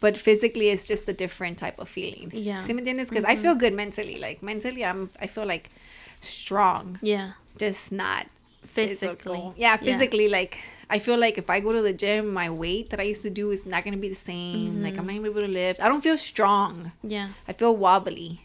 But 0.00 0.16
physically, 0.16 0.70
it's 0.70 0.88
just 0.88 1.08
a 1.08 1.12
different 1.12 1.58
type 1.58 1.78
of 1.78 1.88
feeling. 1.88 2.32
Yeah. 2.34 2.62
Mm-hmm. 2.62 2.66
¿Sí 2.66 2.74
me 2.74 2.82
entiendes? 2.82 3.08
Because 3.08 3.24
I 3.24 3.36
feel 3.36 3.54
good 3.54 3.72
mentally. 3.72 4.18
Like 4.18 4.42
mentally, 4.42 4.84
I'm. 4.84 5.10
I 5.20 5.28
feel 5.28 5.46
like 5.46 5.70
strong, 6.18 6.98
Yeah. 7.02 7.32
just 7.58 7.92
not 7.92 8.26
Physically. 8.66 9.08
physical. 9.16 9.54
Yeah, 9.56 9.76
physically. 9.76 10.28
Like 10.28 10.58
I 10.92 10.98
feel 10.98 11.16
like 11.16 11.38
if 11.38 11.48
I 11.48 11.60
go 11.60 11.72
to 11.72 11.80
the 11.80 11.94
gym, 11.94 12.28
my 12.34 12.50
weight 12.50 12.90
that 12.90 13.00
I 13.00 13.04
used 13.04 13.22
to 13.22 13.30
do 13.30 13.50
is 13.50 13.64
not 13.64 13.82
gonna 13.82 13.96
be 13.96 14.10
the 14.10 14.14
same. 14.14 14.82
Like 14.82 14.98
I'm 14.98 15.06
mm-hmm. 15.06 15.06
not 15.06 15.12
gonna 15.14 15.22
be 15.22 15.30
able 15.30 15.46
to 15.48 15.48
lift. 15.48 15.82
I 15.82 15.88
don't 15.88 16.02
feel 16.02 16.18
strong. 16.18 16.92
Yeah. 17.02 17.28
I 17.48 17.54
feel 17.54 17.74
wobbly. 17.74 18.42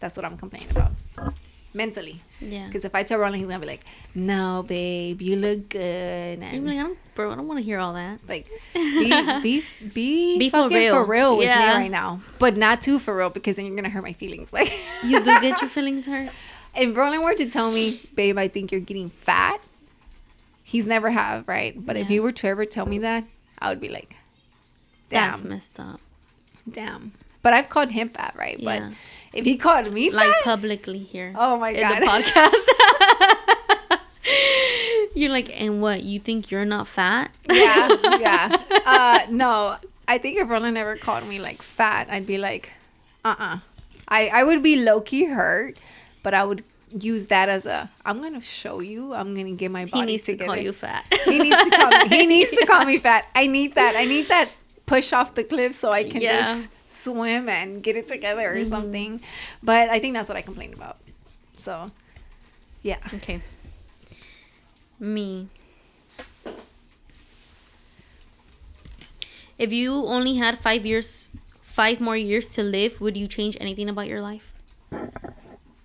That's 0.00 0.16
what 0.16 0.26
I'm 0.26 0.36
complaining 0.36 0.70
about. 0.70 0.90
Mentally. 1.72 2.20
Yeah. 2.40 2.66
Because 2.66 2.84
if 2.84 2.96
I 2.96 3.04
tell 3.04 3.20
Roland, 3.20 3.36
he's 3.36 3.46
gonna 3.46 3.60
be 3.60 3.66
like, 3.66 3.84
"No, 4.12 4.64
babe, 4.66 5.22
you 5.22 5.36
look 5.36 5.68
good," 5.68 6.42
I'm 6.42 6.66
like, 6.66 6.78
I 6.78 6.82
don't, 6.82 6.98
bro, 7.14 7.30
I 7.30 7.36
don't 7.36 7.46
want 7.46 7.60
to 7.60 7.64
hear 7.64 7.78
all 7.78 7.94
that. 7.94 8.18
like, 8.28 8.50
be 8.74 9.40
be 9.40 9.64
be, 9.94 10.38
Be 10.38 10.50
for 10.50 10.68
real. 10.68 10.94
for 10.96 11.04
real 11.04 11.38
with 11.38 11.46
Yeah. 11.46 11.60
me 11.60 11.84
right 11.84 11.90
now, 11.92 12.22
but 12.40 12.56
not 12.56 12.82
too 12.82 12.98
for 12.98 13.16
real 13.16 13.30
because 13.30 13.54
then 13.54 13.66
you're 13.66 13.76
gonna 13.76 13.88
hurt 13.88 14.02
my 14.02 14.14
feelings. 14.14 14.52
Like, 14.58 14.72
You 15.04 15.20
do 15.20 15.40
get 15.40 15.62
your 15.62 15.70
feelings 15.70 16.06
hurt? 16.06 16.30
if 16.74 16.96
Roland 16.96 17.22
were 17.22 17.34
to 17.34 17.48
tell 17.48 17.70
me, 17.70 18.00
"Babe, 18.16 18.36
I 18.36 18.48
think 18.48 18.72
you're 18.72 18.80
getting 18.90 19.10
fat," 19.10 19.60
he's 20.72 20.86
never 20.86 21.10
have 21.10 21.46
right. 21.46 21.74
But 21.76 21.96
if 21.96 22.04
Yeah. 22.04 22.08
he 22.14 22.20
were 22.20 22.32
to 22.32 22.46
ever 22.48 22.64
tell 22.64 22.86
me 22.86 22.98
that, 23.00 23.24
I 23.60 23.68
would 23.70 23.80
be 23.80 23.88
like, 23.98 24.16
That's 25.10 25.40
"Damn, 25.40 25.50
messed 25.50 25.78
up. 25.78 26.00
damn." 26.68 27.12
But 27.42 27.52
I've 27.52 27.68
called 27.68 27.92
him 27.92 28.08
fat, 28.08 28.34
right? 28.38 28.58
Yeah. 28.58 28.88
But 28.90 28.96
if 29.38 29.44
he 29.44 29.56
called 29.56 29.92
me 29.92 30.10
Like 30.10 30.32
fat, 30.32 30.44
publicly 30.44 30.98
here. 31.14 31.32
oh 31.36 31.58
my 31.58 31.72
god, 31.74 32.00
the 32.00 32.06
podcast. 32.14 32.64
You're 35.14 35.30
like, 35.30 35.60
and 35.60 35.82
what? 35.82 36.02
You 36.04 36.18
think 36.18 36.50
you're 36.50 36.64
not 36.64 36.88
fat? 36.88 37.30
yeah, 37.50 37.88
yeah. 38.18 38.56
Uh, 38.86 39.18
no, 39.30 39.76
I 40.08 40.16
think 40.18 40.38
if 40.38 40.48
Roland 40.48 40.78
ever 40.78 40.96
called 40.96 41.26
me 41.28 41.38
like 41.38 41.60
fat, 41.60 42.06
I'd 42.10 42.26
be 42.26 42.38
like, 42.38 42.72
uh 43.24 43.34
uh 43.38 43.58
I, 44.08 44.28
I 44.28 44.44
would 44.44 44.62
be 44.62 44.76
low 44.76 45.00
key 45.00 45.24
hurt, 45.26 45.76
but 46.22 46.34
I 46.34 46.44
would 46.44 46.62
use 47.00 47.26
that 47.28 47.48
as 47.48 47.66
a, 47.66 47.90
I'm 48.04 48.20
to 48.34 48.40
show 48.40 48.80
you, 48.80 49.12
I'm 49.14 49.34
to 49.36 49.52
get 49.52 49.70
my 49.70 49.84
body. 49.86 50.00
He 50.00 50.06
needs 50.06 50.24
to 50.24 50.32
together. 50.32 50.46
call 50.48 50.56
you 50.58 50.72
fat. 50.72 51.04
he 51.24 51.38
needs 51.38 51.56
to 51.56 51.70
call 51.70 51.90
me, 51.90 52.08
he 52.08 52.26
needs 52.34 52.50
to 52.52 52.66
call 52.66 52.84
me 52.84 52.98
fat. 52.98 53.26
I 53.34 53.46
need 53.46 53.74
that. 53.74 53.94
I 53.96 54.04
need 54.04 54.28
that 54.28 54.50
push 54.86 55.12
off 55.12 55.34
the 55.34 55.44
cliff 55.44 55.74
so 55.74 55.90
I 55.90 56.04
can 56.04 56.20
Yeah. 56.20 56.42
Mm-hmm. 56.42 56.62
just 56.62 56.68
swim 56.86 57.48
and 57.48 57.82
get 57.82 57.96
it 57.96 58.06
together 58.08 58.52
or 58.54 58.64
something. 58.64 59.20
But 59.62 59.88
I 59.88 59.98
think 59.98 60.14
that's 60.14 60.28
what 60.28 60.36
I 60.36 60.42
complained 60.42 60.74
about. 60.74 60.98
So, 61.56 61.90
yeah. 62.82 62.98
Okay. 63.14 63.40
Me. 65.00 65.48
If 69.58 69.72
you 69.72 69.94
only 70.06 70.36
had 70.36 70.58
five 70.58 70.84
years, 70.84 71.28
five 71.60 72.00
more 72.00 72.16
years 72.16 72.50
to 72.54 72.62
live, 72.62 73.00
would 73.00 73.16
you 73.16 73.28
change 73.28 73.56
anything 73.60 73.88
about 73.88 74.08
your 74.08 74.20
life? 74.20 74.52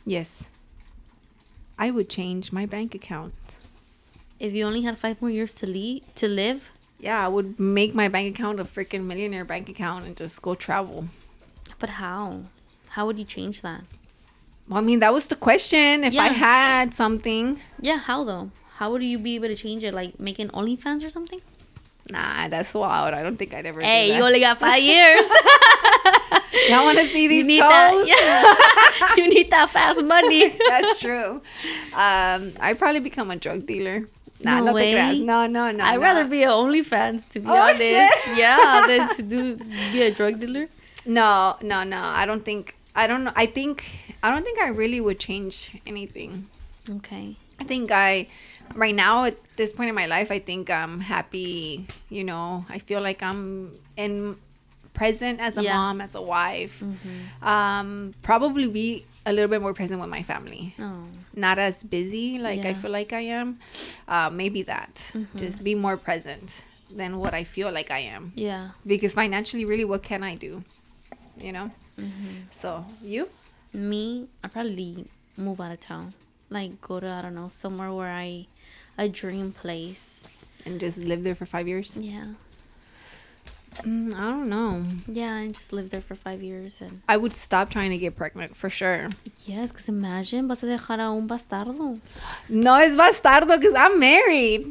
Yes. 0.05 0.49
I 1.77 1.91
would 1.91 2.09
change 2.09 2.51
my 2.51 2.65
bank 2.65 2.95
account. 2.95 3.33
If 4.39 4.53
you 4.53 4.65
only 4.65 4.81
had 4.83 4.97
five 4.97 5.21
more 5.21 5.31
years 5.31 5.53
to 5.55 5.65
leave, 5.67 6.03
to 6.15 6.27
live, 6.27 6.69
Yeah, 6.99 7.23
I 7.23 7.27
would 7.27 7.59
make 7.59 7.93
my 7.93 8.07
bank 8.07 8.33
account 8.35 8.59
a 8.59 8.65
freaking 8.65 9.05
millionaire 9.05 9.45
bank 9.45 9.69
account 9.69 10.05
and 10.05 10.17
just 10.17 10.41
go 10.41 10.55
travel. 10.55 11.05
but 11.79 11.89
how? 12.01 12.41
How 12.89 13.05
would 13.05 13.17
you 13.19 13.25
change 13.25 13.61
that? 13.61 13.81
Well, 14.67 14.79
I 14.79 14.81
mean, 14.81 14.99
that 14.99 15.13
was 15.13 15.27
the 15.27 15.35
question. 15.35 16.03
If 16.03 16.17
I 16.17 16.29
had 16.29 16.93
something, 16.95 17.59
Yeah, 17.79 17.97
how 17.99 18.23
though? 18.23 18.49
How 18.77 18.91
would 18.91 19.03
you 19.03 19.17
be 19.19 19.35
able 19.35 19.47
to 19.47 19.55
change 19.55 19.83
it? 19.83 19.93
Like 19.93 20.19
making 20.19 20.49
OnlyFans 20.49 21.05
or 21.05 21.09
something? 21.09 21.41
nah, 22.09 22.47
that's 22.47 22.73
wild. 22.73 23.13
I 23.13 23.21
don't 23.21 23.35
think 23.37 23.53
I'd 23.53 23.65
ever. 23.65 23.81
Hey, 23.81 24.15
you 24.15 24.23
only 24.23 24.39
got 24.39 24.57
five 24.59 24.81
years. 24.81 25.25
Y'all 26.69 26.83
want 26.83 26.97
to 26.97 27.07
see 27.07 27.23
you 27.23 27.29
these 27.29 27.45
need 27.45 27.59
toes? 27.59 27.69
that. 27.69 28.05
Yeah. 28.07 29.15
you 29.23 29.29
need 29.29 29.49
that 29.51 29.69
fast 29.69 30.01
money. 30.03 30.49
that's 30.69 30.99
true. 30.99 31.41
Um, 31.93 32.53
I'd 32.59 32.77
probably 32.77 32.99
become 32.99 33.31
a 33.31 33.35
drug 33.35 33.65
dealer. 33.65 34.07
Nah, 34.43 34.59
No 34.59 34.65
no, 34.65 34.73
way. 34.73 34.93
No, 35.19 35.47
no, 35.47 35.71
no. 35.71 35.83
I'd 35.83 35.95
no. 35.95 36.01
rather 36.01 36.25
be 36.25 36.43
an 36.43 36.49
OnlyFans 36.49 37.27
to 37.29 37.39
be 37.39 37.47
Oh, 37.49 37.55
honest. 37.55 37.81
shit. 37.81 38.11
Yeah, 38.35 38.85
than 38.87 39.09
to 39.15 39.21
do 39.23 39.55
be 39.91 40.01
a 40.03 40.11
drug 40.11 40.39
dealer. 40.39 40.67
No, 41.05 41.55
no, 41.61 41.83
no. 41.83 42.01
I 42.01 42.25
don't 42.25 42.43
think. 42.45 42.75
I 42.95 43.07
don't 43.07 43.23
know. 43.23 43.31
I 43.35 43.45
think. 43.45 43.85
I 44.23 44.29
don't 44.31 44.43
think 44.43 44.59
I 44.59 44.69
really 44.69 44.99
would 45.01 45.19
change 45.19 45.79
anything. 45.85 46.47
Okay. 46.89 47.35
I 47.59 47.63
think 47.63 47.91
I, 47.91 48.27
right 48.75 48.93
now 48.93 49.25
at 49.25 49.37
this 49.55 49.73
point 49.73 49.89
in 49.89 49.95
my 49.95 50.05
life, 50.05 50.29
I 50.31 50.37
think 50.39 50.69
I'm 50.69 50.99
happy. 50.99 51.87
You 52.09 52.23
know, 52.23 52.65
I 52.69 52.77
feel 52.79 53.01
like 53.01 53.23
I'm 53.23 53.71
in 53.95 54.37
present 54.97 55.39
as 55.39 55.55
a 55.57 55.63
Yeah. 55.63 55.71
Mm-hmm. 55.71 55.77
mom, 55.77 56.01
as 56.01 56.13
a 56.15 56.21
wife. 56.21 56.83
Um, 57.41 58.13
probably 58.21 58.67
be 58.67 59.05
a 59.25 59.31
little 59.31 59.49
bit 59.49 59.61
more 59.61 59.73
present 59.73 59.99
with 60.01 60.09
my 60.09 60.23
family. 60.23 60.73
Oh. 60.79 61.03
Not 61.35 61.59
as 61.59 61.83
busy 61.83 62.39
like 62.39 62.59
I 62.59 62.61
Yeah. 62.61 62.71
Mm-hmm. 62.71 62.81
feel 62.81 62.91
like 62.91 63.13
I 63.13 63.23
am. 63.39 63.59
Uh, 64.07 64.29
maybe 64.31 64.63
that. 64.63 65.13
Just 65.35 65.63
be 65.63 65.75
more 65.75 65.97
present 65.97 66.65
than 66.89 67.19
what 67.19 67.33
I 67.33 67.43
feel 67.43 67.71
like 67.71 67.91
I 67.91 67.99
am. 67.99 68.31
Yeah. 68.35 68.69
Because 68.85 69.13
financially, 69.13 69.65
really, 69.65 69.85
what 69.85 70.01
can 70.03 70.23
I 70.23 70.35
do? 70.35 70.63
You 71.39 71.51
know. 71.51 71.67
Mm-hmm. 71.99 72.49
So 72.49 72.85
you? 73.03 73.29
Me, 73.73 74.27
I 74.43 74.47
probably 74.47 75.05
move 75.35 75.59
out 75.61 75.71
of 75.71 75.79
town. 75.79 76.13
Like 76.49 76.79
go 76.81 76.99
to 76.99 77.07
I 77.09 77.21
don't 77.21 77.35
know 77.35 77.49
somewhere 77.49 77.91
where 77.93 78.11
I, 78.11 78.47
a 78.97 79.07
dream 79.09 79.51
place. 79.51 80.25
And 80.65 80.79
just 80.79 80.97
live 80.97 81.23
there 81.23 81.35
for 81.35 81.45
five 81.45 81.67
years? 81.67 81.97
Yeah. 81.99 82.33
Mm, 83.83 84.13
I 84.13 84.21
don't 84.31 84.49
know. 84.49 84.83
Yeah, 85.07 85.35
and 85.37 85.53
just 85.53 85.71
live 85.73 85.89
there 85.89 86.01
for 86.01 86.15
five 86.15 86.41
years 86.41 86.81
and. 86.81 87.01
I 87.07 87.17
would 87.17 87.35
stop 87.35 87.69
trying 87.69 87.91
to 87.91 87.97
get 87.97 88.15
pregnant 88.15 88.55
for 88.55 88.69
sure. 88.69 89.09
Yes, 89.45 89.71
because 89.71 89.87
imagine 89.89 90.47
vas 90.47 90.63
a 90.63 90.65
dejar 90.67 90.99
a 90.99 91.11
un 91.11 91.27
bastardo. 91.27 91.99
No 92.49 92.75
es 92.75 92.95
bastardo 92.95 93.47
because 93.59 93.73
I'm 93.75 93.99
married. 93.99 94.67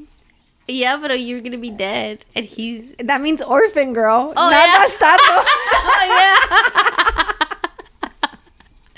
Yeah, 0.68 0.96
but 0.96 1.20
you're 1.20 1.40
gonna 1.40 1.58
be 1.58 1.70
dead, 1.70 2.24
and 2.34 2.44
he's. 2.44 2.92
That 2.98 3.20
means 3.20 3.40
orphan 3.40 3.92
girl. 3.92 4.32
Oh, 4.36 4.50
not 4.50 4.66
yeah. 4.66 4.84
bastardo. 4.84 5.44
Oh 5.98 6.04
yeah. 6.08 7.32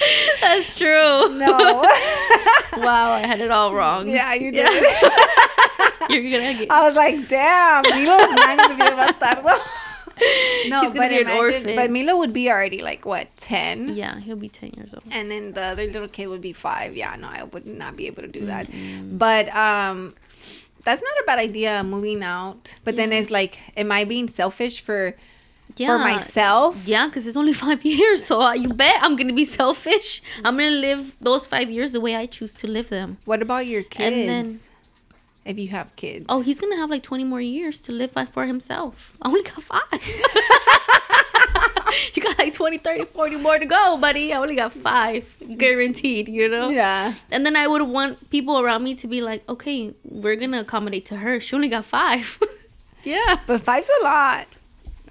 That's 0.41 0.79
true. 0.79 1.29
no. 1.35 1.85
Wow, 2.79 3.11
I 3.11 3.27
had 3.27 3.41
it 3.41 3.51
all 3.51 3.75
wrong. 3.75 4.07
yeah, 4.09 4.35
you 4.35 4.53
did. 4.53 4.71
You're 6.09 6.23
gonna 6.31 6.55
get. 6.55 6.71
I 6.71 6.87
was 6.87 6.95
like, 6.95 7.27
damn, 7.29 7.83
Milo's 7.83 8.31
not 8.33 8.57
gonna 8.57 8.77
be 8.77 8.83
a 8.83 8.97
bastardo. 8.97 9.59
no, 10.69 10.93
but 10.95 11.13
imagine, 11.13 11.77
but 11.77 11.91
Milo 11.91 12.17
would 12.19 12.33
be 12.33 12.51
already 12.51 12.83
like 12.83 13.05
what 13.05 13.35
ten, 13.37 13.95
Yeah, 13.95 14.19
he'll 14.21 14.37
be 14.37 14.49
ten 14.49 14.71
years 14.77 14.95
old. 14.95 15.05
and 15.13 15.31
then 15.31 15.53
the 15.53 15.63
other 15.63 15.87
little 15.87 16.09
kid 16.09 16.27
would 16.29 16.41
be 16.41 16.53
five. 16.53 16.97
Yeah, 16.97 17.15
no, 17.17 17.29
I 17.29 17.45
would 17.45 17.67
not 17.67 17.97
be 17.97 18.07
able 18.07 18.23
to 18.23 18.29
do 18.29 18.47
that. 18.47 18.67
Mm-hmm. 18.69 19.17
But 19.19 19.49
um, 19.55 20.15
that's 20.85 21.03
not 21.03 21.13
a 21.23 21.25
bad 21.27 21.39
idea, 21.39 21.83
moving 21.85 22.23
out. 22.23 22.79
But 22.85 22.97
then 22.97 23.13
it's 23.13 23.31
like, 23.31 23.59
am 23.77 23.91
I 23.93 24.05
being 24.05 24.29
selfish 24.29 24.81
for 24.81 25.15
Yeah. 25.77 25.89
for 25.89 25.99
myself? 25.99 26.87
Yeah, 26.87 27.07
because 27.09 27.27
it's 27.27 27.37
only 27.37 27.53
five 27.67 27.85
years, 27.85 28.25
so 28.25 28.53
you 28.53 28.69
bet 28.73 28.97
I'm 29.03 29.17
gonna 29.17 29.33
be 29.35 29.45
selfish. 29.45 30.23
I'm 30.45 30.57
gonna 30.57 30.71
live 30.89 31.17
those 31.21 31.47
five 31.47 31.71
years 31.71 31.91
the 31.91 32.01
way 32.01 32.15
I 32.17 32.27
choose 32.27 32.55
to 32.63 32.67
live 32.67 32.89
them. 32.89 33.19
What 33.25 33.43
about 33.43 33.67
your 33.67 33.83
kids? 33.83 34.68
If 35.49 35.59
you 35.59 35.69
have 35.69 35.95
kids, 35.97 36.27
Oh, 36.29 36.43
he's 36.43 36.61
gonna 36.61 36.77
have 36.77 36.91
like 36.91 37.03
20 37.03 37.25
more 37.25 37.41
years 37.41 37.81
to 37.83 37.93
live 37.93 38.13
by 38.13 38.27
for 38.27 38.45
himself. 38.45 39.17
I 39.23 39.29
only 39.29 39.43
got 39.43 39.63
five. 39.63 39.81
you 42.15 42.23
got 42.23 42.39
like 42.39 42.53
20, 42.53 42.77
30, 42.79 43.05
40 43.07 43.37
more 43.39 43.59
to 43.59 43.65
go, 43.65 43.97
buddy. 43.97 44.35
I 44.35 44.39
only 44.39 44.57
got 44.57 44.75
five. 44.75 45.25
Guaranteed, 45.57 46.29
you 46.29 46.49
know? 46.49 46.69
yeah. 46.69 47.15
And 47.31 47.47
then 47.47 47.57
I 47.57 47.67
would 47.67 47.89
want 47.89 48.29
people 48.29 48.61
around 48.61 48.85
me 48.85 48.95
to 48.97 49.07
be 49.07 49.23
like, 49.23 49.49
okay, 49.49 49.95
we're 50.05 50.37
gonna 50.37 50.61
accommodate 50.61 51.07
to 51.07 51.17
her. 51.17 51.41
She 51.41 51.57
only 51.57 51.69
got 51.69 51.87
five. 51.87 52.39
yeah. 53.05 53.41
But 53.47 53.63
five's 53.63 53.89
a 54.01 54.05
lot. 54.05 54.47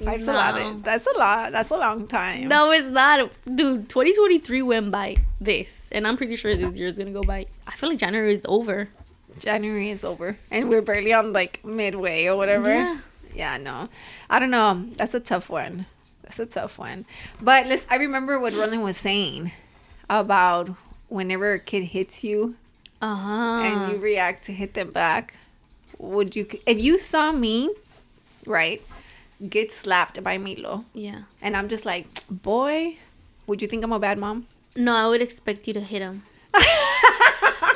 Five's 0.04 0.28
a 0.28 0.34
lot. 0.34 0.84
That's 0.84 1.08
a 1.08 1.18
lot. 1.18 1.52
That's 1.52 1.72
a 1.72 1.78
long 1.78 2.06
time. 2.06 2.48
No, 2.48 2.70
it's 2.72 2.88
not. 2.88 3.32
Dude, 3.46 3.90
2023 3.90 4.62
went 4.62 4.92
by 4.92 5.16
this. 5.42 5.90
And 5.92 6.06
I'm 6.06 6.16
pretty 6.16 6.36
sure 6.36 6.56
this 6.56 6.78
year 6.78 6.90
is 6.90 6.98
gonna 6.98 7.12
go 7.12 7.24
by. 7.24 7.48
I 7.66 7.76
feel 7.76 7.90
like 7.90 7.98
January 7.98 8.34
is 8.34 8.44
over. 8.46 8.90
January 9.40 9.90
is 9.90 10.04
over, 10.04 10.38
and 10.52 10.70
we're 10.70 10.82
barely 10.82 11.14
on 11.14 11.34
like 11.34 11.64
midway 11.66 12.26
or 12.26 12.36
whatever. 12.36 12.70
Yeah. 12.74 13.00
Yeah, 13.34 13.58
no, 13.58 13.90
I 14.30 14.40
don't 14.40 14.50
know. 14.50 14.86
That's 14.98 15.14
a 15.14 15.20
tough 15.20 15.50
one. 15.50 15.86
That's 16.24 16.40
a 16.40 16.46
tough 16.48 16.80
one. 16.80 17.06
But 17.42 17.68
let's. 17.68 17.86
I 17.90 17.96
remember 17.98 18.40
what 18.40 18.54
Roland 18.54 18.84
was 18.84 18.98
saying 18.98 19.52
about 20.10 20.70
whenever 21.08 21.54
a 21.54 21.60
kid 21.60 21.84
hits 21.86 22.24
you 22.24 22.56
Uh-huh. 23.02 23.62
and 23.64 23.92
you 23.92 23.98
react 24.00 24.44
to 24.46 24.54
hit 24.54 24.74
them 24.74 24.92
back. 24.92 25.36
Would 26.00 26.36
you, 26.36 26.48
if 26.66 26.80
you 26.80 26.98
saw 26.98 27.32
me, 27.32 27.70
right, 28.46 28.82
get 29.50 29.72
slapped 29.72 30.24
by 30.24 30.38
Milo, 30.38 30.86
yeah. 30.94 31.24
and 31.42 31.56
I'm 31.58 31.70
just 31.70 31.86
like, 31.86 32.08
boy, 32.30 32.98
would 33.48 33.62
you 33.62 33.68
think 33.68 33.84
I'm 33.84 33.92
a 33.94 34.00
bad 34.00 34.18
mom? 34.18 34.48
No, 34.76 34.94
I 34.96 35.08
would 35.08 35.22
expect 35.22 35.68
you 35.68 35.74
to 35.74 35.82
hit 35.82 36.02
him. 36.02 36.24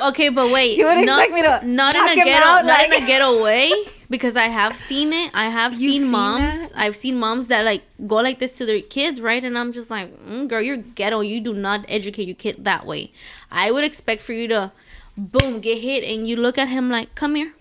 Okay, 0.08 0.28
but 0.28 0.50
wait. 0.52 0.76
You 0.78 0.86
would 0.86 1.04
not, 1.06 1.28
expect 1.28 1.34
me 1.34 1.42
to 1.42 1.66
not 1.66 1.94
in 1.94 2.08
a 2.08 2.14
ghetto, 2.24 2.46
out, 2.46 2.64
not 2.64 2.84
in 2.84 2.92
a 2.92 3.06
ghetto 3.06 3.42
way, 3.44 3.72
because 4.10 4.36
I 4.36 4.48
have 4.48 4.76
seen 4.76 5.12
it. 5.12 5.30
I 5.34 5.48
have 5.48 5.72
You've 5.72 5.92
seen 5.92 6.02
seen 6.02 6.10
moms. 6.10 6.70
that? 6.70 6.78
I've 6.78 6.96
seen 6.96 7.18
moms 7.18 7.48
that 7.48 7.64
like 7.64 7.82
go 8.06 8.16
like 8.16 8.38
this 8.38 8.56
to 8.58 8.66
their 8.66 8.80
kids, 8.80 9.20
right? 9.20 9.42
And 9.44 9.56
I'm 9.58 9.72
just 9.72 9.90
like, 9.90 10.08
mm, 10.24 10.48
girl, 10.48 10.60
you're 10.60 10.76
ghetto. 10.76 11.20
You 11.20 11.40
do 11.40 11.54
not 11.54 11.84
educate 11.88 12.26
your 12.28 12.36
kid 12.36 12.64
that 12.64 12.86
way. 12.86 13.12
I 13.50 13.70
would 13.70 13.84
expect 13.84 14.22
for 14.22 14.32
you 14.32 14.48
to, 14.48 14.72
boom, 15.16 15.60
get 15.60 15.78
hit, 15.78 16.04
and 16.04 16.26
you 16.26 16.36
look 16.36 16.58
at 16.58 16.68
him 16.68 16.90
like, 16.90 17.14
come 17.14 17.34
here, 17.34 17.52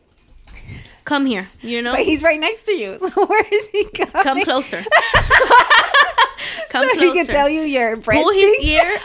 come 1.06 1.26
here. 1.26 1.50
You 1.62 1.82
know, 1.82 1.92
But 1.94 2.02
he's 2.06 2.24
right 2.24 2.39
next 2.39 2.64
to 2.64 2.72
you. 2.74 2.98
So 3.14 3.26
where 3.26 3.46
is 3.52 3.68
he 3.70 3.86
coming? 3.89 4.24
come 4.24 4.42
closer. 4.44 4.84
come 6.70 6.84
so 6.88 6.94
closer. 6.94 7.06
he 7.06 7.14
can 7.14 7.26
tell 7.28 7.50
you 7.50 7.62
your 7.62 7.98
breast 7.98 8.22
pull 8.22 8.32
his 8.34 8.60
ear. 8.62 8.98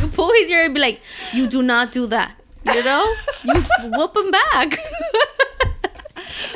you 0.00 0.08
pull 0.08 0.32
his 0.32 0.50
ear 0.50 0.64
and 0.64 0.74
be 0.74 0.80
like, 0.80 1.00
"You 1.32 1.46
do 1.46 1.62
not 1.62 1.92
do 1.92 2.06
that." 2.06 2.34
You 2.74 2.84
know, 2.84 3.14
you 3.44 3.62
whoop 3.96 4.16
him 4.16 4.30
back. 4.30 4.78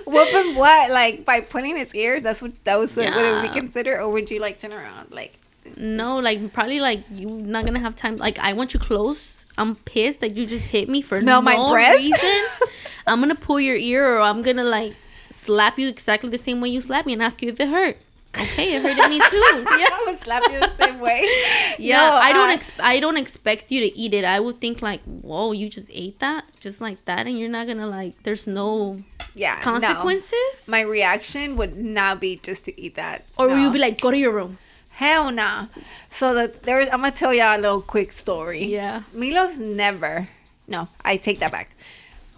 Whoop 0.06 0.28
him 0.28 0.54
what? 0.56 0.90
Like 0.90 1.24
by 1.24 1.40
pulling 1.40 1.76
his 1.76 1.94
ears? 1.94 2.22
That's 2.22 2.42
what 2.42 2.52
that 2.64 2.78
was 2.78 2.96
what 2.96 3.06
it 3.06 3.14
would 3.14 3.40
be 3.42 3.48
Yeah. 3.48 3.52
considered, 3.52 4.00
or 4.00 4.08
would 4.10 4.30
you 4.30 4.40
like 4.40 4.58
turn 4.58 4.72
around? 4.72 5.10
Like 5.10 5.38
no, 5.76 6.18
like 6.18 6.52
probably 6.52 6.80
like 6.80 7.00
you're 7.12 7.30
not 7.30 7.64
gonna 7.64 7.78
have 7.80 7.96
time. 7.96 8.16
Like 8.16 8.38
I 8.38 8.52
want 8.52 8.74
you 8.74 8.80
close. 8.80 9.44
I'm 9.58 9.76
pissed 9.76 10.20
that 10.20 10.36
you 10.36 10.46
just 10.46 10.66
hit 10.68 10.88
me 10.88 11.02
for 11.02 11.20
Smell 11.20 11.42
no 11.42 11.74
reason. 11.74 12.44
I'm 13.06 13.20
gonna 13.20 13.34
pull 13.34 13.60
your 13.60 13.76
ear, 13.76 14.16
or 14.16 14.20
I'm 14.20 14.42
gonna 14.42 14.64
like 14.64 14.94
slap 15.30 15.78
you 15.78 15.88
exactly 15.88 16.30
the 16.30 16.38
same 16.38 16.60
way 16.60 16.68
you 16.68 16.80
slap 16.80 17.06
me 17.06 17.12
and 17.14 17.22
ask 17.22 17.42
you 17.42 17.48
if 17.50 17.58
it 17.60 17.68
hurt. 17.68 17.96
Okay, 18.36 18.74
it 18.74 18.82
hurted 18.82 19.10
me 19.10 19.18
too. 19.18 19.26
yeah, 19.78 19.88
I 19.92 20.04
would 20.06 20.22
slap 20.24 20.42
you 20.50 20.60
the 20.60 20.70
same 20.70 21.00
way. 21.00 21.28
Yeah, 21.78 21.96
No, 21.98 22.12
I 22.14 22.32
don't 22.32 22.50
uh, 22.50 22.54
ex- 22.54 22.80
I 22.80 23.00
don't 23.00 23.16
expect 23.16 23.70
you 23.70 23.80
to 23.80 23.98
eat 23.98 24.14
it. 24.14 24.24
I 24.24 24.40
would 24.40 24.58
think 24.58 24.82
like, 24.82 25.02
whoa, 25.02 25.52
you 25.52 25.68
just 25.68 25.88
ate 25.92 26.18
that 26.20 26.44
just 26.60 26.80
like 26.80 27.04
that, 27.06 27.26
and 27.26 27.38
you're 27.38 27.48
not 27.48 27.66
gonna 27.66 27.86
like. 27.86 28.22
There's 28.22 28.46
no 28.46 29.02
yeah 29.34 29.56
no. 29.56 29.62
consequences. 29.62 30.68
My 30.68 30.82
reaction 30.82 31.56
would 31.56 31.76
not 31.76 32.20
be 32.20 32.36
just 32.36 32.64
to 32.66 32.80
eat 32.80 32.94
that, 32.96 33.24
or 33.36 33.48
no. 33.48 33.56
you 33.56 33.70
be 33.70 33.78
like, 33.78 34.00
go 34.00 34.10
to 34.10 34.18
your 34.18 34.32
room? 34.32 34.58
hell 34.92 35.30
nah. 35.30 35.66
So 36.08 36.34
that 36.34 36.62
there, 36.62 36.82
I'm 36.82 37.00
gonna 37.02 37.10
tell 37.10 37.34
y'all 37.34 37.58
a 37.58 37.60
little 37.60 37.82
quick 37.82 38.12
story. 38.12 38.64
Yeah. 38.64 39.02
Milo's 39.12 39.58
never. 39.58 40.28
No, 40.68 40.88
I 41.04 41.16
take 41.16 41.38
that 41.40 41.50
back. 41.50 41.74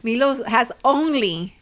Milo's 0.03 0.43
has 0.47 0.73
only 0.85 1.57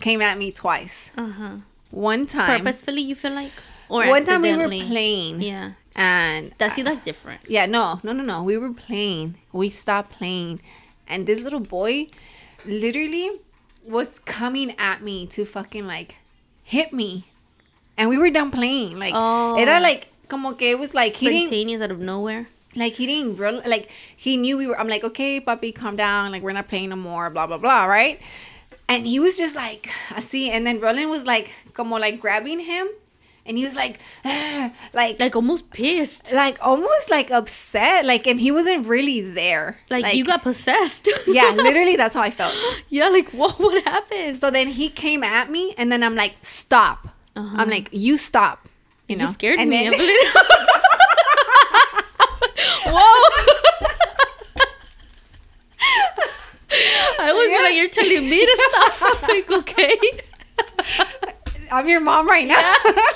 came 0.00 0.20
at 0.20 0.38
me 0.38 0.50
twice. 0.50 1.10
Uh 1.16 1.30
huh. 1.30 1.56
One 1.92 2.26
time. 2.26 2.58
Purposefully, 2.60 3.02
you 3.02 3.14
feel 3.14 3.32
like, 3.32 3.52
or 3.88 4.08
one 4.08 4.24
time 4.24 4.42
we 4.42 4.52
were 4.56 4.66
playing. 4.68 5.40
Yeah, 5.40 5.72
And 5.94 6.52
that's 6.58 6.74
see, 6.74 6.82
that's 6.82 7.04
different. 7.04 7.42
Yeah, 7.46 7.66
no, 7.66 8.00
no, 8.02 8.12
no, 8.12 8.24
no. 8.24 8.42
We 8.42 8.56
were 8.58 8.72
playing. 8.72 9.36
We 9.52 9.70
stopped 9.70 10.10
playing. 10.18 10.60
And 11.06 11.26
this 11.26 11.42
little 11.42 11.60
boy 11.60 12.08
literally 12.64 13.30
was 13.84 14.18
coming 14.20 14.74
at 14.78 15.02
me 15.02 15.26
to 15.26 15.44
fucking 15.44 15.86
like 15.86 16.16
hit 16.64 16.92
me. 16.92 17.28
And 17.98 18.08
we 18.08 18.16
were 18.16 18.30
done 18.30 18.50
playing. 18.50 18.98
Like 18.98 19.12
Oh. 19.14 19.56
era 19.58 19.80
like 19.80 20.08
como 20.28 20.52
que 20.54 20.70
it 20.70 20.78
was 20.78 20.94
like 20.94 21.14
Spontaneous 21.14 21.80
out 21.82 21.90
of 21.90 21.98
nowhere. 22.00 22.48
like 22.74 22.94
he 22.94 23.04
didn't 23.06 23.36
real 23.36 23.60
like 23.66 23.90
he 24.16 24.36
knew 24.38 24.56
we 24.56 24.66
were 24.66 24.78
I'm 24.80 24.88
like, 24.88 25.04
okay, 25.04 25.40
puppy, 25.40 25.72
calm 25.72 25.96
down, 25.96 26.32
like 26.32 26.42
we're 26.42 26.52
not 26.56 26.68
playing 26.68 26.88
no 26.90 26.96
more, 26.96 27.28
blah 27.28 27.46
blah 27.46 27.58
blah, 27.58 27.84
right? 27.84 28.18
And 28.88 29.06
he 29.06 29.20
was 29.20 29.36
just 29.36 29.54
like 29.54 29.90
I 30.10 30.20
see 30.20 30.50
and 30.50 30.66
then 30.66 30.80
Roland 30.80 31.10
was 31.10 31.26
like 31.26 31.50
como 31.72 31.96
like 31.98 32.20
grabbing 32.20 32.60
him 32.60 32.88
and 33.44 33.58
he 33.58 33.64
was 33.64 33.74
like 33.74 33.98
like 34.92 35.18
Like 35.18 35.34
almost 35.34 35.70
pissed. 35.70 36.32
like 36.32 36.58
almost 36.64 37.10
like 37.10 37.30
upset 37.30 38.04
like 38.04 38.26
if 38.26 38.38
he 38.38 38.50
wasn't 38.52 38.86
really 38.86 39.20
there 39.20 39.78
Like, 39.90 40.14
you 40.14 40.24
got 40.24 40.42
possessed. 40.42 41.08
yeah 41.26 41.50
literally 41.50 41.96
that's 41.96 42.14
how 42.14 42.22
i 42.22 42.30
felt 42.30 42.54
yeah, 42.88 43.08
like 43.08 43.30
what? 43.30 43.58
What 43.58 43.82
happened? 43.84 44.36
so 44.36 44.50
then 44.50 44.68
he 44.68 44.88
came 44.88 45.24
at 45.24 45.50
me 45.50 45.74
and 45.78 45.90
then 45.90 46.02
i'm 46.02 46.14
like 46.14 46.34
stop 46.42 47.08
Uh-huh. 47.34 47.56
i'm 47.58 47.70
like 47.70 47.88
you 47.92 48.18
stop 48.18 48.68
you 49.08 49.16
know 49.16 49.24
you 49.26 49.32
scared 49.32 49.58
and 49.58 49.70
me. 49.70 49.88
then-. 49.88 49.98
Whoa. 52.86 53.30
I 57.20 57.32
was 57.32 57.48
Yeah. 57.50 57.62
like, 57.62 57.74
you're 57.76 57.88
telling 57.88 58.28
me 58.28 58.44
to 58.44 58.56
stop. 58.70 59.02
I'm 59.02 59.20
like, 59.28 59.50
okay. 59.50 59.98
I'm 61.72 61.88
your 61.88 62.00
mom 62.00 62.28
right 62.28 62.46
now 62.46 62.74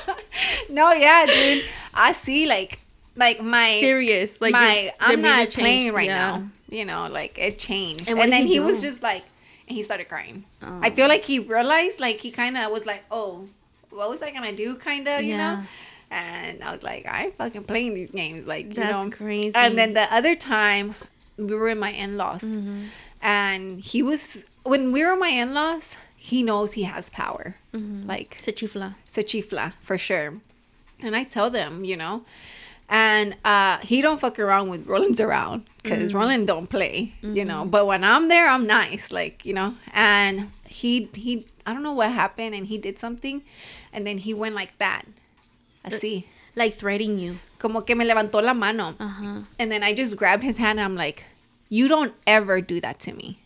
no 0.70 0.92
yeah 0.92 1.26
dude 1.26 1.64
i 1.94 2.12
see 2.12 2.46
like 2.46 2.80
like 3.16 3.40
my 3.42 3.78
Serious. 3.80 4.40
Like 4.40 4.52
my 4.52 4.92
i'm 5.00 5.22
not 5.22 5.50
playing 5.50 5.92
right 5.92 6.06
yeah. 6.08 6.16
now 6.38 6.48
you 6.68 6.84
know 6.84 7.08
like 7.08 7.38
it 7.38 7.58
changed 7.58 8.08
And 8.08 8.18
and, 8.18 8.32
then 8.32 8.46
he 8.46 8.54
he, 8.54 8.60
was 8.60 8.80
just 8.82 9.02
like 9.02 9.22
and 9.68 9.76
he 9.76 9.82
started 9.82 10.08
crying 10.08 10.44
Oh. 10.62 10.80
i 10.82 10.90
feel 10.90 11.08
like 11.08 11.24
he 11.24 11.38
realized 11.38 12.00
like 12.00 12.18
he 12.20 12.30
kind 12.30 12.56
of 12.56 12.70
was 12.72 12.86
like 12.86 13.02
oh 13.10 13.48
what 13.90 14.10
was 14.10 14.22
i 14.22 14.30
gonna 14.30 14.52
do 14.52 14.74
kind 14.76 15.06
of 15.08 15.22
you 15.22 15.30
Yeah. 15.34 15.36
know 15.56 15.62
and 16.10 16.62
i 16.62 16.70
was 16.72 16.82
like 16.82 17.06
i 17.06 17.24
ain't 17.24 17.36
fucking 17.36 17.64
playing 17.64 17.94
these 17.94 18.10
games 18.10 18.46
like 18.46 18.66
you 18.68 18.74
That's 18.74 19.04
know 19.04 19.10
crazy. 19.10 19.52
and 19.54 19.76
then 19.78 19.94
the 19.94 20.06
other 20.12 20.34
time 20.34 20.94
we 21.38 21.54
were 21.54 21.68
in 21.68 21.78
my 21.78 21.90
in-laws 21.92 22.42
Mm-hmm. 22.44 22.82
and 23.22 23.80
he 23.80 24.02
was 24.02 24.44
when 24.64 24.92
we 24.92 25.04
were 25.04 25.12
in 25.14 25.18
my 25.20 25.28
in-laws 25.28 25.96
he 26.16 26.42
knows 26.42 26.72
he 26.72 26.82
has 26.84 27.08
power. 27.10 27.56
Mm-hmm. 27.72 28.06
like 28.08 28.36
Se 28.40 28.52
chifla. 28.52 28.94
so 29.06 29.22
chifla 29.22 29.74
for 29.80 29.96
sure. 29.98 30.34
And 31.00 31.14
i 31.14 31.24
tell 31.24 31.50
them 31.50 31.84
you 31.84 31.96
know. 31.96 32.24
And 32.88 33.36
uh 33.44 33.78
he 33.78 34.00
don't 34.00 34.20
fuck 34.20 34.38
around 34.38 34.70
with 34.70 34.86
roland's 34.86 35.20
around 35.20 35.64
because 35.82 36.14
roland 36.14 36.46
don't 36.46 36.68
play 36.68 37.14
you 37.22 37.44
know. 37.44 37.64
But 37.64 37.86
when 37.86 38.02
i'm 38.04 38.28
there 38.28 38.48
i'm 38.48 38.66
nice 38.66 39.10
like 39.12 39.44
you 39.44 39.52
know. 39.54 39.74
And 39.92 40.50
he 40.66 41.08
he 41.14 41.46
i 41.66 41.72
don't 41.72 41.82
know 41.82 41.92
what 41.92 42.10
happened 42.12 42.54
and 42.54 42.66
he 42.66 42.78
did 42.78 42.98
something 42.98 43.42
and 43.92 44.06
then 44.06 44.18
he 44.18 44.32
went 44.34 44.54
like 44.54 44.78
that. 44.78 45.02
Así. 45.84 46.24
Like 46.54 46.74
threatening 46.74 47.18
you. 47.18 47.38
como 47.58 47.80
que 47.82 47.94
me 47.94 48.04
levantó 48.04 48.42
la 48.42 48.54
mano. 48.54 48.94
Uh 49.00 49.08
huh. 49.08 49.40
and 49.58 49.70
then 49.72 49.82
i 49.82 49.92
just 49.92 50.16
grabbed 50.16 50.42
his 50.42 50.56
hand 50.58 50.78
and 50.78 50.84
i'm 50.86 50.94
like 50.96 51.24
you 51.68 51.88
don't 51.88 52.14
ever 52.26 52.60
do 52.60 52.80
that 52.80 52.98
to 53.00 53.12
me 53.12 53.38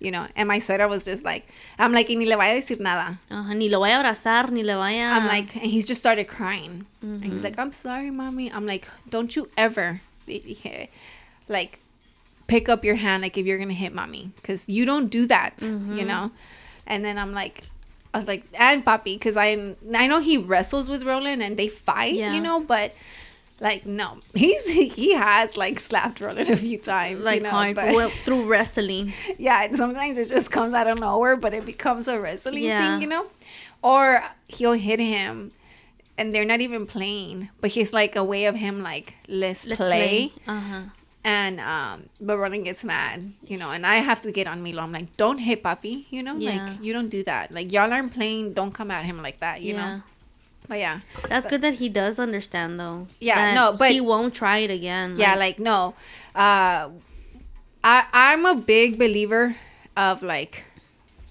you 0.00 0.10
know. 0.10 0.26
And 0.36 0.46
my 0.48 0.58
suegra 0.58 0.88
was 0.88 1.04
just 1.04 1.24
like, 1.24 1.48
I'm 1.78 1.92
like, 1.92 2.08
y 2.08 2.14
ni 2.14 2.26
le 2.26 2.36
vaya 2.36 2.56
a 2.56 2.60
decir 2.60 2.80
nada. 2.80 3.18
Ajá, 3.30 3.54
ni 3.56 3.68
lo 3.68 3.80
vaya 3.80 3.98
a 4.00 4.02
abrazar, 4.02 4.50
ni 4.50 4.62
le 4.62 4.76
vaya. 4.76 5.10
I'm 5.12 5.26
like, 5.26 5.54
and 5.56 5.66
he's 5.66 5.86
just 5.86 6.00
started 6.00 6.24
crying. 6.28 6.86
And 7.02 7.20
Mm-hmm. 7.20 7.32
he's 7.32 7.44
like, 7.44 7.58
I'm 7.58 7.72
sorry, 7.72 8.10
mommy. 8.10 8.50
I'm 8.52 8.66
like, 8.66 8.88
don't 9.08 9.34
you 9.36 9.48
ever, 9.56 10.00
like, 11.48 11.80
pick 12.46 12.68
up 12.68 12.84
your 12.84 12.94
hand 12.96 13.22
like 13.22 13.36
if 13.36 13.46
you're 13.46 13.58
gonna 13.58 13.72
hit 13.74 13.94
mommy, 13.94 14.30
because 14.36 14.68
you 14.68 14.84
don't 14.84 15.08
do 15.08 15.26
that, 15.26 15.58
Mm-hmm. 15.58 15.94
you 15.98 16.04
know. 16.04 16.30
And 16.86 17.04
then 17.04 17.18
I'm 17.18 17.32
like, 17.32 17.64
I 18.14 18.18
was 18.18 18.26
like, 18.26 18.44
and 18.54 18.84
papi, 18.84 19.14
because 19.14 19.36
I 19.36 19.74
I 19.94 20.06
know 20.06 20.18
he 20.20 20.38
wrestles 20.38 20.88
with 20.88 21.02
Roland 21.02 21.42
and 21.42 21.56
they 21.56 21.68
fight, 21.68 22.14
Yeah. 22.14 22.34
you 22.34 22.40
know, 22.40 22.60
but. 22.60 22.92
Like 23.60 23.86
no, 23.86 24.18
he's 24.34 24.66
he 24.68 25.14
has 25.14 25.56
like 25.56 25.80
slapped 25.80 26.20
Roland 26.20 26.48
a 26.48 26.56
few 26.56 26.78
times, 26.78 27.24
like 27.24 27.38
you 27.38 27.42
know, 27.42 27.50
hard 27.50 27.74
but- 27.76 27.94
well, 27.94 28.10
through 28.24 28.46
wrestling. 28.46 29.12
yeah, 29.38 29.64
and 29.64 29.76
sometimes 29.76 30.16
it 30.16 30.28
just 30.28 30.50
comes 30.50 30.74
out 30.74 30.86
of 30.86 30.98
nowhere, 31.00 31.36
but 31.36 31.52
it 31.54 31.66
becomes 31.66 32.06
a 32.08 32.20
wrestling 32.20 32.62
Yeah. 32.62 32.92
thing, 32.92 33.02
you 33.02 33.08
know? 33.08 33.26
Or 33.82 34.22
he'll 34.46 34.72
hit 34.72 35.00
him 35.00 35.52
and 36.16 36.34
they're 36.34 36.44
not 36.44 36.60
even 36.60 36.86
playing, 36.86 37.48
but 37.60 37.70
he's 37.70 37.92
like 37.92 38.14
a 38.16 38.22
way 38.24 38.44
of 38.46 38.54
him 38.56 38.82
like 38.82 39.14
let's, 39.28 39.66
Let's 39.66 39.80
play. 39.80 40.28
play. 40.28 40.42
Uh-huh. 40.54 40.80
And 41.24 41.58
um 41.60 42.08
but 42.20 42.38
Roland 42.38 42.64
gets 42.64 42.84
mad, 42.84 43.32
you 43.44 43.56
know, 43.58 43.70
and 43.72 43.84
I 43.84 43.96
have 43.96 44.22
to 44.22 44.30
get 44.32 44.46
on 44.46 44.62
Milo. 44.62 44.82
I'm 44.82 44.92
like, 44.92 45.16
don't 45.16 45.38
hit 45.38 45.62
puppy, 45.64 46.06
you 46.10 46.22
know? 46.22 46.36
Yeah. 46.36 46.66
Like 46.68 46.82
you 46.82 46.92
don't 46.92 47.08
do 47.08 47.22
that. 47.24 47.50
Like 47.52 47.72
y'all 47.72 47.92
aren't 47.92 48.14
playing, 48.14 48.52
don't 48.54 48.72
come 48.72 48.90
at 48.92 49.04
him 49.04 49.20
like 49.20 49.40
that, 49.40 49.62
you 49.62 49.74
yeah. 49.74 49.96
know? 49.96 50.02
But 50.68 50.78
yeah. 50.78 51.00
That's 51.28 51.46
good 51.46 51.62
that 51.62 51.74
he 51.74 51.88
does 51.88 52.18
understand 52.18 52.78
though. 52.78 53.06
Yeah, 53.20 53.54
no, 53.54 53.74
but- 53.76 53.90
he 53.92 54.00
won't 54.00 54.34
try 54.34 54.58
it 54.58 54.70
again. 54.70 55.16
yeah 55.16 55.34
like 55.34 55.58
no 55.58 55.94
uh 56.34 56.88
i 57.82 58.04
i'm 58.12 58.44
a 58.44 58.54
big 58.54 58.98
believer 58.98 59.56
of 59.96 60.22
like 60.22 60.64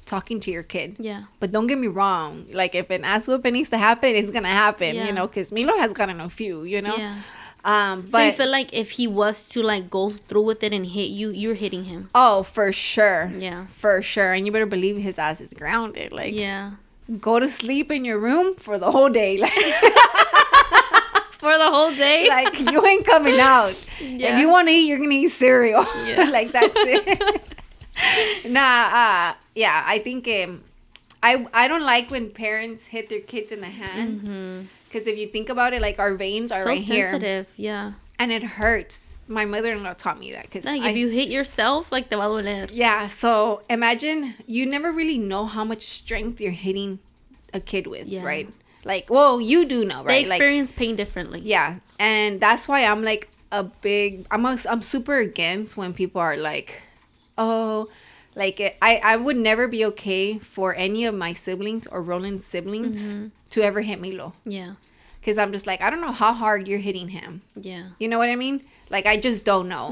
talking 0.06 0.40
to 0.40 0.50
your 0.52 0.64
kid 0.64 0.96
yeah. 1.00 1.24
but 1.40 1.52
don't 1.52 1.68
get 1.68 1.78
me 1.78 1.88
wrong 1.88 2.46
like 2.52 2.74
if 2.76 2.90
an 2.90 3.04
ass 3.04 3.28
whooping 3.28 3.54
needs 3.54 3.70
to 3.70 3.78
happen 3.78 4.16
it's 4.16 4.32
gonna 4.32 4.48
happen 4.48 4.96
Yeah. 4.96 5.06
you 5.08 5.14
know 5.14 5.28
because 5.28 5.52
milo 5.52 5.78
has 5.78 5.92
gotten 5.94 6.20
a 6.22 6.30
few 6.30 6.64
you 6.64 6.82
know 6.82 6.96
Yeah. 6.96 7.22
um 7.66 8.04
so 8.04 8.10
but 8.12 8.26
you 8.26 8.32
feel 8.32 8.50
like 8.50 8.74
if 8.74 8.92
he 8.92 9.06
was 9.08 9.48
to 9.50 9.62
like 9.62 9.90
go 9.90 10.10
through 10.12 10.44
with 10.44 10.64
it 10.64 10.72
and 10.74 10.86
hit 10.86 11.10
you, 11.10 11.30
you're 11.30 11.56
hitting 11.56 11.84
him. 11.86 12.10
oh 12.16 12.44
for 12.44 12.72
sure 12.72 13.30
Yeah. 13.38 13.68
for 13.68 14.02
sure 14.02 14.32
and 14.34 14.46
you 14.46 14.52
better 14.52 14.66
believe 14.66 14.98
his 14.98 15.18
ass 15.20 15.42
is 15.42 15.54
grounded 15.54 16.12
like 16.12 16.34
Yeah. 16.34 16.72
Go 17.22 17.40
to 17.40 17.48
sleep 17.48 17.92
in 17.92 18.04
your 18.06 18.20
room 18.20 18.56
for 18.56 18.78
the 18.78 18.92
whole 18.92 19.10
day 19.10 19.38
like 19.46 19.54
For 21.40 21.54
the 21.58 21.70
whole 21.70 21.92
day. 21.96 22.28
like 22.28 22.60
you 22.60 22.84
ain't 22.86 23.06
coming 23.06 23.40
out. 23.40 23.74
Yeah. 24.02 24.34
If 24.34 24.40
you 24.40 24.50
want 24.50 24.68
to 24.68 24.74
eat, 24.74 24.88
you're 24.90 24.98
gonna 24.98 25.12
eat 25.14 25.30
cereal. 25.30 25.86
Yeah. 26.06 26.30
like 26.32 26.52
that's 26.52 26.74
it. 26.76 27.56
nah, 28.50 28.60
uh, 28.60 29.34
yeah, 29.56 29.84
I 29.86 30.00
think 30.00 30.28
um, 30.28 30.64
I 31.24 31.48
I 31.54 31.68
don't 31.68 31.84
like 31.86 32.10
when 32.12 32.32
parents 32.32 32.88
hit 32.88 33.08
their 33.10 33.22
kids 33.22 33.52
in 33.52 33.62
the 33.62 33.68
hand 33.70 34.68
because 34.90 35.08
if 35.08 35.18
you 35.18 35.28
think 35.28 35.50
about 35.50 35.74
it, 35.74 35.82
like 35.82 36.00
our 36.00 36.16
veins 36.16 36.52
are 36.52 36.66
Mm-hmm. 36.66 36.66
so 36.66 36.70
right 36.70 36.82
here, 36.82 37.12
sensitive. 37.12 37.48
Yeah. 37.56 37.94
and 38.20 38.32
it 38.32 38.44
hurts. 38.44 39.14
My 39.28 39.46
mother-in-law 39.46 39.94
taught 39.96 40.20
me 40.20 40.32
that 40.34 40.44
because 40.44 40.64
Like 40.66 40.84
if 40.84 40.96
you 40.96 41.10
hit 41.10 41.30
yourself, 41.30 41.92
like 41.92 42.10
te 42.10 42.16
va 42.16 42.24
a 42.24 42.28
doler. 42.28 42.70
yeah. 42.72 43.08
So 43.08 43.62
imagine 43.70 44.36
you 44.46 44.66
never 44.66 44.92
really 44.92 45.18
know 45.18 45.46
how 45.46 45.64
much 45.64 45.82
strength 45.84 46.40
you're 46.40 46.52
hitting 46.68 47.00
a 47.54 47.60
kid 47.60 47.88
with, 47.88 48.08
Yeah. 48.08 48.24
right? 48.24 48.48
Like, 48.86 49.10
well, 49.10 49.42
you 49.42 49.66
do 49.66 49.84
know, 49.84 50.04
They 50.04 50.08
right? 50.24 50.28
like, 50.28 50.38
experience 50.40 50.72
pain 50.72 50.96
differently. 50.96 51.42
yeah, 51.44 51.80
and 52.00 52.40
that's 52.40 52.68
why 52.70 52.86
I'm 52.86 53.04
like 53.04 53.28
a 53.52 53.64
big. 53.64 54.26
I'm 54.32 54.46
a, 54.46 54.58
I'm 54.70 54.82
super 54.82 55.18
against 55.18 55.76
when 55.78 55.94
people 55.94 56.22
are 56.22 56.38
like, 56.38 56.84
oh, 57.38 57.90
like 58.36 58.60
it, 58.60 58.78
I 58.82 59.02
I 59.04 59.16
would 59.18 59.36
never 59.38 59.68
be 59.68 59.84
okay 59.86 60.38
for 60.38 60.74
any 60.76 61.06
of 61.06 61.16
my 61.16 61.34
siblings 61.34 61.86
or 61.88 62.02
Roland's 62.02 62.46
siblings 62.46 62.98
mm-hmm. 63.00 63.28
to 63.52 63.62
ever 63.62 63.82
hit 63.82 64.00
Milo 64.00 64.34
Yeah. 64.46 64.74
because 65.20 65.38
I'm 65.38 65.52
just 65.52 65.66
like 65.68 65.82
I 65.82 65.90
don't 65.90 66.02
know 66.02 66.12
how 66.12 66.34
hard 66.34 66.68
you're 66.68 66.80
hitting 66.80 67.10
him. 67.10 67.42
Yeah. 67.60 67.90
You 68.00 68.08
know 68.08 68.18
what 68.20 68.30
I 68.30 68.36
mean? 68.36 68.64
Like 68.90 69.06
I 69.06 69.18
just 69.18 69.46
don't 69.46 69.68
know. 69.68 69.88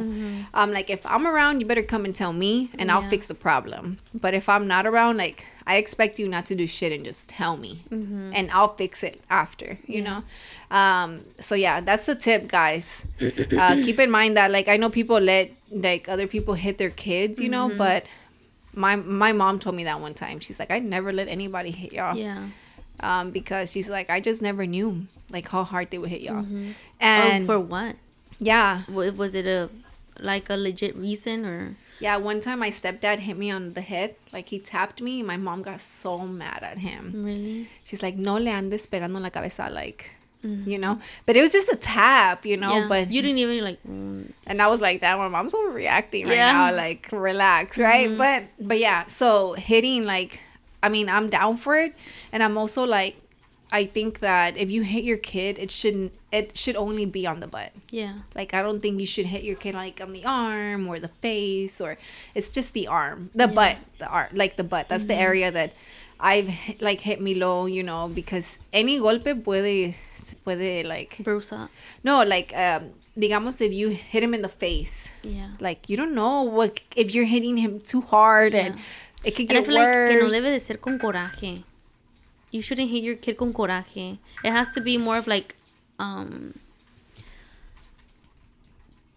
Um, 0.53 0.71
like 0.71 0.89
if 0.89 1.05
I'm 1.05 1.25
around, 1.27 1.59
you 1.59 1.65
better 1.65 1.83
come 1.83 2.05
and 2.05 2.15
tell 2.15 2.33
me, 2.33 2.69
and 2.79 2.89
I'll 2.91 3.01
fix 3.09 3.27
the 3.27 3.33
problem. 3.35 3.97
But 4.13 4.33
if 4.33 4.47
I'm 4.49 4.67
not 4.67 4.85
around, 4.87 5.17
like 5.17 5.45
I 5.67 5.77
expect 5.77 6.19
you 6.19 6.27
not 6.27 6.45
to 6.47 6.55
do 6.55 6.65
shit 6.67 6.91
and 6.93 7.03
just 7.03 7.27
tell 7.27 7.57
me, 7.57 7.83
and 7.91 8.49
I'll 8.51 8.75
fix 8.75 9.03
it 9.03 9.21
after. 9.29 9.77
You 9.85 10.01
know. 10.03 10.23
Um. 10.71 11.21
So 11.39 11.55
yeah, 11.55 11.81
that's 11.81 12.05
the 12.05 12.15
tip, 12.15 12.47
guys. 12.47 13.05
uh, 13.21 13.75
keep 13.85 13.99
in 13.99 14.09
mind 14.11 14.37
that 14.37 14.51
like 14.51 14.67
I 14.67 14.77
know 14.77 14.89
people 14.89 15.19
let 15.19 15.51
like 15.71 16.07
other 16.07 16.27
people 16.27 16.53
hit 16.53 16.77
their 16.77 16.89
kids, 16.91 17.39
you 17.39 17.49
know, 17.49 17.69
but. 17.77 18.07
My, 18.77 18.97
my 18.97 19.31
mom 19.31 19.59
told 19.59 19.73
me 19.77 19.85
that 19.85 20.01
one 20.01 20.13
time. 20.13 20.41
She's 20.41 20.59
like, 20.59 20.69
I 20.69 20.79
never 20.79 21.13
let 21.13 21.29
anybody 21.29 21.71
hit 21.71 21.93
y'all 21.93 22.13
Yeah. 22.13 22.49
um, 22.99 23.31
because 23.31 23.71
she's 23.71 23.87
like, 23.89 24.09
I 24.09 24.19
just 24.19 24.41
never 24.41 24.65
knew 24.65 25.07
like 25.31 25.47
how 25.47 25.63
hard 25.63 25.91
they 25.91 25.97
would 25.97 26.09
hit 26.09 26.19
y'all. 26.19 26.39
or 26.45 26.73
And 26.99 27.45
for 27.45 27.57
what? 27.57 27.95
Yeah, 28.39 28.81
Wa- 28.89 29.11
Was 29.11 29.35
it 29.35 29.45
a 29.47 29.69
like 30.19 30.49
a 30.49 30.57
legit 30.57 30.95
reason 30.95 31.45
or? 31.45 31.75
yeah. 31.99 32.17
One 32.17 32.39
time 32.39 32.59
my 32.59 32.69
stepdad 32.71 33.19
hit 33.19 33.37
me 33.37 33.51
on 33.51 33.73
the 33.73 33.81
head, 33.81 34.15
like 34.33 34.49
he 34.49 34.59
tapped 34.59 35.01
me. 35.01 35.23
My 35.23 35.37
mom 35.37 35.61
got 35.61 35.81
so 35.81 36.19
mad 36.19 36.63
at 36.63 36.79
him. 36.79 37.11
Really? 37.25 37.67
She's 37.83 38.01
like, 38.03 38.15
No 38.15 38.35
le 38.35 38.49
andes 38.51 38.87
pegando 38.87 39.19
la 39.21 39.29
cabeza, 39.29 39.69
like, 39.69 40.11
you 40.43 40.77
know. 40.77 40.99
But 41.25 41.35
it 41.35 41.41
was 41.41 41.51
just 41.53 41.69
a 41.71 41.75
tap, 41.75 42.45
you 42.45 42.55
know. 42.57 42.71
yeah. 42.81 42.87
But 42.87 43.09
you 43.09 43.21
didn't 43.21 43.39
even 43.39 43.63
like. 43.63 43.79
mm, 43.83 44.29
and 44.45 44.61
I 44.61 44.67
was 44.67 44.79
like, 44.79 45.01
that 45.01 45.17
my 45.17 45.27
mom's 45.27 45.53
overreacting 45.55 46.25
right 46.27 46.35
Yeah. 46.35 46.51
Mm-hmm. 46.53 46.75
now. 46.75 46.75
Like, 46.75 47.09
relax, 47.11 47.79
right? 47.79 48.15
But 48.15 48.43
but 48.59 48.77
yeah. 48.79 49.05
So 49.07 49.53
hitting, 49.53 50.03
like, 50.03 50.39
I 50.83 50.89
mean, 50.89 51.09
I'm 51.09 51.29
down 51.29 51.57
for 51.57 51.75
it, 51.77 51.93
and 52.31 52.43
I'm 52.43 52.57
also 52.57 52.83
like. 52.85 53.17
I 53.71 53.85
think 53.85 54.19
that 54.19 54.55
if 54.57 54.69
you 54.71 54.83
hit 54.83 55.03
your 55.03 55.17
kid, 55.17 55.57
it 55.59 55.71
shouldn't. 55.71 56.13
It 56.31 56.55
should 56.57 56.75
only 56.75 57.05
be 57.05 57.25
on 57.27 57.39
the 57.39 57.47
butt. 57.47 57.71
Yeah. 57.89 58.13
Like 58.35 58.53
I 58.53 58.61
don't 58.61 58.79
think 58.81 58.99
you 58.99 59.05
should 59.07 59.25
hit 59.25 59.43
your 59.43 59.55
kid 59.57 59.73
like 59.75 59.99
on 60.01 60.13
the 60.13 60.23
arm 60.25 60.87
or 60.87 60.99
the 60.99 61.09
face 61.21 61.81
or 61.81 61.97
it's 62.35 62.49
just 62.49 62.73
the 62.73 62.87
arm, 62.87 63.31
the 63.33 63.47
butt, 63.47 63.77
the 63.97 64.07
arm, 64.07 64.29
like 64.33 64.55
the 64.55 64.63
butt. 64.63 64.87
That's 64.87 65.05
the 65.07 65.15
area 65.15 65.51
that 65.51 65.73
I've 66.19 66.51
like 66.79 67.01
hit 67.01 67.19
me 67.19 67.35
low, 67.35 67.65
you 67.65 67.83
know, 67.83 68.07
because 68.07 68.59
any 68.71 68.99
golpe 68.99 69.43
puede 69.43 69.95
puede 70.43 70.85
like 70.85 71.17
Bruce 71.23 71.51
up. 71.51 71.69
no 72.03 72.23
like 72.23 72.51
um 72.55 72.91
digamos 73.17 73.61
if 73.61 73.71
you 73.73 73.89
hit 73.89 74.23
him 74.23 74.33
in 74.33 74.41
the 74.41 74.49
face, 74.49 75.09
Yeah. 75.23 75.51
like 75.59 75.89
you 75.89 75.97
don't 75.97 76.13
know 76.13 76.43
what 76.43 76.79
if 76.95 77.13
you're 77.15 77.25
hitting 77.25 77.57
him 77.57 77.79
too 77.79 78.01
hard 78.01 78.53
and 78.53 78.75
it 79.23 79.35
could 79.35 79.49
And 79.49 79.57
I 79.57 79.61
get 79.61 79.65
feel 79.65 79.75
like 79.75 79.91
que 80.09 80.15
no 80.17 80.25
worse. 80.25 80.33
debe 80.33 80.51
de 80.51 80.59
ser 80.59 80.77
con 80.77 80.99
coraje. 80.99 81.63
You 82.55 82.61
shouldn't 82.61 82.89
hit 82.89 83.03
your 83.03 83.15
kid 83.15 83.35
con 83.37 83.51
coraje. 83.53 84.17
It 84.43 84.51
has 84.51 84.71
to 84.73 84.81
be 84.81 84.97
more 84.97 85.17
of 85.17 85.27
like, 85.27 85.55
um, 85.99 86.53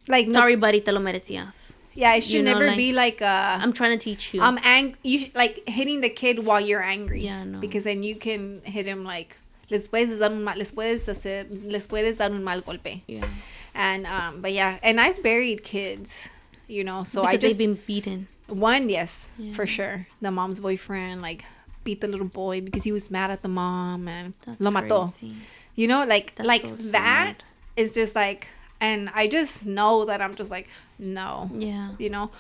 like 0.09 0.27
no, 0.27 0.33
sorry, 0.35 0.57
buddy, 0.57 0.81
te 0.81 0.91
lo 0.93 1.01
merecías. 1.01 1.75
yeah, 1.95 2.15
it 2.15 2.23
should 2.25 2.33
you 2.35 2.43
know, 2.43 2.53
never 2.53 2.69
like, 2.69 2.77
be 2.77 2.93
like 2.93 3.21
uh 3.23 3.59
I'm 3.61 3.73
trying 3.73 3.99
to 3.99 4.03
teach 4.03 4.33
you. 4.35 4.41
I'm 4.41 4.59
ang 4.63 4.97
you 5.03 5.19
sh- 5.27 5.31
like 5.35 5.69
hitting 5.69 6.01
the 6.01 6.09
kid 6.11 6.45
while 6.47 6.61
you're 6.61 6.83
angry. 6.83 7.23
Yeah, 7.25 7.45
no. 7.45 7.59
Because 7.61 7.85
then 7.85 8.03
you 8.03 8.17
can 8.17 8.61
hit 8.65 8.87
him 8.87 9.05
like 9.05 9.37
les 9.71 9.89
puedes 9.89 10.19
dar 10.19 10.31
un 10.31 10.45
mal, 10.45 10.57
les 10.57 10.73
puedes 10.73 11.07
hacer 11.09 11.47
les 11.51 11.87
puedes 11.87 12.19
dar 12.19 12.31
un 12.31 12.43
mal 12.45 12.61
golpe. 12.63 13.03
yeah. 13.07 13.27
And 13.75 14.07
um 14.07 14.41
but 14.41 14.53
yeah, 14.53 14.79
and 14.83 15.01
I've 15.01 15.23
buried 15.23 15.63
kids, 15.63 16.29
you 16.69 16.85
know, 16.85 17.05
so 17.05 17.23
because 17.23 17.45
I 17.45 17.49
just 17.49 17.59
they've 17.59 17.69
been 17.77 17.83
beaten. 17.87 18.29
one 18.49 18.89
yes, 18.89 19.29
Yeah. 19.39 19.53
for 19.55 19.67
sure. 19.67 20.07
The 20.23 20.31
mom's 20.31 20.61
boyfriend 20.61 21.21
like 21.21 21.45
beat 21.85 22.01
the 22.01 22.09
little 22.09 22.27
boy 22.27 22.61
because 22.61 22.85
he 22.85 22.93
was 22.93 23.11
mad 23.11 23.31
at 23.31 23.43
the 23.43 23.49
mom 23.49 24.09
and 24.09 24.35
That's 24.45 24.61
lo 24.61 24.71
mató. 24.71 25.03
crazy. 25.05 25.35
You 25.75 25.87
know, 25.89 26.05
like 26.05 26.35
That's 26.35 26.47
like 26.47 26.63
so 26.63 26.75
that 26.93 27.43
is 27.77 27.95
just 27.95 28.15
like 28.15 28.49
and 28.81 29.11
I 29.15 29.27
just 29.29 29.67
know 29.67 30.05
that 30.05 30.21
I'm 30.21 30.35
just 30.35 30.51
like 30.51 30.69
no 30.99 31.51
Yeah. 31.55 31.91
you 31.99 32.11
know 32.11 32.31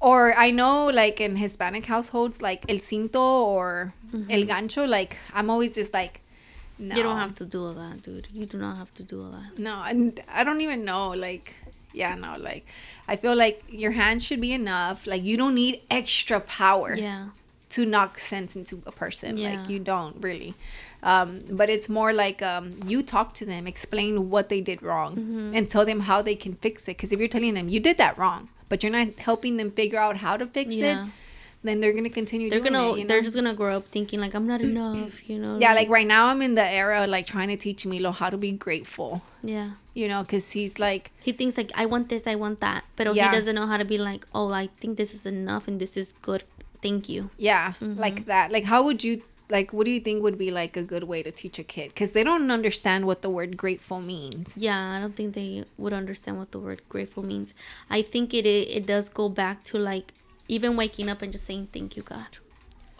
or 0.00 0.32
i 0.36 0.50
know 0.52 0.86
like 0.86 1.20
in 1.20 1.34
hispanic 1.36 1.86
households 1.86 2.40
like 2.42 2.64
el 2.68 2.78
cinto 2.78 3.20
or 3.20 3.92
el 4.30 4.42
gancho 4.44 4.88
like 4.88 5.16
i'm 5.34 5.50
always 5.50 5.74
just 5.76 5.92
like 5.92 6.20
no 6.78 6.86
Mm-hmm. 6.86 6.96
You 6.96 7.02
don't 7.02 7.16
have 7.18 7.34
to 7.36 7.44
do 7.44 7.64
all 7.66 7.72
that, 7.74 8.02
dude. 8.02 8.28
You 8.32 8.46
do 8.46 8.56
not 8.58 8.76
have 8.76 8.94
to 8.94 9.02
do 9.02 9.22
all 9.24 9.30
that. 9.32 9.58
no 9.58 9.82
and 9.82 10.20
i 10.28 10.44
don't 10.44 10.60
even 10.60 10.84
know 10.84 11.10
like 11.10 11.54
yeah 11.92 12.14
no 12.14 12.36
like 12.38 12.64
i 13.08 13.16
feel 13.16 13.34
like 13.34 13.64
your 13.68 13.90
hands 13.92 14.22
should 14.24 14.40
be 14.40 14.52
enough 14.52 15.04
like 15.06 15.22
you 15.24 15.36
don't 15.36 15.54
need 15.54 15.80
extra 15.90 16.38
power 16.40 16.94
Yeah. 16.94 17.28
To 17.70 17.84
knock 17.84 18.18
sense 18.18 18.56
into 18.56 18.82
a 18.86 18.92
person 18.92 19.36
Yeah. 19.36 19.50
like 19.60 19.68
you 19.68 19.78
don't 19.78 20.16
really 20.22 20.54
um, 21.02 21.40
but 21.50 21.68
it's 21.70 21.88
more 21.88 22.12
like 22.12 22.42
um, 22.42 22.76
you 22.86 23.02
talk 23.02 23.34
to 23.34 23.44
them 23.44 23.66
explain 23.66 24.30
what 24.30 24.48
they 24.48 24.60
did 24.60 24.82
wrong 24.82 25.12
Mm-hmm. 25.16 25.54
and 25.56 25.68
tell 25.70 25.84
them 25.84 26.00
how 26.00 26.22
they 26.22 26.34
can 26.34 26.54
fix 26.56 26.88
it 26.88 26.96
because 26.96 27.12
if 27.12 27.18
you're 27.18 27.28
telling 27.28 27.54
them 27.54 27.68
you 27.68 27.80
did 27.80 27.98
that 27.98 28.16
wrong 28.18 28.48
but 28.68 28.82
you're 28.82 28.92
not 28.92 29.18
helping 29.18 29.56
them 29.56 29.70
figure 29.70 29.98
out 29.98 30.16
how 30.18 30.36
to 30.36 30.46
fix 30.46 30.72
Yeah. 30.74 31.04
it 31.06 31.10
then 31.64 31.80
they're 31.80 31.92
gonna 31.92 32.08
continue 32.08 32.48
They're 32.48 32.60
doing 32.60 32.72
gonna 32.74 32.92
it, 32.92 32.98
you 33.00 33.06
they're 33.08 33.20
just 33.20 33.34
gonna 33.34 33.52
grow 33.54 33.76
up 33.78 33.88
thinking 33.88 34.20
like 34.20 34.32
I'm 34.34 34.46
not 34.46 34.60
enough, 34.62 35.28
you 35.28 35.38
know. 35.38 35.58
yeah 35.60 35.74
like 35.74 35.88
right 35.88 36.06
now 36.06 36.26
i'm 36.28 36.40
in 36.40 36.54
the 36.54 36.62
era 36.64 37.06
like 37.06 37.26
trying 37.26 37.48
to 37.48 37.56
teach 37.56 37.84
milo 37.84 38.12
how 38.12 38.30
to 38.30 38.36
be 38.36 38.52
grateful 38.52 39.22
yeah. 39.42 39.70
you 39.92 40.06
know 40.08 40.22
because 40.22 40.52
he's 40.52 40.78
like 40.78 41.10
He 41.20 41.32
thinks 41.32 41.56
like 41.58 41.70
I 41.74 41.84
want 41.86 42.08
this, 42.08 42.26
I 42.26 42.34
want 42.36 42.60
that, 42.60 42.84
but 42.96 43.12
Yeah. 43.14 43.28
he 43.30 43.36
doesn't 43.36 43.54
know 43.54 43.66
how 43.66 43.76
to 43.76 43.84
be 43.84 43.98
like, 43.98 44.26
oh, 44.34 44.50
I 44.52 44.68
think 44.80 44.96
this 44.96 45.12
is 45.14 45.26
enough 45.26 45.66
and 45.68 45.80
this 45.80 45.96
is 45.96 46.12
good 46.22 46.42
thank 46.82 47.08
you. 47.08 47.30
Yeah, 47.36 47.74
mm-hmm. 47.80 47.98
like 47.98 48.26
that. 48.26 48.52
Like, 48.52 48.64
how 48.64 48.82
would 48.82 49.02
you 49.04 49.22
like? 49.50 49.72
What 49.72 49.84
do 49.84 49.90
you 49.90 50.00
think 50.00 50.22
would 50.22 50.38
be 50.38 50.50
like 50.50 50.76
a 50.76 50.82
good 50.82 51.04
way 51.04 51.22
to 51.22 51.32
teach 51.32 51.58
a 51.58 51.64
kid? 51.64 51.88
Because 51.88 52.12
they 52.12 52.24
don't 52.24 52.50
understand 52.50 53.06
what 53.06 53.22
the 53.22 53.30
word 53.30 53.56
grateful 53.56 54.00
means. 54.00 54.56
Yeah, 54.56 54.96
I 54.96 55.00
don't 55.00 55.16
think 55.16 55.34
they 55.34 55.64
would 55.76 55.92
understand 55.92 56.38
what 56.38 56.52
the 56.52 56.58
word 56.58 56.82
grateful 56.88 57.24
means. 57.24 57.54
I 57.90 58.02
think 58.02 58.34
it 58.34 58.46
it, 58.46 58.68
it 58.68 58.86
does 58.86 59.08
go 59.08 59.28
back 59.28 59.64
to 59.64 59.78
like 59.78 60.14
even 60.48 60.76
waking 60.76 61.08
up 61.08 61.22
and 61.22 61.32
just 61.32 61.44
saying 61.44 61.68
thank 61.72 61.96
you 61.96 62.02
God. 62.02 62.38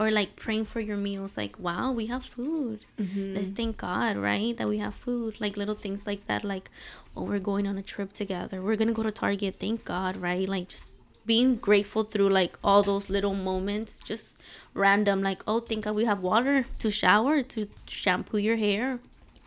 Or 0.00 0.12
like 0.12 0.36
praying 0.36 0.66
for 0.66 0.78
your 0.78 0.96
meals 0.96 1.36
like 1.36 1.58
wow, 1.58 1.90
we 1.90 2.06
have 2.06 2.24
food. 2.24 2.80
Mm-hmm. 3.00 3.34
Let's 3.34 3.48
thank 3.48 3.78
God, 3.78 4.16
right? 4.16 4.56
That 4.56 4.68
we 4.68 4.78
have 4.78 4.94
food. 4.94 5.40
Like 5.40 5.56
little 5.56 5.74
things 5.74 6.06
like 6.06 6.26
that 6.28 6.44
like 6.44 6.70
oh, 7.16 7.24
we're 7.24 7.40
going 7.40 7.66
on 7.66 7.76
a 7.76 7.82
trip 7.82 8.12
together. 8.12 8.62
We're 8.62 8.76
going 8.76 8.88
to 8.88 8.94
go 8.94 9.02
to 9.02 9.10
Target. 9.10 9.56
Thank 9.58 9.84
God, 9.84 10.16
right? 10.16 10.48
Like 10.48 10.68
just 10.68 10.90
being 11.28 11.56
grateful 11.68 12.02
through 12.12 12.30
like 12.40 12.58
all 12.64 12.82
those 12.82 13.06
little 13.16 13.34
moments 13.34 14.00
just 14.10 14.36
random 14.74 15.22
like 15.22 15.42
oh 15.46 15.60
thank 15.68 15.84
god 15.84 15.94
we 15.94 16.04
have 16.12 16.20
water 16.22 16.64
to 16.82 16.90
shower 16.90 17.42
to 17.42 17.68
shampoo 17.86 18.38
your 18.48 18.56
hair 18.56 18.98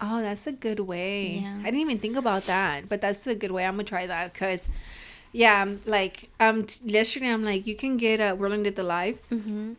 Oh, 0.04 0.20
that's 0.20 0.48
a 0.48 0.52
good 0.52 0.80
way. 0.80 1.42
Yeah. 1.44 1.60
I 1.62 1.66
didn't 1.66 1.82
even 1.82 2.00
think 2.00 2.16
about 2.18 2.46
that, 2.50 2.90
but 2.90 3.02
that's 3.02 3.28
a 3.28 3.36
good 3.36 3.52
way. 3.52 3.66
I'm 3.68 3.76
gonna 3.78 3.84
try 3.84 4.08
that 4.08 4.34
because, 4.34 4.62
yeah, 5.32 5.62
I'm 5.62 5.80
like 5.86 6.16
um 6.40 6.64
t- 6.66 6.82
yesterday 6.98 7.30
I'm 7.30 7.46
like 7.46 7.68
you 7.70 7.76
can 7.76 7.98
get 7.98 8.20
uh 8.20 8.36
Roland 8.36 8.64
did 8.64 8.76
the 8.76 8.82
live. 8.98 9.22
mm-hmm. 9.30 9.74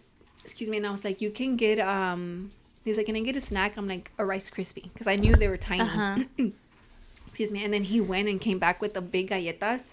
Excuse 0.44 0.70
me, 0.70 0.76
and 0.76 0.86
I 0.86 0.92
was 0.94 1.02
like 1.02 1.20
you 1.20 1.30
can 1.30 1.56
get 1.56 1.80
um. 1.80 2.52
He's 2.84 2.96
like, 2.98 3.06
can 3.06 3.16
I 3.16 3.20
get 3.20 3.36
a 3.36 3.40
snack? 3.40 3.76
I'm 3.76 3.88
like 3.88 4.10
a 4.18 4.24
Rice 4.24 4.48
Krispie 4.54 4.86
because 4.92 5.08
I 5.08 5.16
knew 5.16 5.34
they 5.34 5.48
were 5.48 5.56
tiny. 5.56 5.82
uh-huh 5.82 6.22
Excuse 7.26 7.50
me, 7.50 7.64
and 7.64 7.72
then 7.74 7.82
he 7.84 8.00
went 8.00 8.28
and 8.28 8.40
came 8.40 8.58
back 8.58 8.80
with 8.80 8.94
the 8.94 9.00
big 9.00 9.30
galletas, 9.30 9.90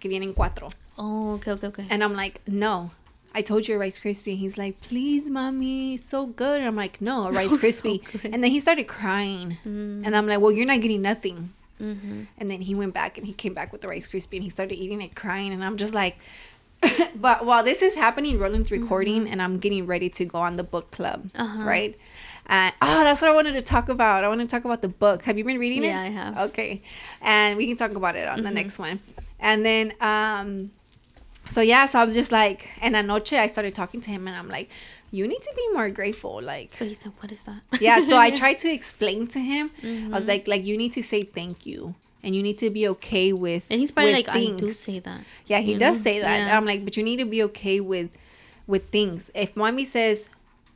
que 0.00 0.08
vienen 0.10 0.34
cuatro. 0.34 0.72
oh 0.98 1.34
okay 1.34 1.52
okay 1.52 1.66
okay 1.68 1.86
And 1.90 2.02
I'm 2.02 2.14
like, 2.14 2.40
no. 2.46 2.90
I 3.34 3.42
told 3.42 3.68
you 3.68 3.74
a 3.76 3.78
Rice 3.78 3.98
Krispie. 3.98 4.32
And 4.32 4.38
he's 4.38 4.56
like, 4.58 4.80
please, 4.80 5.28
mommy, 5.30 5.96
so 5.98 6.26
good. 6.26 6.58
And 6.60 6.66
I'm 6.66 6.74
like, 6.76 7.00
no, 7.00 7.26
a 7.28 7.30
Rice 7.40 7.50
So 7.50 7.58
Krispie. 7.58 8.00
good. 8.10 8.32
and 8.32 8.42
then 8.42 8.50
he 8.50 8.58
started 8.58 8.84
crying. 8.88 9.58
Mm. 9.66 10.02
And 10.06 10.16
I'm 10.16 10.26
like, 10.26 10.40
well, 10.40 10.50
you're 10.50 10.66
not 10.66 10.80
getting 10.80 11.02
nothing. 11.02 11.52
mm-hmm. 11.80 12.22
And 12.38 12.50
then 12.50 12.60
he 12.62 12.74
went 12.74 12.94
back 12.94 13.18
and 13.18 13.26
he 13.26 13.32
came 13.34 13.54
back 13.54 13.70
with 13.70 13.82
the 13.82 13.88
Rice 13.88 14.08
Krispie 14.08 14.34
and 14.40 14.42
he 14.42 14.50
started 14.50 14.74
eating 14.76 15.02
it, 15.02 15.14
crying. 15.14 15.52
And 15.52 15.62
I'm 15.62 15.76
just 15.76 15.94
like, 15.94 16.16
but 17.14 17.44
while 17.44 17.62
this 17.62 17.82
is 17.82 17.94
happening, 17.94 18.38
Roland's 18.38 18.70
recording 18.70 19.28
and 19.28 19.42
I'm 19.42 19.58
getting 19.58 19.86
ready 19.86 20.08
to 20.10 20.24
go 20.24 20.38
on 20.38 20.56
the 20.56 20.64
book 20.64 20.90
club, 20.90 21.30
Mm-hmm. 21.34 21.40
Uh-huh. 21.42 21.64
right? 21.68 21.94
And 22.46 22.72
oh, 22.80 23.04
that's 23.04 23.20
what 23.20 23.30
I 23.30 23.34
wanted 23.34 23.52
to 23.52 23.62
talk 23.62 23.90
about. 23.90 24.24
I 24.24 24.28
want 24.28 24.40
to 24.40 24.46
talk 24.48 24.64
about 24.64 24.80
the 24.80 24.88
book. 24.88 25.24
Have 25.24 25.36
you 25.36 25.44
been 25.44 25.58
reading 25.58 25.84
it? 25.84 25.88
Yeah, 25.88 26.00
I 26.00 26.06
have. 26.08 26.38
Okay, 26.48 26.80
and 27.20 27.58
we 27.58 27.66
can 27.66 27.76
talk 27.76 27.92
about 27.94 28.16
it 28.16 28.26
on 28.26 28.42
the 28.42 28.48
Mhm. 28.48 28.54
next 28.54 28.78
one. 28.78 29.00
And 29.40 29.64
then, 29.64 29.92
um, 30.00 30.70
so 31.48 31.60
yeah, 31.60 31.86
so 31.86 31.98
I 32.00 32.04
was 32.04 32.14
just 32.14 32.32
like, 32.32 32.70
and 32.80 32.94
anoche 32.96 33.32
I 33.32 33.46
started 33.46 33.74
talking 33.74 34.00
to 34.02 34.10
him, 34.10 34.26
and 34.28 34.36
I'm 34.36 34.48
like, 34.48 34.68
you 35.10 35.26
need 35.26 35.40
to 35.40 35.52
be 35.56 35.68
more 35.72 35.88
grateful, 35.90 36.42
like 36.42 36.74
but 36.78 36.88
he 36.88 36.94
said 36.94 37.12
what 37.20 37.32
is 37.32 37.42
that 37.44 37.62
yeah 37.80 37.98
so 37.98 38.18
i 38.18 38.28
tried 38.42 38.58
to 38.58 38.68
explain 38.70 39.26
to 39.26 39.38
him 39.40 39.70
i 39.82 39.86
Mm-hmm. 39.86 40.12
was 40.12 40.26
like 40.26 40.46
like 40.46 40.66
you 40.66 40.76
need 40.76 40.92
to 40.92 41.02
say 41.02 41.22
thank 41.22 41.64
you 41.64 41.94
and 42.22 42.36
you 42.36 42.42
need 42.42 42.58
to 42.58 42.68
be 42.68 42.86
okay 42.88 43.32
with 43.32 43.64
and 43.70 43.80
he's 43.80 43.90
probably 43.90 44.12
like 44.12 44.28
i 44.28 44.34
do 44.34 44.58
things." 44.58 44.78
say 44.78 44.98
that 44.98 45.20
yeah 45.46 45.60
he 45.60 45.72
does 45.78 45.96
know? 45.96 46.02
say 46.02 46.20
that 46.20 46.46
Yeah. 46.46 46.54
i'm 46.54 46.66
like 46.66 46.84
but 46.84 46.94
you 46.98 47.02
need 47.02 47.16
to 47.16 47.24
be 47.24 47.42
okay 47.44 47.80
with 47.80 48.10
with 48.66 48.90
things 48.90 49.30
if 49.34 49.56
mommy 49.56 49.86
says 49.86 50.28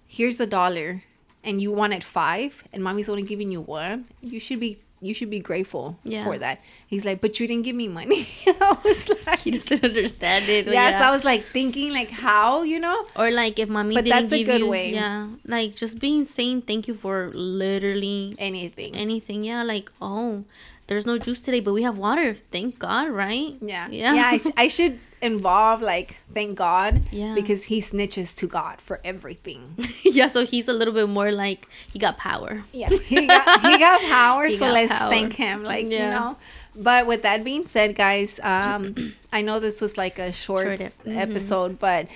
here's 0.06 0.40
a 0.40 0.46
dollar 0.46 1.02
and 1.44 1.60
you 1.60 1.70
wanted 1.70 2.02
five 2.02 2.64
and 2.72 2.82
mommy's 2.82 3.10
only 3.10 3.22
giving 3.32 3.52
you 3.52 3.60
one 3.60 4.06
you 4.22 4.40
should 4.40 4.60
be 4.60 4.78
you 5.02 5.12
should 5.14 5.30
be 5.30 5.40
grateful 5.40 5.98
Yeah. 6.04 6.24
for 6.24 6.38
that. 6.38 6.60
He's 6.86 7.04
like 7.04 7.20
but 7.20 7.38
you 7.40 7.46
didn't 7.46 7.64
give 7.64 7.74
me 7.76 7.88
money. 7.88 8.26
I 8.46 8.76
was 8.84 9.10
like 9.26 9.40
he 9.40 9.50
doesn't 9.50 9.84
understand 9.84 10.48
it 10.48 10.66
yeah, 10.66 10.98
so 10.98 11.04
i 11.04 11.10
was 11.10 11.24
like 11.24 11.44
thinking 11.52 11.92
like 11.92 12.10
how 12.10 12.62
you 12.62 12.78
know? 12.78 13.04
Or 13.16 13.30
like 13.30 13.58
if 13.58 13.68
mommy 13.68 13.94
But 13.94 14.04
didn't 14.04 14.30
that's 14.30 14.32
a 14.32 14.44
good 14.44 14.60
you, 14.60 14.70
way. 14.70 14.92
yeah. 14.94 15.28
Like 15.44 15.74
just 15.74 15.98
being 15.98 16.24
saying 16.24 16.62
thank 16.62 16.86
you 16.88 16.94
for 16.94 17.30
literally 17.34 18.34
anything. 18.38 18.94
anything. 18.96 19.44
Yeah 19.44 19.62
like 19.62 19.90
oh 20.00 20.44
there's 20.92 21.06
no 21.06 21.16
juice 21.18 21.40
today 21.40 21.60
but 21.60 21.72
we 21.72 21.82
have 21.82 21.96
water 21.96 22.34
thank 22.54 22.78
god 22.78 23.08
right 23.08 23.56
Yeah. 23.60 23.88
yeah 23.90 24.14
Yeah. 24.14 24.26
I, 24.34 24.38
sh- 24.38 24.56
I 24.64 24.68
should 24.76 24.98
involve, 25.22 25.80
like, 25.80 26.16
thank 26.34 26.58
God. 26.58 27.02
Yeah. 27.12 27.32
Because 27.36 27.62
he 27.70 27.80
snitches 27.80 28.36
to 28.38 28.48
God 28.48 28.80
for 28.80 28.98
everything. 29.04 29.76
yeah 30.02 30.26
so 30.26 30.44
he's 30.44 30.66
a 30.66 30.72
little 30.72 30.92
bit 30.92 31.08
more 31.08 31.30
like 31.30 31.68
he 31.92 31.98
got 32.00 32.18
power 32.18 32.64
Yeah. 32.72 32.88
He 32.90 33.26
got, 33.28 33.60
he 33.62 33.78
got 33.78 34.00
power. 34.18 34.46
He 34.46 34.56
so 34.58 34.66
got 34.66 34.72
let's 34.74 34.92
power. 34.92 35.08
thank 35.14 35.34
him. 35.34 35.62
Like, 35.62 35.86
you 35.90 36.00
know. 36.00 36.36
But 36.74 37.06
with 37.06 37.22
that 37.22 37.44
being 37.44 37.66
said, 37.66 37.94
guys, 37.94 38.40
um, 38.42 39.14
I 39.32 39.42
know 39.42 39.60
this 39.60 39.80
was 39.80 39.96
like 39.96 40.18
a 40.18 40.32
short, 40.32 40.66
Short, 40.66 40.80
s- 40.80 40.98
mhm. 41.06 41.16
episode, 41.16 41.78
but. 41.78 42.08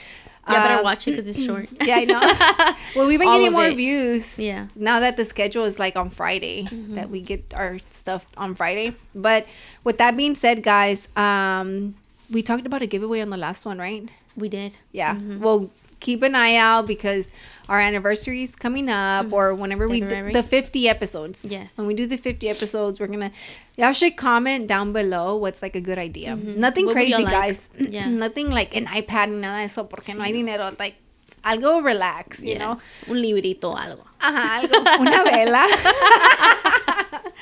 Yeah 0.49 0.62
better 0.66 0.78
um, 0.78 0.84
watch 0.84 1.07
it 1.09 1.12
because 1.12 1.26
it's 1.28 1.42
short 1.42 1.68
Yeah, 1.86 1.97
I 1.97 2.05
know. 2.05 2.20
well, 2.97 3.07
we've 3.07 3.18
been 3.18 3.28
All 3.28 3.38
getting 3.38 3.53
more 3.53 3.64
it. 3.66 3.76
views. 3.76 4.38
yeah 4.38 4.66
now 4.76 5.01
that 5.01 5.16
the 5.16 5.24
schedule 5.24 5.64
is 5.64 5.78
like 5.78 5.97
on 5.97 6.11
Friday, 6.11 6.64
Mm-hmm. 6.64 6.94
that 6.94 7.11
we 7.11 7.20
get 7.20 7.53
our 7.55 7.78
stuff 7.90 8.26
on 8.36 8.55
Friday. 8.55 8.94
But 9.14 9.47
with 9.84 9.99
that 9.99 10.16
being 10.16 10.34
said, 10.34 10.62
guys, 10.62 11.09
um, 11.16 11.94
we 12.30 12.42
talked 12.42 12.66
about 12.66 12.82
a 12.82 12.86
giveaway 12.86 13.20
on 13.20 13.30
the 13.30 13.36
last 13.36 13.66
one, 13.66 13.78
right? 13.78 14.09
we 14.36 14.49
did 14.51 14.76
Yeah. 14.92 15.14
Mhm. 15.16 15.38
Well, 15.40 15.70
keep 16.01 16.22
an 16.22 16.34
eye 16.34 16.57
out 16.57 16.86
because 16.86 17.30
our 17.68 17.80
anniversary 17.80 18.42
is 18.42 18.55
coming 18.55 18.88
up, 18.88 19.26
mm-hmm. 19.26 19.34
or 19.34 19.55
whenever 19.55 19.88
we 19.88 20.01
d- 20.01 20.32
the 20.32 20.42
fifty 20.42 20.88
episodes. 20.88 21.44
Yes. 21.44 21.76
When 21.76 21.86
we 21.86 21.94
do 21.94 22.07
the 22.07 22.16
fifty 22.16 22.49
episodes, 22.49 23.01
we're 23.01 23.09
gonna 23.09 23.32
y'all 23.76 23.92
should 23.92 24.16
comment 24.16 24.66
down 24.66 24.92
below 24.92 25.36
what's 25.36 25.62
like 25.62 25.74
a 25.74 25.80
good 25.80 25.99
idea. 25.99 26.36
Mm-hmm. 26.36 26.61
Nothing 26.61 26.86
What 26.86 26.94
crazy, 26.94 27.12
y'all 27.12 27.22
like? 27.22 27.32
guys. 27.32 27.68
Yeah. 27.78 28.09
Nothing 28.09 28.51
like 28.51 28.76
an 28.76 28.86
iPad 28.86 29.30
nada 29.30 29.62
eso 29.62 29.84
porque 29.84 30.14
no 30.14 30.22
hay 30.22 30.32
dinero. 30.32 30.74
Like, 30.78 30.97
I'll 31.44 31.61
go 31.61 31.80
relax. 31.80 32.40
You 32.40 32.59
know. 32.59 32.74
Yes. 32.74 33.03
un 33.09 33.16
librito 33.16 33.76
algo 33.76 34.05
Ajá, 34.20 34.61
algo, 34.61 35.01
una 35.01 35.24
vela. 35.24 35.66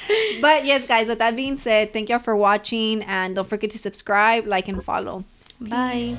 but 0.41 0.65
yes, 0.65 0.87
guys, 0.87 1.09
with 1.09 1.19
that 1.19 1.37
being 1.37 1.57
said, 1.57 1.93
thank 1.93 2.09
y'all 2.09 2.19
for 2.19 2.37
watching 2.37 3.03
and 3.03 3.35
don't 3.35 3.49
forget 3.49 3.71
to 3.71 3.79
subscribe, 3.79 4.47
like, 4.47 4.69
and 4.69 4.83
follow. 4.85 5.25
bye 5.61 6.15